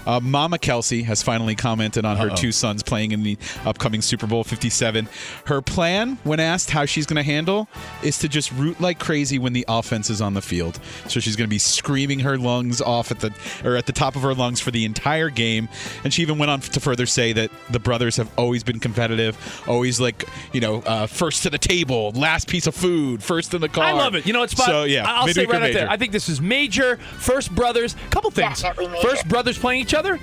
Uh, 0.06 0.20
Mama 0.20 0.58
Kelce 0.58 1.04
has 1.04 1.22
finally 1.22 1.54
commented 1.54 2.04
on 2.04 2.16
her 2.16 2.28
Uh-oh. 2.30 2.36
two 2.36 2.52
sons 2.52 2.82
playing 2.82 3.12
in 3.12 3.22
the 3.22 3.36
upcoming 3.64 4.02
Super 4.02 4.26
Bowl 4.26 4.44
57. 4.44 5.08
Her 5.46 5.62
plan, 5.62 6.18
when 6.24 6.40
asked 6.40 6.70
how 6.70 6.84
she's 6.84 7.06
going 7.06 7.16
to 7.16 7.22
handle, 7.22 7.68
is 8.02 8.18
to 8.18 8.28
just 8.28 8.52
root 8.52 8.80
like 8.80 8.98
crazy 8.98 9.38
when 9.38 9.52
the 9.52 9.64
offense 9.68 10.10
is 10.10 10.20
on 10.20 10.34
the 10.34 10.42
field. 10.42 10.78
So 11.08 11.20
she's 11.20 11.36
going 11.36 11.46
to 11.48 11.50
be 11.50 11.58
screaming 11.58 12.20
her 12.20 12.36
lungs 12.36 12.80
off 12.80 13.10
at 13.10 13.20
the 13.20 13.32
or 13.64 13.76
at 13.76 13.86
the 13.86 13.92
top 13.92 14.16
of 14.16 14.22
her 14.22 14.34
lungs 14.34 14.60
for 14.60 14.70
the 14.70 14.84
entire 14.84 15.30
game. 15.30 15.68
And 16.04 16.12
she 16.12 16.22
even 16.22 16.38
went 16.38 16.50
on 16.50 16.60
to 16.60 16.80
further 16.80 17.06
say 17.06 17.32
that 17.32 17.50
the 17.70 17.78
brothers 17.78 18.16
have 18.16 18.30
always 18.38 18.62
been 18.62 18.80
competitive, 18.80 19.36
always 19.66 20.00
like 20.00 20.24
you 20.52 20.60
know 20.60 20.76
uh, 20.82 21.06
first 21.06 21.42
to 21.44 21.50
the 21.50 21.58
table, 21.58 22.12
last 22.12 22.48
piece 22.48 22.66
of 22.66 22.74
food, 22.74 23.22
first 23.22 23.54
in 23.54 23.60
the 23.60 23.68
car. 23.68 23.84
I 23.84 23.92
love 23.92 24.14
it. 24.14 24.26
You 24.26 24.32
know 24.32 24.40
what, 24.40 24.50
Spot? 24.50 24.66
So 24.66 24.84
yeah, 24.84 25.04
I'll 25.06 25.28
say 25.28 25.46
right 25.46 25.62
out 25.62 25.72
there. 25.72 25.90
I 25.90 25.96
think 25.96 26.12
this 26.12 26.28
is 26.28 26.40
major. 26.40 26.96
First 26.96 27.54
brothers. 27.54 27.96
Couple 28.10 28.30
things. 28.30 28.62
Definitely. 28.62 29.00
First 29.02 29.28
brothers 29.28 29.58
playing 29.58 29.80
each 29.82 29.93
other, 29.94 30.18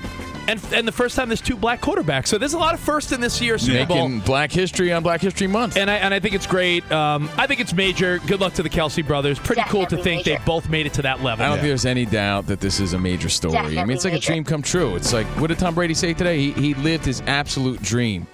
and 0.48 0.60
and 0.74 0.88
the 0.88 0.92
first 0.92 1.16
time 1.16 1.30
there's 1.30 1.42
two 1.42 1.56
black 1.56 1.82
quarterbacks. 1.82 2.28
So 2.28 2.38
there's 2.38 2.54
a 2.54 2.58
lot 2.60 2.74
of 2.74 2.80
first 2.80 3.12
in 3.12 3.22
this 3.22 3.40
year's 3.42 3.62
Super 3.62 3.86
Bowl. 3.86 4.08
Making 4.08 4.20
Black 4.26 4.52
History 4.52 4.92
on 4.92 5.04
Black 5.04 5.22
History 5.22 5.48
Month. 5.48 5.78
And 5.78 5.90
I, 5.90 5.96
and 5.96 6.14
I 6.14 6.20
think 6.20 6.36
it's 6.36 6.48
great. 6.48 6.90
Um, 6.92 7.30
I 7.38 7.48
think 7.48 7.60
it's 7.60 7.74
major. 7.74 8.20
Good 8.20 8.42
luck 8.42 8.54
to 8.56 8.64
the 8.64 8.70
Kelce 8.70 9.06
brothers. 9.06 9.40
Pretty 9.40 9.64
cool 9.68 9.86
to 9.88 9.98
think 9.98 10.26
major. 10.26 10.40
they 10.40 10.46
both 10.46 10.70
made 10.70 10.86
it 10.86 10.94
to 10.94 11.02
that 11.04 11.22
level. 11.22 11.46
I 11.46 11.50
don't 11.50 11.58
think 11.58 11.68
there's 11.68 11.86
any 11.86 12.06
doubt 12.06 12.48
that 12.48 12.60
this 12.60 12.80
is 12.80 12.94
a 12.94 13.00
major 13.00 13.30
story. 13.30 13.78
I 13.80 13.86
mean, 13.86 13.96
it's 13.96 14.04
like 14.06 14.14
a 14.14 14.20
dream 14.20 14.44
come 14.44 14.62
true. 14.62 14.96
It's 14.96 15.14
like, 15.14 15.28
what 15.40 15.48
did 15.48 15.60
Tom 15.60 15.76
Brady 15.76 15.94
say 15.94 16.14
today? 16.14 16.38
He, 16.38 16.52
he 16.52 16.74
lived 16.76 17.06
his 17.06 17.22
absolute 17.28 17.82
dream. 17.82 18.28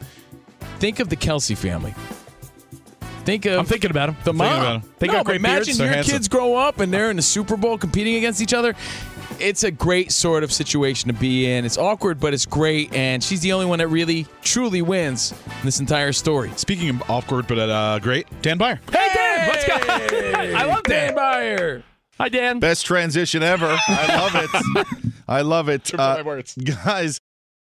Think 0.79 0.99
of 0.99 1.09
the 1.09 1.15
Kelce 1.17 1.57
family. 1.57 1.93
Think 3.25 3.45
of 3.45 3.59
I'm 3.59 3.65
thinking 3.65 3.91
about 3.91 4.09
him. 4.09 4.15
the 4.23 4.29
I'm 4.31 4.37
mom. 4.37 4.47
thinking 4.47 4.75
about. 4.77 4.99
They 4.99 5.07
no, 5.07 5.13
got 5.13 5.25
great 5.25 5.35
imagine 5.37 5.55
beards. 5.65 5.67
your 5.79 5.87
They're 5.87 5.95
handsome. 5.95 6.13
kids 6.13 6.27
grow 6.29 6.55
up 6.55 6.79
and 6.79 6.93
they're 6.93 7.09
in 7.09 7.17
the 7.17 7.21
Super 7.21 7.57
Bowl 7.57 7.77
competing 7.77 8.15
against 8.15 8.41
each 8.41 8.53
other. 8.53 8.73
It's 9.39 9.63
a 9.63 9.71
great 9.71 10.11
sort 10.11 10.43
of 10.43 10.51
situation 10.51 11.07
to 11.07 11.13
be 11.13 11.51
in. 11.51 11.65
It's 11.65 11.77
awkward, 11.77 12.19
but 12.19 12.33
it's 12.33 12.45
great. 12.45 12.93
And 12.93 13.23
she's 13.23 13.41
the 13.41 13.53
only 13.53 13.65
one 13.65 13.79
that 13.79 13.87
really, 13.87 14.25
truly 14.41 14.81
wins 14.81 15.31
in 15.31 15.65
this 15.65 15.79
entire 15.79 16.11
story. 16.13 16.51
Speaking 16.55 16.89
of 16.89 17.09
awkward, 17.09 17.47
but 17.47 17.57
uh, 17.59 17.99
great, 17.99 18.27
Dan 18.41 18.57
Beyer. 18.57 18.79
Hey 18.91 19.07
Dan, 19.13 19.47
let's 19.49 19.67
go. 19.67 19.75
I 20.55 20.63
love 20.65 20.83
Dan 20.83 21.13
Dan. 21.13 21.15
Beyer. 21.15 21.83
Hi 22.19 22.29
Dan. 22.29 22.59
Best 22.59 22.85
transition 22.85 23.43
ever. 23.43 23.77
I 23.87 24.17
love 24.17 24.35
it. 24.75 25.13
I 25.27 25.41
love 25.41 25.69
it. 25.69 25.83
Took 25.83 25.99
Uh, 25.99 26.15
my 26.15 26.21
words. 26.23 26.55
guys, 26.55 27.19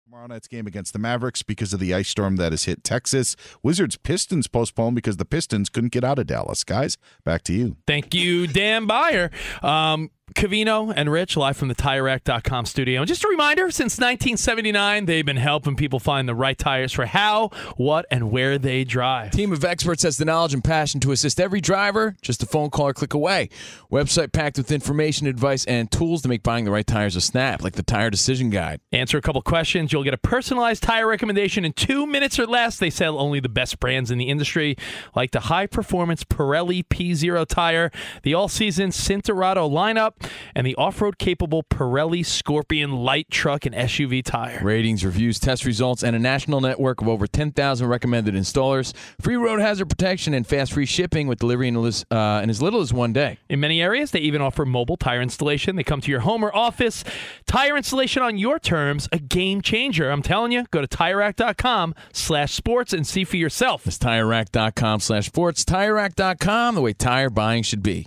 tomorrow 0.04 0.26
night's 0.26 0.48
game 0.48 0.66
against 0.66 0.92
the 0.92 0.98
Mavericks 0.98 1.42
because 1.44 1.72
of 1.72 1.78
the 1.80 1.94
ice 1.94 2.08
storm 2.08 2.36
that 2.36 2.52
has 2.52 2.64
hit 2.64 2.82
Texas. 2.82 3.36
Wizards 3.62 3.96
Pistons 3.96 4.48
postponed 4.48 4.96
because 4.96 5.16
the 5.18 5.24
Pistons 5.24 5.68
couldn't 5.68 5.92
get 5.92 6.02
out 6.02 6.18
of 6.18 6.26
Dallas. 6.26 6.64
Guys, 6.64 6.96
back 7.24 7.42
to 7.44 7.52
you. 7.52 7.76
Thank 7.86 8.14
you, 8.14 8.46
Dan 8.48 8.86
Beyer. 8.86 9.30
Um, 9.62 10.10
Covino 10.32 10.92
and 10.94 11.10
Rich, 11.10 11.36
live 11.36 11.56
from 11.56 11.68
the 11.68 11.74
TireRack.com 11.74 12.66
studio. 12.66 13.00
And 13.00 13.08
just 13.08 13.24
a 13.24 13.28
reminder 13.28 13.70
since 13.70 13.98
1979, 13.98 15.06
they've 15.06 15.24
been 15.24 15.36
helping 15.36 15.76
people 15.76 15.98
find 15.98 16.28
the 16.28 16.34
right 16.34 16.58
tires 16.58 16.92
for 16.92 17.06
how, 17.06 17.50
what, 17.76 18.06
and 18.10 18.30
where 18.30 18.58
they 18.58 18.84
drive. 18.84 19.32
Team 19.32 19.52
of 19.52 19.64
experts 19.64 20.02
has 20.02 20.16
the 20.16 20.24
knowledge 20.24 20.54
and 20.54 20.64
passion 20.64 21.00
to 21.00 21.12
assist 21.12 21.40
every 21.40 21.60
driver 21.60 22.16
just 22.22 22.42
a 22.42 22.46
phone 22.46 22.70
call 22.70 22.88
or 22.88 22.94
click 22.94 23.14
away. 23.14 23.48
Website 23.90 24.32
packed 24.32 24.56
with 24.56 24.72
information, 24.72 25.26
advice, 25.26 25.64
and 25.66 25.90
tools 25.90 26.22
to 26.22 26.28
make 26.28 26.42
buying 26.42 26.64
the 26.64 26.70
right 26.70 26.86
tires 26.86 27.16
a 27.16 27.20
snap, 27.20 27.62
like 27.62 27.74
the 27.74 27.82
Tire 27.82 28.10
Decision 28.10 28.50
Guide. 28.50 28.80
Answer 28.92 29.18
a 29.18 29.22
couple 29.22 29.42
questions. 29.42 29.92
You'll 29.92 30.04
get 30.04 30.14
a 30.14 30.18
personalized 30.18 30.82
tire 30.82 31.06
recommendation 31.06 31.64
in 31.64 31.72
two 31.72 32.06
minutes 32.06 32.38
or 32.38 32.46
less. 32.46 32.78
They 32.78 32.90
sell 32.90 33.18
only 33.18 33.40
the 33.40 33.48
best 33.48 33.80
brands 33.80 34.10
in 34.10 34.18
the 34.18 34.28
industry, 34.28 34.76
like 35.14 35.32
the 35.32 35.40
high 35.40 35.66
performance 35.66 36.24
Pirelli 36.24 36.84
P0 36.84 37.46
tire, 37.46 37.90
the 38.22 38.34
all 38.34 38.48
season 38.48 38.90
Cinturato 38.90 39.70
lineup, 39.70 40.21
and 40.54 40.66
the 40.66 40.74
off 40.76 41.00
road 41.00 41.18
capable 41.18 41.62
Pirelli 41.62 42.24
Scorpion 42.24 42.92
light 42.92 43.30
truck 43.30 43.66
and 43.66 43.74
SUV 43.74 44.24
tire. 44.24 44.60
Ratings, 44.62 45.04
reviews, 45.04 45.38
test 45.38 45.64
results, 45.64 46.02
and 46.02 46.14
a 46.14 46.18
national 46.18 46.60
network 46.60 47.00
of 47.00 47.08
over 47.08 47.26
10,000 47.26 47.86
recommended 47.86 48.34
installers. 48.34 48.94
Free 49.20 49.36
road 49.36 49.60
hazard 49.60 49.86
protection 49.88 50.34
and 50.34 50.46
fast 50.46 50.72
free 50.72 50.86
shipping 50.86 51.26
with 51.28 51.38
delivery 51.38 51.68
in, 51.68 51.76
as- 51.84 52.04
uh, 52.10 52.40
in 52.42 52.50
as 52.50 52.60
little 52.62 52.80
as 52.80 52.92
one 52.92 53.12
day. 53.12 53.38
In 53.48 53.60
many 53.60 53.82
areas, 53.82 54.10
they 54.10 54.20
even 54.20 54.40
offer 54.40 54.64
mobile 54.64 54.96
tire 54.96 55.20
installation. 55.22 55.76
They 55.76 55.84
come 55.84 56.00
to 56.00 56.10
your 56.10 56.20
home 56.20 56.44
or 56.44 56.54
office. 56.54 57.04
Tire 57.46 57.76
installation 57.76 58.22
on 58.22 58.38
your 58.38 58.58
terms, 58.58 59.08
a 59.12 59.18
game 59.18 59.60
changer. 59.62 60.10
I'm 60.10 60.22
telling 60.22 60.52
you, 60.52 60.64
go 60.70 60.80
to 60.80 60.88
TireRack.com 60.88 61.94
slash 62.12 62.52
sports 62.52 62.92
and 62.92 63.06
see 63.06 63.24
for 63.24 63.36
yourself. 63.36 63.84
That's 63.84 63.98
TireRack.com 63.98 65.00
slash 65.00 65.26
sports. 65.26 65.64
TireRack.com, 65.64 66.74
the 66.74 66.80
way 66.80 66.92
tire 66.92 67.30
buying 67.30 67.62
should 67.62 67.82
be. 67.82 68.06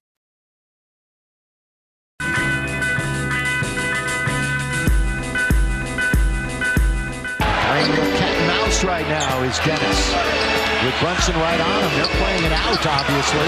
Cat 8.81 8.89
right 8.89 9.07
now 9.09 9.43
is 9.43 9.59
Dennis. 9.59 10.13
With 10.83 10.99
Brunson 11.01 11.35
right 11.35 11.61
on 11.61 11.83
him, 11.83 11.91
they're 11.97 12.07
playing 12.17 12.43
it 12.43 12.51
out, 12.51 12.83
obviously. 12.85 13.47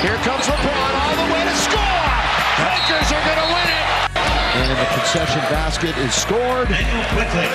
Here 0.00 0.16
comes 0.24 0.46
LeBron 0.46 0.94
all 0.96 1.16
the 1.16 1.28
way 1.32 1.44
to 1.44 1.54
score! 1.56 2.10
Lakers 2.64 3.12
are 3.12 3.24
going 3.28 3.38
to 3.38 3.48
win 3.52 3.68
it! 3.68 3.86
And 4.56 4.72
in 4.72 4.78
the 4.78 4.88
concession 4.96 5.40
basket 5.52 5.96
is 5.98 6.14
scored. 6.14 6.68
Emmanuel 6.68 7.04
quickly 7.12 7.48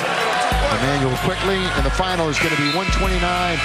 manual 0.82 1.16
quickly, 1.18 1.58
and 1.58 1.86
the 1.86 1.92
final 1.92 2.30
is 2.30 2.40
going 2.40 2.54
to 2.54 2.62
be 2.62 2.72
129 2.76 3.58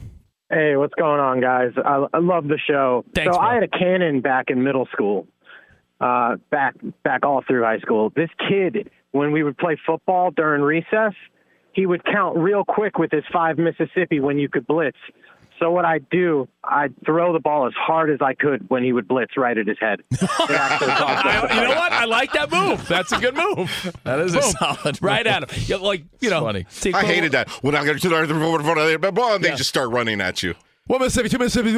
Hey, 0.52 0.76
what's 0.76 0.94
going 0.94 1.20
on, 1.20 1.42
guys? 1.42 1.72
I, 1.84 2.06
I 2.14 2.20
love 2.20 2.48
the 2.48 2.60
show. 2.70 3.04
Thanks, 3.16 3.34
so 3.34 3.40
bro. 3.40 3.50
I 3.50 3.56
had 3.56 3.64
a 3.64 3.68
cannon 3.68 4.22
back 4.22 4.52
in 4.52 4.64
middle 4.64 4.88
school, 4.92 5.26
uh, 6.00 6.36
back 6.52 6.76
back 7.04 7.26
all 7.26 7.44
through 7.48 7.64
high 7.64 7.80
school. 7.80 8.12
This 8.16 8.30
kid, 8.48 8.92
when 9.12 9.32
we 9.32 9.42
would 9.42 9.58
play 9.58 9.76
football 9.88 10.30
during 10.30 10.62
recess, 10.62 11.16
he 11.76 11.86
would 11.86 12.04
count 12.06 12.38
real 12.38 12.64
quick 12.64 12.98
with 12.98 13.12
his 13.12 13.24
five 13.32 13.58
Mississippi 13.58 14.20
when 14.20 14.40
you 14.40 14.48
could 14.50 14.66
blitz. 14.66 14.98
So 15.60 15.72
what 15.72 15.86
I'd 15.86 16.10
do, 16.10 16.50
I'd 16.66 16.94
throw 17.06 17.32
the 17.32 17.40
ball 17.40 17.66
as 17.68 17.74
hard 17.78 18.10
as 18.10 18.20
I 18.22 18.34
could 18.34 18.70
when 18.70 18.84
he 18.84 18.92
would 18.92 19.08
blitz 19.08 19.38
right 19.38 19.58
at 19.58 19.68
his 19.68 19.78
head. 19.80 20.00
It 20.12 20.22
actually 20.52 20.88
cost 20.88 21.26
us. 21.26 21.52
I- 21.52 21.56
you 21.62 21.68
know 21.70 21.76
what? 21.76 21.92
I 21.92 22.06
like 22.06 22.32
that 22.34 22.52
move. 22.52 22.86
That's 22.88 23.12
a 23.14 23.20
good 23.20 23.36
move. 23.36 23.96
That 24.04 24.20
is 24.20 24.36
a 24.36 24.42
solid 24.42 25.02
Right 25.02 25.26
move. 25.26 25.34
at 25.34 25.50
him. 25.52 25.64
Yeah, 25.68 25.78
like, 25.78 26.04
you 26.20 26.30
know, 26.30 26.42
funny. 26.42 26.66
take 26.82 26.94
I 26.96 27.04
hated 27.06 27.32
that. 27.34 27.50
When 27.64 27.74
I 27.76 27.86
got 27.86 28.00
to 28.00 28.10
the 28.10 29.12
ball, 29.14 29.36
and 29.36 29.44
they 29.44 29.52
just 29.52 29.70
start 29.70 29.90
running 29.92 30.20
at 30.22 30.44
you. 30.44 30.56
One 30.88 31.02
Mississippi, 31.02 31.30
two 31.30 31.38
Mississippi. 31.40 31.70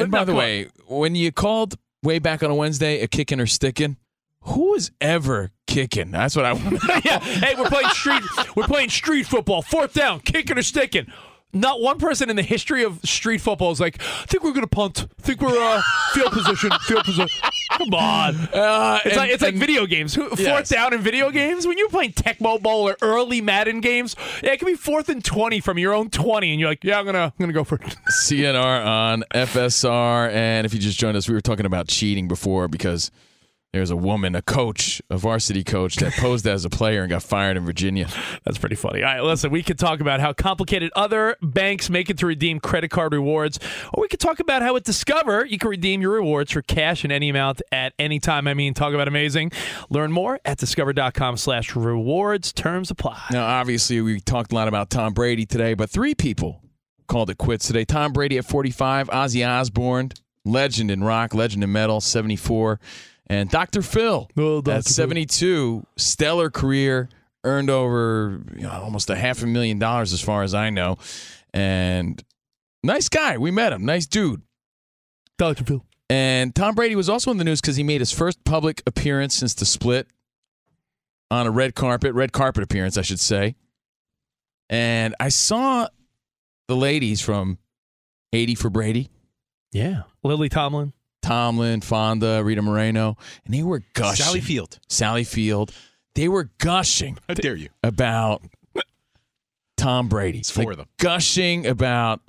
And 0.00 0.10
by 0.10 0.24
the 0.24 0.34
way, 0.34 0.68
when 0.86 1.14
you 1.14 1.32
called 1.32 1.76
way 2.02 2.18
back 2.18 2.42
on 2.42 2.50
a 2.50 2.54
Wednesday 2.54 3.00
a 3.00 3.08
kicking 3.08 3.40
or 3.40 3.46
sticking, 3.46 3.96
who 4.42 4.52
who 4.52 4.74
is 4.74 4.90
ever 5.00 5.50
kicking? 5.66 6.10
That's 6.10 6.36
what 6.36 6.44
I 6.44 6.52
want. 6.52 6.78
yeah. 7.04 7.18
Hey, 7.20 7.54
we're 7.56 7.68
playing 7.68 7.88
street. 7.90 8.22
We're 8.56 8.64
playing 8.66 8.90
street 8.90 9.26
football. 9.26 9.62
Fourth 9.62 9.92
down, 9.94 10.20
kicking 10.20 10.58
or 10.58 10.62
sticking. 10.62 11.06
Not 11.52 11.80
one 11.80 11.98
person 11.98 12.28
in 12.28 12.36
the 12.36 12.42
history 12.42 12.84
of 12.84 13.00
street 13.02 13.38
football 13.40 13.70
is 13.70 13.80
like, 13.80 13.98
I 14.02 14.26
think 14.26 14.44
we're 14.44 14.52
gonna 14.52 14.66
punt. 14.66 15.06
I 15.18 15.22
think 15.22 15.40
we're 15.40 15.56
uh, 15.58 15.80
field 16.12 16.32
position. 16.32 16.70
Field 16.82 17.04
position. 17.04 17.50
Come 17.78 17.94
on. 17.94 18.34
Uh, 18.52 18.98
it's 19.02 19.06
and- 19.06 19.16
like 19.16 19.30
it's 19.30 19.42
like 19.42 19.54
video 19.54 19.86
games. 19.86 20.14
Fourth 20.16 20.38
Yes. 20.38 20.68
down 20.68 20.92
in 20.92 21.00
video 21.00 21.30
games. 21.30 21.66
When 21.66 21.78
you're 21.78 21.88
playing 21.88 22.12
Tecmo 22.12 22.60
Bowl 22.60 22.86
or 22.88 22.96
early 23.00 23.40
Madden 23.40 23.80
games, 23.80 24.16
yeah, 24.42 24.52
it 24.52 24.58
can 24.58 24.66
be 24.66 24.74
fourth 24.74 25.08
and 25.08 25.24
twenty 25.24 25.60
from 25.60 25.78
your 25.78 25.94
own 25.94 26.10
twenty, 26.10 26.50
and 26.50 26.60
you're 26.60 26.68
like, 26.68 26.84
yeah, 26.84 26.98
I'm 26.98 27.06
gonna 27.06 27.24
I'm 27.24 27.32
gonna 27.38 27.54
go 27.54 27.64
for 27.64 27.76
it. 27.76 27.82
CNR 28.24 28.84
on 28.84 29.24
FSR. 29.32 30.30
And 30.32 30.66
if 30.66 30.74
you 30.74 30.80
just 30.80 30.98
joined 30.98 31.16
us, 31.16 31.26
we 31.26 31.34
were 31.34 31.40
talking 31.40 31.64
about 31.64 31.86
cheating 31.88 32.28
before 32.28 32.68
because 32.68 33.10
there's 33.76 33.90
a 33.90 33.96
woman, 33.96 34.34
a 34.34 34.40
coach, 34.40 35.02
a 35.10 35.18
varsity 35.18 35.62
coach 35.62 35.96
that 35.96 36.14
posed 36.14 36.46
as 36.46 36.64
a 36.64 36.70
player 36.70 37.02
and 37.02 37.10
got 37.10 37.22
fired 37.22 37.58
in 37.58 37.66
Virginia. 37.66 38.08
That's 38.44 38.56
pretty 38.56 38.74
funny. 38.74 39.02
All 39.02 39.14
right, 39.14 39.22
listen, 39.22 39.50
we 39.50 39.62
could 39.62 39.78
talk 39.78 40.00
about 40.00 40.18
how 40.18 40.32
complicated 40.32 40.90
other 40.96 41.36
banks 41.42 41.90
make 41.90 42.08
it 42.08 42.16
to 42.18 42.26
redeem 42.26 42.58
credit 42.58 42.88
card 42.88 43.12
rewards, 43.12 43.58
or 43.92 44.00
we 44.00 44.08
could 44.08 44.20
talk 44.20 44.40
about 44.40 44.62
how 44.62 44.76
at 44.76 44.84
Discover 44.84 45.44
you 45.44 45.58
can 45.58 45.68
redeem 45.68 46.00
your 46.00 46.12
rewards 46.12 46.52
for 46.52 46.62
cash 46.62 47.04
in 47.04 47.12
any 47.12 47.28
amount 47.28 47.60
at 47.70 47.92
any 47.98 48.18
time. 48.18 48.48
I 48.48 48.54
mean, 48.54 48.72
talk 48.72 48.94
about 48.94 49.08
amazing. 49.08 49.52
Learn 49.90 50.10
more 50.10 50.40
at 50.46 50.56
discover.com 50.56 51.36
slash 51.36 51.76
rewards. 51.76 52.54
Terms 52.54 52.90
apply. 52.90 53.20
Now, 53.30 53.44
obviously, 53.44 54.00
we 54.00 54.20
talked 54.20 54.52
a 54.52 54.54
lot 54.54 54.68
about 54.68 54.88
Tom 54.88 55.12
Brady 55.12 55.44
today, 55.44 55.74
but 55.74 55.90
three 55.90 56.14
people 56.14 56.62
called 57.08 57.28
it 57.28 57.36
quits 57.36 57.66
today. 57.66 57.84
Tom 57.84 58.14
Brady 58.14 58.38
at 58.38 58.46
45, 58.46 59.08
Ozzy 59.08 59.46
Osbourne, 59.46 60.12
legend 60.46 60.90
in 60.90 61.04
rock, 61.04 61.34
legend 61.34 61.62
in 61.62 61.72
metal, 61.72 62.00
74, 62.00 62.80
and 63.26 63.50
Dr. 63.50 63.82
Phil 63.82 64.28
oh, 64.36 64.62
at 64.66 64.84
72, 64.84 65.86
stellar 65.96 66.50
career, 66.50 67.08
earned 67.44 67.70
over 67.70 68.42
you 68.54 68.62
know, 68.62 68.70
almost 68.70 69.10
a 69.10 69.16
half 69.16 69.42
a 69.42 69.46
million 69.46 69.78
dollars 69.78 70.12
as 70.12 70.20
far 70.20 70.42
as 70.42 70.54
I 70.54 70.70
know, 70.70 70.96
and 71.52 72.22
nice 72.82 73.08
guy. 73.08 73.38
We 73.38 73.50
met 73.50 73.72
him, 73.72 73.84
nice 73.84 74.06
dude. 74.06 74.42
Dr. 75.38 75.64
Phil. 75.64 75.84
And 76.08 76.54
Tom 76.54 76.74
Brady 76.74 76.94
was 76.94 77.08
also 77.08 77.30
in 77.30 77.36
the 77.36 77.44
news 77.44 77.60
because 77.60 77.76
he 77.76 77.82
made 77.82 78.00
his 78.00 78.12
first 78.12 78.44
public 78.44 78.82
appearance 78.86 79.34
since 79.34 79.54
the 79.54 79.66
split 79.66 80.06
on 81.30 81.46
a 81.46 81.50
red 81.50 81.74
carpet, 81.74 82.14
red 82.14 82.32
carpet 82.32 82.62
appearance, 82.62 82.96
I 82.96 83.02
should 83.02 83.20
say. 83.20 83.56
And 84.70 85.14
I 85.18 85.28
saw 85.28 85.88
the 86.68 86.76
ladies 86.76 87.20
from 87.20 87.58
80 88.32 88.54
for 88.54 88.70
Brady. 88.70 89.10
Yeah. 89.72 90.02
Lily 90.22 90.48
Tomlin. 90.48 90.92
Tomlin, 91.26 91.80
Fonda, 91.80 92.42
Rita 92.44 92.62
Moreno, 92.62 93.16
and 93.44 93.54
they 93.54 93.62
were 93.62 93.82
gushing. 93.94 94.24
Sally 94.24 94.40
Field. 94.40 94.78
Sally 94.88 95.24
Field. 95.24 95.72
They 96.14 96.28
were 96.28 96.50
gushing 96.58 97.18
How 97.28 97.34
dare 97.34 97.56
you? 97.56 97.68
about 97.82 98.42
Tom 99.76 100.08
Brady. 100.08 100.38
It's 100.38 100.50
four 100.50 100.64
Like, 100.64 100.72
of 100.72 100.76
them. 100.78 100.86
Gushing 100.98 101.66
about 101.66 102.20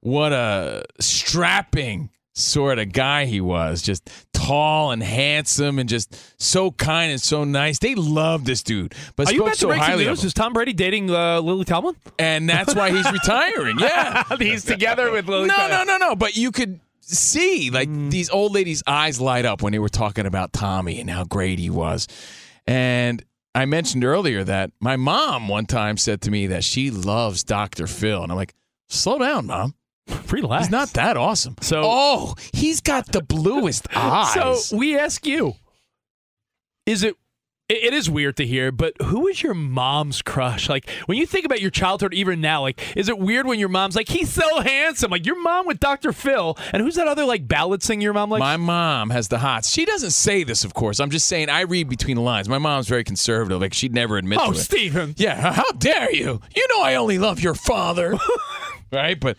what 0.00 0.32
a 0.32 0.84
strapping 1.00 2.10
sort 2.34 2.78
of 2.78 2.92
guy 2.92 3.24
he 3.26 3.40
was. 3.40 3.82
Just 3.82 4.08
tall 4.32 4.92
and 4.92 5.02
handsome 5.02 5.78
and 5.78 5.88
just 5.88 6.16
so 6.40 6.70
kind 6.70 7.10
and 7.10 7.20
so 7.20 7.44
nice. 7.44 7.78
They 7.80 7.94
loved 7.94 8.46
this 8.46 8.62
dude. 8.62 8.94
But 9.16 9.28
Are 9.28 9.32
you 9.32 9.38
spoke 9.38 9.46
about 9.48 9.54
to 9.54 9.60
so 9.60 9.66
break 9.68 9.80
some 9.80 9.90
highly 9.90 10.04
news? 10.06 10.24
Is 10.24 10.32
Tom 10.32 10.52
Brady 10.52 10.72
dating 10.72 11.10
uh, 11.10 11.40
Lily 11.40 11.64
Tomlin? 11.64 11.96
And 12.18 12.48
that's 12.48 12.74
why 12.74 12.90
he's 12.92 13.10
retiring. 13.12 13.78
Yeah. 13.78 14.22
He's 14.38 14.64
together 14.64 15.10
with 15.10 15.28
Lily 15.28 15.48
No, 15.48 15.56
Tomlin. 15.56 15.86
no, 15.86 15.98
no, 15.98 16.08
no. 16.10 16.16
But 16.16 16.36
you 16.36 16.52
could 16.52 16.80
see 17.08 17.70
like 17.70 17.88
mm. 17.88 18.10
these 18.10 18.30
old 18.30 18.52
ladies' 18.52 18.82
eyes 18.86 19.20
light 19.20 19.44
up 19.44 19.62
when 19.62 19.72
they 19.72 19.78
were 19.78 19.88
talking 19.88 20.26
about 20.26 20.52
Tommy 20.52 21.00
and 21.00 21.08
how 21.08 21.24
great 21.24 21.58
he 21.58 21.70
was. 21.70 22.06
And 22.66 23.24
I 23.54 23.64
mentioned 23.64 24.04
earlier 24.04 24.44
that 24.44 24.70
my 24.80 24.96
mom 24.96 25.48
one 25.48 25.66
time 25.66 25.96
said 25.96 26.20
to 26.22 26.30
me 26.30 26.48
that 26.48 26.64
she 26.64 26.90
loves 26.90 27.44
Dr. 27.44 27.86
Phil. 27.86 28.22
And 28.22 28.30
I'm 28.30 28.36
like, 28.36 28.54
slow 28.88 29.18
down, 29.18 29.46
mom. 29.46 29.74
Relax. 30.30 30.66
He's 30.66 30.70
not 30.70 30.90
that 30.90 31.16
awesome. 31.16 31.56
So- 31.60 31.82
oh, 31.84 32.34
he's 32.52 32.80
got 32.80 33.06
the 33.06 33.22
bluest 33.22 33.86
eyes. 33.96 34.64
So 34.66 34.76
we 34.76 34.98
ask 34.98 35.26
you: 35.26 35.54
Is 36.86 37.02
it 37.02 37.14
It, 37.68 37.92
is 37.92 38.08
weird 38.08 38.38
to 38.38 38.46
hear, 38.46 38.72
but 38.72 38.94
who 39.02 39.28
is 39.28 39.42
your 39.42 39.52
mom's 39.52 40.22
crush? 40.22 40.70
Like 40.70 40.88
when 41.04 41.18
you 41.18 41.26
think 41.26 41.44
about 41.44 41.60
your 41.60 41.70
childhood, 41.70 42.14
even 42.14 42.40
now, 42.40 42.62
like 42.62 42.80
is 42.96 43.10
it 43.10 43.18
weird 43.18 43.44
when 43.44 43.58
your 43.58 43.68
mom's 43.68 43.94
like, 43.94 44.08
"He's 44.08 44.32
so 44.32 44.60
handsome"? 44.60 45.10
Like 45.10 45.26
your 45.26 45.38
mom 45.42 45.66
with 45.66 45.78
Dr. 45.78 46.14
Phil, 46.14 46.56
and 46.72 46.82
who's 46.82 46.94
that 46.94 47.06
other 47.06 47.26
like 47.26 47.46
ballad 47.46 47.82
singer 47.82 48.00
your 48.00 48.14
mom 48.14 48.30
like? 48.30 48.40
My 48.40 48.56
mom 48.56 49.10
has 49.10 49.28
the 49.28 49.36
hots. 49.36 49.68
She 49.68 49.84
doesn't 49.84 50.12
say 50.12 50.44
this, 50.44 50.64
of 50.64 50.72
course. 50.72 50.98
I'm 50.98 51.10
just 51.10 51.26
saying 51.26 51.50
I 51.50 51.60
read 51.62 51.90
between 51.90 52.16
the 52.16 52.22
lines. 52.22 52.48
My 52.48 52.56
mom's 52.56 52.88
very 52.88 53.04
conservative. 53.04 53.60
Like 53.60 53.74
she'd 53.74 53.92
never 53.92 54.16
admit 54.16 54.38
oh, 54.40 54.52
to 54.52 54.58
it. 54.58 54.62
Stephen. 54.62 55.14
Yeah, 55.18 55.52
how 55.52 55.70
dare 55.72 56.10
you? 56.10 56.40
You 56.56 56.66
know 56.70 56.82
I 56.82 56.94
only 56.94 57.18
love 57.18 57.40
your 57.40 57.54
father. 57.54 58.16
right? 58.92 59.18
But 59.18 59.36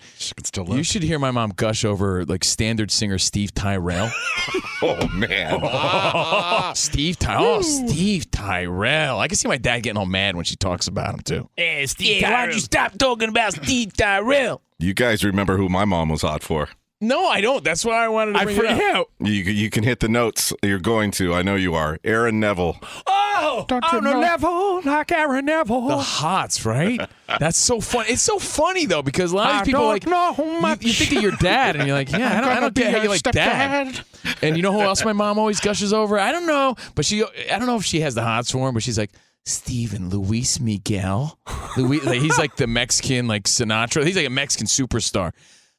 you 0.68 0.84
should 0.84 1.04
hear 1.04 1.20
my 1.20 1.32
mom 1.32 1.54
gush 1.56 1.86
over 1.86 2.26
like 2.26 2.44
standard 2.44 2.92
singer 2.92 3.18
Steve 3.18 3.54
Tyrell. 3.54 4.12
oh 4.82 5.08
man. 5.10 6.76
Steve 6.76 7.20
Tyrell. 7.20 7.44
Oh, 7.46 7.62
Steve 7.62 8.30
Tyrell. 8.32 9.20
I 9.20 9.28
can 9.28 9.38
see 9.38 9.48
my 9.48 9.58
dad 9.58 9.84
getting 9.84 9.98
all 9.98 10.06
mad 10.06 10.36
when 10.36 10.46
she 10.46 10.56
talks 10.56 10.88
about 10.88 11.14
him 11.14 11.20
too. 11.22 11.50
Hey, 11.56 11.86
Steve 11.86 12.22
Yeah, 12.22 12.32
why'd 12.32 12.54
you 12.54 12.60
stop 12.60 12.98
talking 12.98 13.30
about 13.30 13.54
Steve 13.54 13.94
Tyrell? 13.94 14.62
You 14.80 14.94
guys 14.94 15.24
remember 15.24 15.58
who 15.58 15.70
my 15.70 15.86
mom 15.86 16.10
was 16.10 16.22
hot 16.22 16.42
for? 16.44 16.70
No, 17.02 17.28
I 17.28 17.40
don't. 17.40 17.64
That's 17.64 17.86
why 17.86 18.04
I 18.04 18.10
wanted 18.10 18.34
to 18.34 18.40
I 18.40 18.44
bring 18.44 18.60
it 18.78 18.96
up. 18.96 19.08
You 19.20 19.34
you 19.34 19.70
can 19.70 19.86
hit 19.86 20.02
the 20.02 20.10
notes. 20.10 20.52
You're 20.62 20.80
going 20.80 21.12
to. 21.12 21.34
I 21.34 21.44
know 21.44 21.56
you 21.56 21.74
are. 21.74 21.98
Aaron 22.04 22.42
Neville. 22.42 22.78
Oh, 23.08 23.29
on 23.58 24.04
the 24.04 24.18
level 24.18 24.82
like 24.84 25.12
Aaron 25.12 25.46
Neville. 25.46 25.88
The 25.88 25.98
hots, 25.98 26.66
right? 26.66 27.00
That's 27.40 27.58
so 27.58 27.80
fun. 27.82 28.06
It's 28.08 28.22
so 28.22 28.40
funny 28.40 28.86
though 28.86 29.02
because 29.02 29.32
a 29.32 29.36
lot 29.36 29.50
of 29.50 29.56
I 29.56 29.60
these 29.64 29.74
people 29.74 29.86
like 29.86 30.06
you, 30.06 30.88
you 30.88 30.94
think 30.94 31.18
of 31.18 31.24
your 31.24 31.32
dad 31.34 31.76
and 31.76 31.88
you're 31.88 31.96
like, 31.96 32.12
yeah, 32.12 32.38
I 32.38 32.42
don't, 32.42 32.50
I 32.50 32.60
don't 32.60 32.74
get 32.74 32.94
how 32.94 33.02
you 33.04 33.10
like 33.10 33.24
dad. 33.24 34.00
And 34.42 34.56
you 34.56 34.64
know 34.64 34.74
who 34.74 34.82
else 34.82 35.04
my 35.04 35.14
mom 35.14 35.40
always 35.40 35.60
gushes 35.60 35.94
over? 35.94 36.20
I 36.20 36.32
don't 36.32 36.48
know, 36.48 36.76
but 36.96 37.06
she 37.06 37.24
I 37.24 37.58
don't 37.58 37.68
know 37.68 37.78
if 37.78 37.86
she 37.86 38.02
has 38.02 38.16
the 38.16 38.24
hots 38.24 38.52
for 38.52 38.68
him, 38.68 38.74
but 38.74 38.84
she's 38.84 38.98
like. 38.98 39.12
Steven 39.46 40.10
Luis 40.10 40.60
Miguel, 40.60 41.40
Luis, 41.76 42.06
like, 42.06 42.22
he's 42.22 42.38
like 42.38 42.58
the 42.58 42.68
Mexican, 42.68 43.28
like 43.28 43.46
Sinatra. 43.46 44.06
He's 44.06 44.18
like 44.18 44.28
a 44.28 44.30
Mexican 44.30 44.68
superstar. 44.68 45.32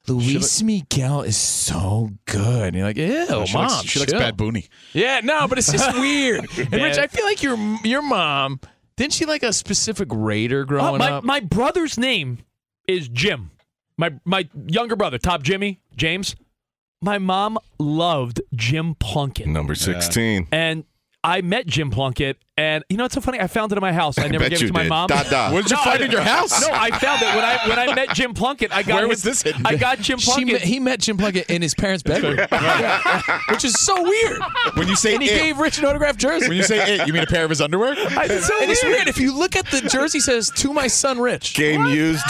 Luis 0.08 0.62
Miguel 0.62 1.22
is 1.22 1.36
so 1.36 2.10
good. 2.26 2.68
And 2.74 2.76
you're 2.76 2.86
like, 2.86 2.96
ew, 2.96 3.46
she 3.46 3.52
mom, 3.54 3.68
likes, 3.68 3.84
she 3.84 3.98
likes 4.00 4.10
chill." 4.12 4.20
Bad 4.20 4.36
Bunny. 4.36 4.66
Yeah, 4.92 5.20
no, 5.22 5.46
but 5.46 5.58
it's 5.58 5.70
just 5.70 5.94
weird. 5.98 6.46
And 6.58 6.72
Rich, 6.72 6.98
I 6.98 7.06
feel 7.06 7.24
like 7.24 7.42
your 7.42 7.56
your 7.84 8.02
mom 8.02 8.60
didn't 8.96 9.12
she 9.14 9.24
like 9.24 9.42
a 9.42 9.52
specific 9.52 10.08
Raider 10.10 10.62
Uh, 10.62 10.64
growing 10.64 10.98
my, 10.98 11.10
up? 11.12 11.24
my 11.24 11.40
brother's 11.40 11.96
name 11.98 12.38
is 12.86 13.08
Jim. 13.08 13.50
My 13.96 14.12
my 14.24 14.48
younger 14.66 14.96
brother, 14.96 15.18
Top 15.18 15.42
Jimmy, 15.42 15.80
James. 15.96 16.34
My 17.02 17.16
mom 17.18 17.58
loved 17.78 18.42
Jim 18.54 18.94
Plunkett. 18.94 19.46
Number 19.46 19.74
16. 19.74 20.48
And 20.52 20.84
I 21.24 21.40
met 21.40 21.66
Jim 21.66 21.90
Plunkett, 21.90 22.36
and 22.56 22.84
you 22.88 22.96
know 22.96 23.04
it's 23.06 23.14
so 23.14 23.20
funny. 23.20 23.40
I 23.40 23.46
found 23.46 23.72
it 23.72 23.78
in 23.78 23.80
my 23.80 23.92
house. 23.92 24.18
I 24.18 24.22
never 24.28 24.44
bet 24.44 24.50
gave 24.50 24.62
it 24.62 24.66
to 24.68 24.72
my 24.72 24.82
did. 24.82 24.88
mom. 24.90 25.06
Dot, 25.08 25.26
dot. 25.30 25.52
What 25.52 25.62
did 25.62 25.70
you 25.70 25.76
No, 25.78 25.82
find 25.82 26.02
I- 26.02 26.04
in 26.04 26.10
your 26.10 26.20
house? 26.20 26.60
No, 26.60 26.68
I 26.72 26.90
found 26.90 27.22
it 27.22 27.34
when 27.34 27.44
I 27.44 27.68
when 27.68 27.78
I 27.78 27.94
met 27.94 28.10
Jim 28.14 28.34
Plunkett. 28.34 28.72
I 28.72 28.82
got 28.84 28.94
Where 28.96 29.02
his- 29.02 29.08
was 29.18 29.22
this 29.22 29.42
hidden? 29.42 29.64
I 29.66 29.76
got 29.76 29.98
Jim 29.98 30.18
Plunkett. 30.18 30.52
met, 30.54 30.62
he 30.62 30.78
met 30.80 31.00
Jim 31.00 31.16
Plunkett 31.16 31.48
in 31.48 31.62
his 31.62 31.74
parents' 31.74 32.02
bedroom, 32.02 32.36
Yeah. 32.50 33.40
which 33.50 33.64
is 33.64 33.74
so 33.80 34.02
weird. 34.02 34.40
When 34.74 34.88
you 34.88 34.96
say 34.96 35.14
And 35.14 35.22
he 35.22 35.30
it, 35.30 35.38
gave 35.38 35.58
Rich 35.58 35.78
an 35.78 35.84
autographed 35.86 36.18
jersey. 36.18 36.48
when 36.48 36.56
you 36.56 36.62
say 36.64 36.96
it, 36.96 37.06
you 37.06 37.12
mean 37.12 37.22
a 37.22 37.26
pair 37.26 37.44
of 37.44 37.50
his 37.50 37.60
underwear? 37.60 37.94
I- 37.98 38.26
it's 38.30 38.46
so 38.46 38.60
and 38.60 38.70
it's 38.70 38.82
weird. 38.82 38.96
weird. 38.96 39.08
If 39.08 39.18
you 39.18 39.36
look 39.36 39.56
at 39.56 39.66
the 39.70 39.80
jersey, 39.82 40.18
it 40.18 40.22
says 40.22 40.50
"To 40.56 40.72
my 40.72 40.86
son, 40.86 41.18
Rich." 41.18 41.54
Game 41.54 41.86
used. 41.86 42.24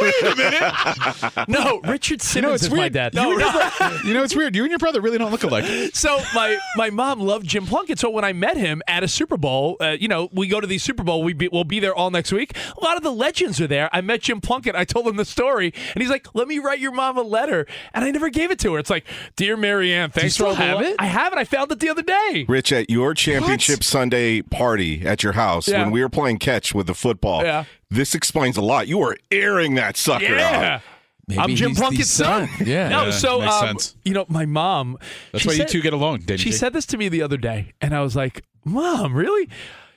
Wait 0.00 0.14
a 0.22 0.34
minute. 0.36 1.48
No, 1.48 1.80
Richard 1.84 2.20
Simmons 2.22 2.34
You 2.34 2.42
know, 2.42 2.54
it's 2.54 2.62
is 2.64 2.70
weird. 2.70 2.80
my 2.80 2.88
dad. 2.88 3.14
You, 3.14 3.20
No, 3.22 3.30
and 3.30 3.38
no. 3.40 3.46
your 3.88 4.04
you 4.06 4.14
know, 4.14 4.22
it's 4.24 4.34
weird. 4.34 4.56
You 4.56 4.62
and 4.64 4.70
your 4.70 4.78
brother 4.78 5.00
really 5.00 5.18
don't 5.18 5.30
look 5.30 5.44
alike. 5.44 5.64
So 5.94 6.18
my 6.34 6.58
my 6.76 6.90
mom 6.90 7.20
loved 7.20 7.46
Jim 7.46 7.66
Plunkett. 7.66 7.98
So 7.98 8.10
when 8.10 8.24
I 8.24 8.32
met 8.32 8.56
him 8.56 8.82
at 8.88 9.02
a 9.04 9.08
Super 9.08 9.36
Bowl, 9.36 9.65
uh, 9.80 9.96
you 9.98 10.06
know, 10.08 10.28
we 10.32 10.46
go 10.46 10.60
to 10.60 10.66
the 10.66 10.78
Super 10.78 11.02
Bowl. 11.02 11.22
We 11.24 11.32
be, 11.32 11.48
we'll 11.48 11.64
be 11.64 11.80
there 11.80 11.94
all 11.94 12.10
next 12.10 12.30
week. 12.32 12.56
A 12.80 12.84
lot 12.84 12.96
of 12.96 13.02
the 13.02 13.10
legends 13.10 13.60
are 13.60 13.66
there. 13.66 13.90
I 13.92 14.00
met 14.00 14.22
Jim 14.22 14.40
Plunkett. 14.40 14.74
I 14.76 14.84
told 14.84 15.06
him 15.08 15.16
the 15.16 15.24
story, 15.24 15.74
and 15.94 16.02
he's 16.02 16.10
like, 16.10 16.34
"Let 16.34 16.46
me 16.48 16.58
write 16.58 16.78
your 16.78 16.92
mom 16.92 17.18
a 17.18 17.22
letter," 17.22 17.66
and 17.92 18.04
I 18.04 18.10
never 18.10 18.28
gave 18.30 18.50
it 18.50 18.58
to 18.60 18.74
her. 18.74 18.78
It's 18.78 18.90
like, 18.90 19.04
"Dear 19.36 19.56
Marianne, 19.56 20.10
thanks 20.10 20.34
still 20.34 20.46
for 20.46 20.50
all 20.50 20.56
the 20.56 20.62
have 20.62 20.76
lo-" 20.80 20.86
it? 20.86 20.96
I 20.98 21.06
have 21.06 21.32
it. 21.32 21.38
I 21.38 21.44
found 21.44 21.70
it 21.72 21.80
the 21.80 21.88
other 21.88 22.02
day. 22.02 22.44
Rich, 22.48 22.72
at 22.72 22.88
your 22.88 23.12
championship 23.14 23.82
Sunday 23.82 24.42
party 24.42 25.04
at 25.04 25.22
your 25.22 25.32
house, 25.32 25.66
Yeah. 25.68 25.82
when 25.82 25.90
we 25.90 26.00
were 26.02 26.08
playing 26.08 26.38
catch 26.38 26.74
with 26.74 26.86
the 26.86 26.94
football, 26.94 27.42
Yeah. 27.42 27.64
this 27.90 28.14
explains 28.14 28.56
a 28.56 28.62
lot. 28.62 28.86
You 28.88 28.98
were 28.98 29.16
airing 29.30 29.74
that 29.74 29.96
sucker 29.96 30.24
Yeah. 30.36 30.74
out. 30.76 30.82
Maybe 31.28 31.40
I'm 31.40 31.54
Jim 31.56 31.74
Plunkett's 31.74 32.10
son. 32.10 32.48
Yeah. 32.64 32.88
No, 32.88 33.04
Yeah, 33.06 33.10
so 33.10 33.40
makes 33.40 33.52
um, 33.54 33.66
sense. 33.68 33.96
you 34.04 34.12
know, 34.12 34.26
my 34.28 34.46
mom. 34.46 34.96
That's 35.32 35.42
she 35.42 35.48
why 35.48 35.54
you 35.54 35.64
two 35.64 35.82
get 35.82 35.92
along, 35.92 36.20
Danny 36.20 36.38
She 36.38 36.50
G. 36.50 36.56
said 36.56 36.72
this 36.72 36.86
to 36.86 36.96
me 36.96 37.08
the 37.08 37.22
other 37.22 37.36
day, 37.36 37.72
and 37.80 37.94
I 37.94 38.00
was 38.00 38.14
like, 38.14 38.44
"Mom, 38.64 39.14
really?" 39.14 39.48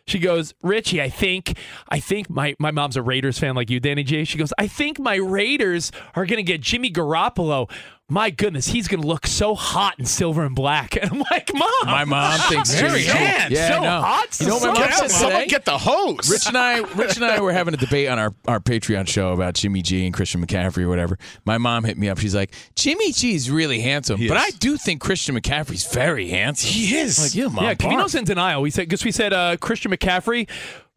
She 0.08 0.18
goes, 0.18 0.56
"Richie, 0.64 1.00
I 1.02 1.10
think, 1.10 1.56
I 1.90 2.00
think 2.00 2.32
my 2.32 2.56
my 2.58 2.72
mom's 2.72 2.98
a 2.98 3.04
Raiders 3.04 3.38
fan 3.38 3.54
like 3.56 3.70
you, 3.70 3.80
Danny 3.80 4.04
J." 4.04 4.24
She 4.24 4.40
goes, 4.40 4.52
"I 4.58 4.66
think 4.68 4.98
my 5.00 5.16
Raiders 5.16 5.92
are 6.16 6.26
gonna 6.26 6.42
get 6.42 6.62
Jimmy 6.62 6.90
Garoppolo. 6.90 7.70
My 8.10 8.32
goodness, 8.32 8.68
he's 8.68 8.88
gonna 8.88 9.06
look 9.06 9.28
so 9.28 9.54
hot 9.56 9.96
in 10.00 10.06
silver 10.06 10.44
and 10.44 10.56
black." 10.56 10.96
And 11.02 11.12
I'm 11.12 11.20
like, 11.32 11.52
"Mom, 11.54 11.70
My 11.86 12.04
mom 12.06 12.40
thinks 12.50 12.74
Mary 12.82 13.04
Jimmy- 13.04 13.20
Ann, 13.20 13.52
Yeah, 13.52 13.68
so 13.78 13.82
no. 13.84 14.02
hot. 14.02 14.40
You 14.42 14.48
know 14.48 14.56
what 14.56 14.64
my 14.64 14.74
so 14.74 14.80
mom 14.82 14.90
hot." 14.90 14.94
said 15.00 15.12
Someone 15.12 15.48
get 15.48 15.66
the 15.66 15.78
hose. 15.78 16.30
Rich 16.30 16.48
and 16.48 16.58
I, 16.58 16.80
Rich 16.80 17.16
and 17.18 17.26
I 17.26 17.40
were 17.40 17.54
having 17.54 17.74
a 17.74 17.78
debate 17.78 18.10
on 18.10 18.18
our, 18.20 18.34
our 18.48 18.60
Patreon 18.60 19.08
show 19.08 19.32
about 19.34 19.54
Jimmy 19.54 19.82
G 19.82 20.06
and 20.06 20.14
Christian 20.14 20.46
McCaffrey 20.46 20.84
or 20.84 20.90
whatever. 20.90 21.18
My 21.46 21.58
mom 21.58 21.84
hit 21.84 21.98
me 21.98 22.10
up. 22.10 22.18
She's 22.18 22.36
like, 22.36 22.54
Jimmy 22.76 23.12
G 23.12 23.36
is 23.36 23.50
really 23.52 23.80
handsome, 23.82 24.18
He 24.18 24.28
but 24.28 24.38
is. 24.38 24.44
I 24.44 24.50
do 24.58 24.76
think 24.78 25.02
Christian 25.02 25.36
McCaffrey's 25.40 25.92
very 25.94 26.28
handsome. 26.30 26.70
He 26.72 26.98
is. 26.98 27.20
Like, 27.22 27.36
yeah, 27.36 27.48
mom. 27.48 27.64
yeah, 27.64 27.74
bark. 27.76 27.94
Covino's 27.94 28.16
in 28.16 28.26
denial. 28.26 28.62
We 28.62 28.72
said 28.72 28.84
because 28.90 29.06
we 29.06 29.12
said 29.12 29.32
uh, 29.34 29.58
Christian 29.58 29.92
McCaffrey. 29.92 30.50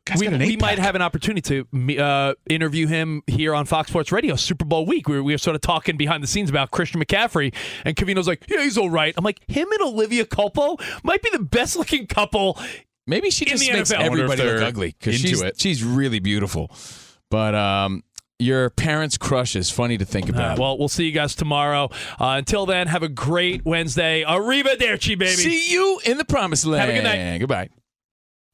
Guy's 0.04 0.18
we, 0.18 0.26
got 0.26 0.34
an 0.34 0.40
we 0.40 0.56
might 0.56 0.80
have 0.80 0.96
an 0.96 1.02
opportunity 1.02 1.64
to 1.64 1.98
uh, 2.02 2.34
interview 2.50 2.88
him 2.88 3.22
here 3.28 3.54
on 3.54 3.66
Fox 3.66 3.88
Sports 3.88 4.10
Radio 4.10 4.34
Super 4.34 4.64
Bowl 4.64 4.84
week. 4.84 5.08
We 5.08 5.16
were, 5.16 5.22
we 5.22 5.32
were 5.32 5.38
sort 5.38 5.54
of 5.54 5.60
talking 5.62 5.96
behind 5.96 6.24
the 6.24 6.26
scenes 6.26 6.50
about 6.50 6.72
Christian 6.72 7.00
McCaffrey, 7.00 7.54
and 7.84 7.94
Covino's 7.94 8.26
like, 8.26 8.42
"Yeah, 8.48 8.64
he's 8.64 8.76
all 8.76 8.90
right." 8.90 9.14
I'm 9.16 9.22
like, 9.24 9.38
"Him 9.48 9.70
and 9.70 9.80
Olivia 9.82 10.24
Culpo 10.24 10.80
might 11.04 11.22
be 11.22 11.30
the 11.30 11.38
best 11.38 11.76
looking 11.76 12.06
couple." 12.08 12.58
Maybe 13.06 13.30
she 13.30 13.44
in 13.44 13.50
just 13.52 13.64
the 13.64 13.72
makes 13.72 13.92
NFL. 13.92 13.96
I 13.96 14.08
wonder 14.08 14.24
if 14.24 14.30
everybody 14.32 14.48
look 14.48 14.58
they're 14.58 14.66
ugly 14.68 14.96
because 14.98 15.14
she's, 15.20 15.40
it. 15.40 15.60
she's 15.60 15.84
really 15.84 16.18
beautiful. 16.18 16.70
But 17.30 17.54
um, 17.54 18.02
your 18.40 18.70
parents' 18.70 19.16
crush 19.16 19.54
is 19.54 19.70
funny 19.70 19.98
to 19.98 20.04
think 20.04 20.26
Uh, 20.26 20.32
about. 20.34 20.58
well, 20.58 20.78
we'll 20.78 20.88
see 20.88 21.04
you 21.04 21.12
guys 21.12 21.34
tomorrow. 21.36 21.90
Uh, 22.20 22.34
until 22.38 22.66
then, 22.66 22.88
have 22.88 23.02
a 23.04 23.08
great 23.08 23.64
Wednesday. 23.64 24.24
Arrivederci, 24.24 25.16
baby. 25.16 25.28
See 25.30 25.72
you 25.72 26.00
in 26.04 26.18
the 26.18 26.24
promised 26.24 26.66
land. 26.66 26.80
Have 26.80 26.90
a 26.90 26.92
good 26.92 27.04
night. 27.04 27.38
Goodbye. 27.38 27.68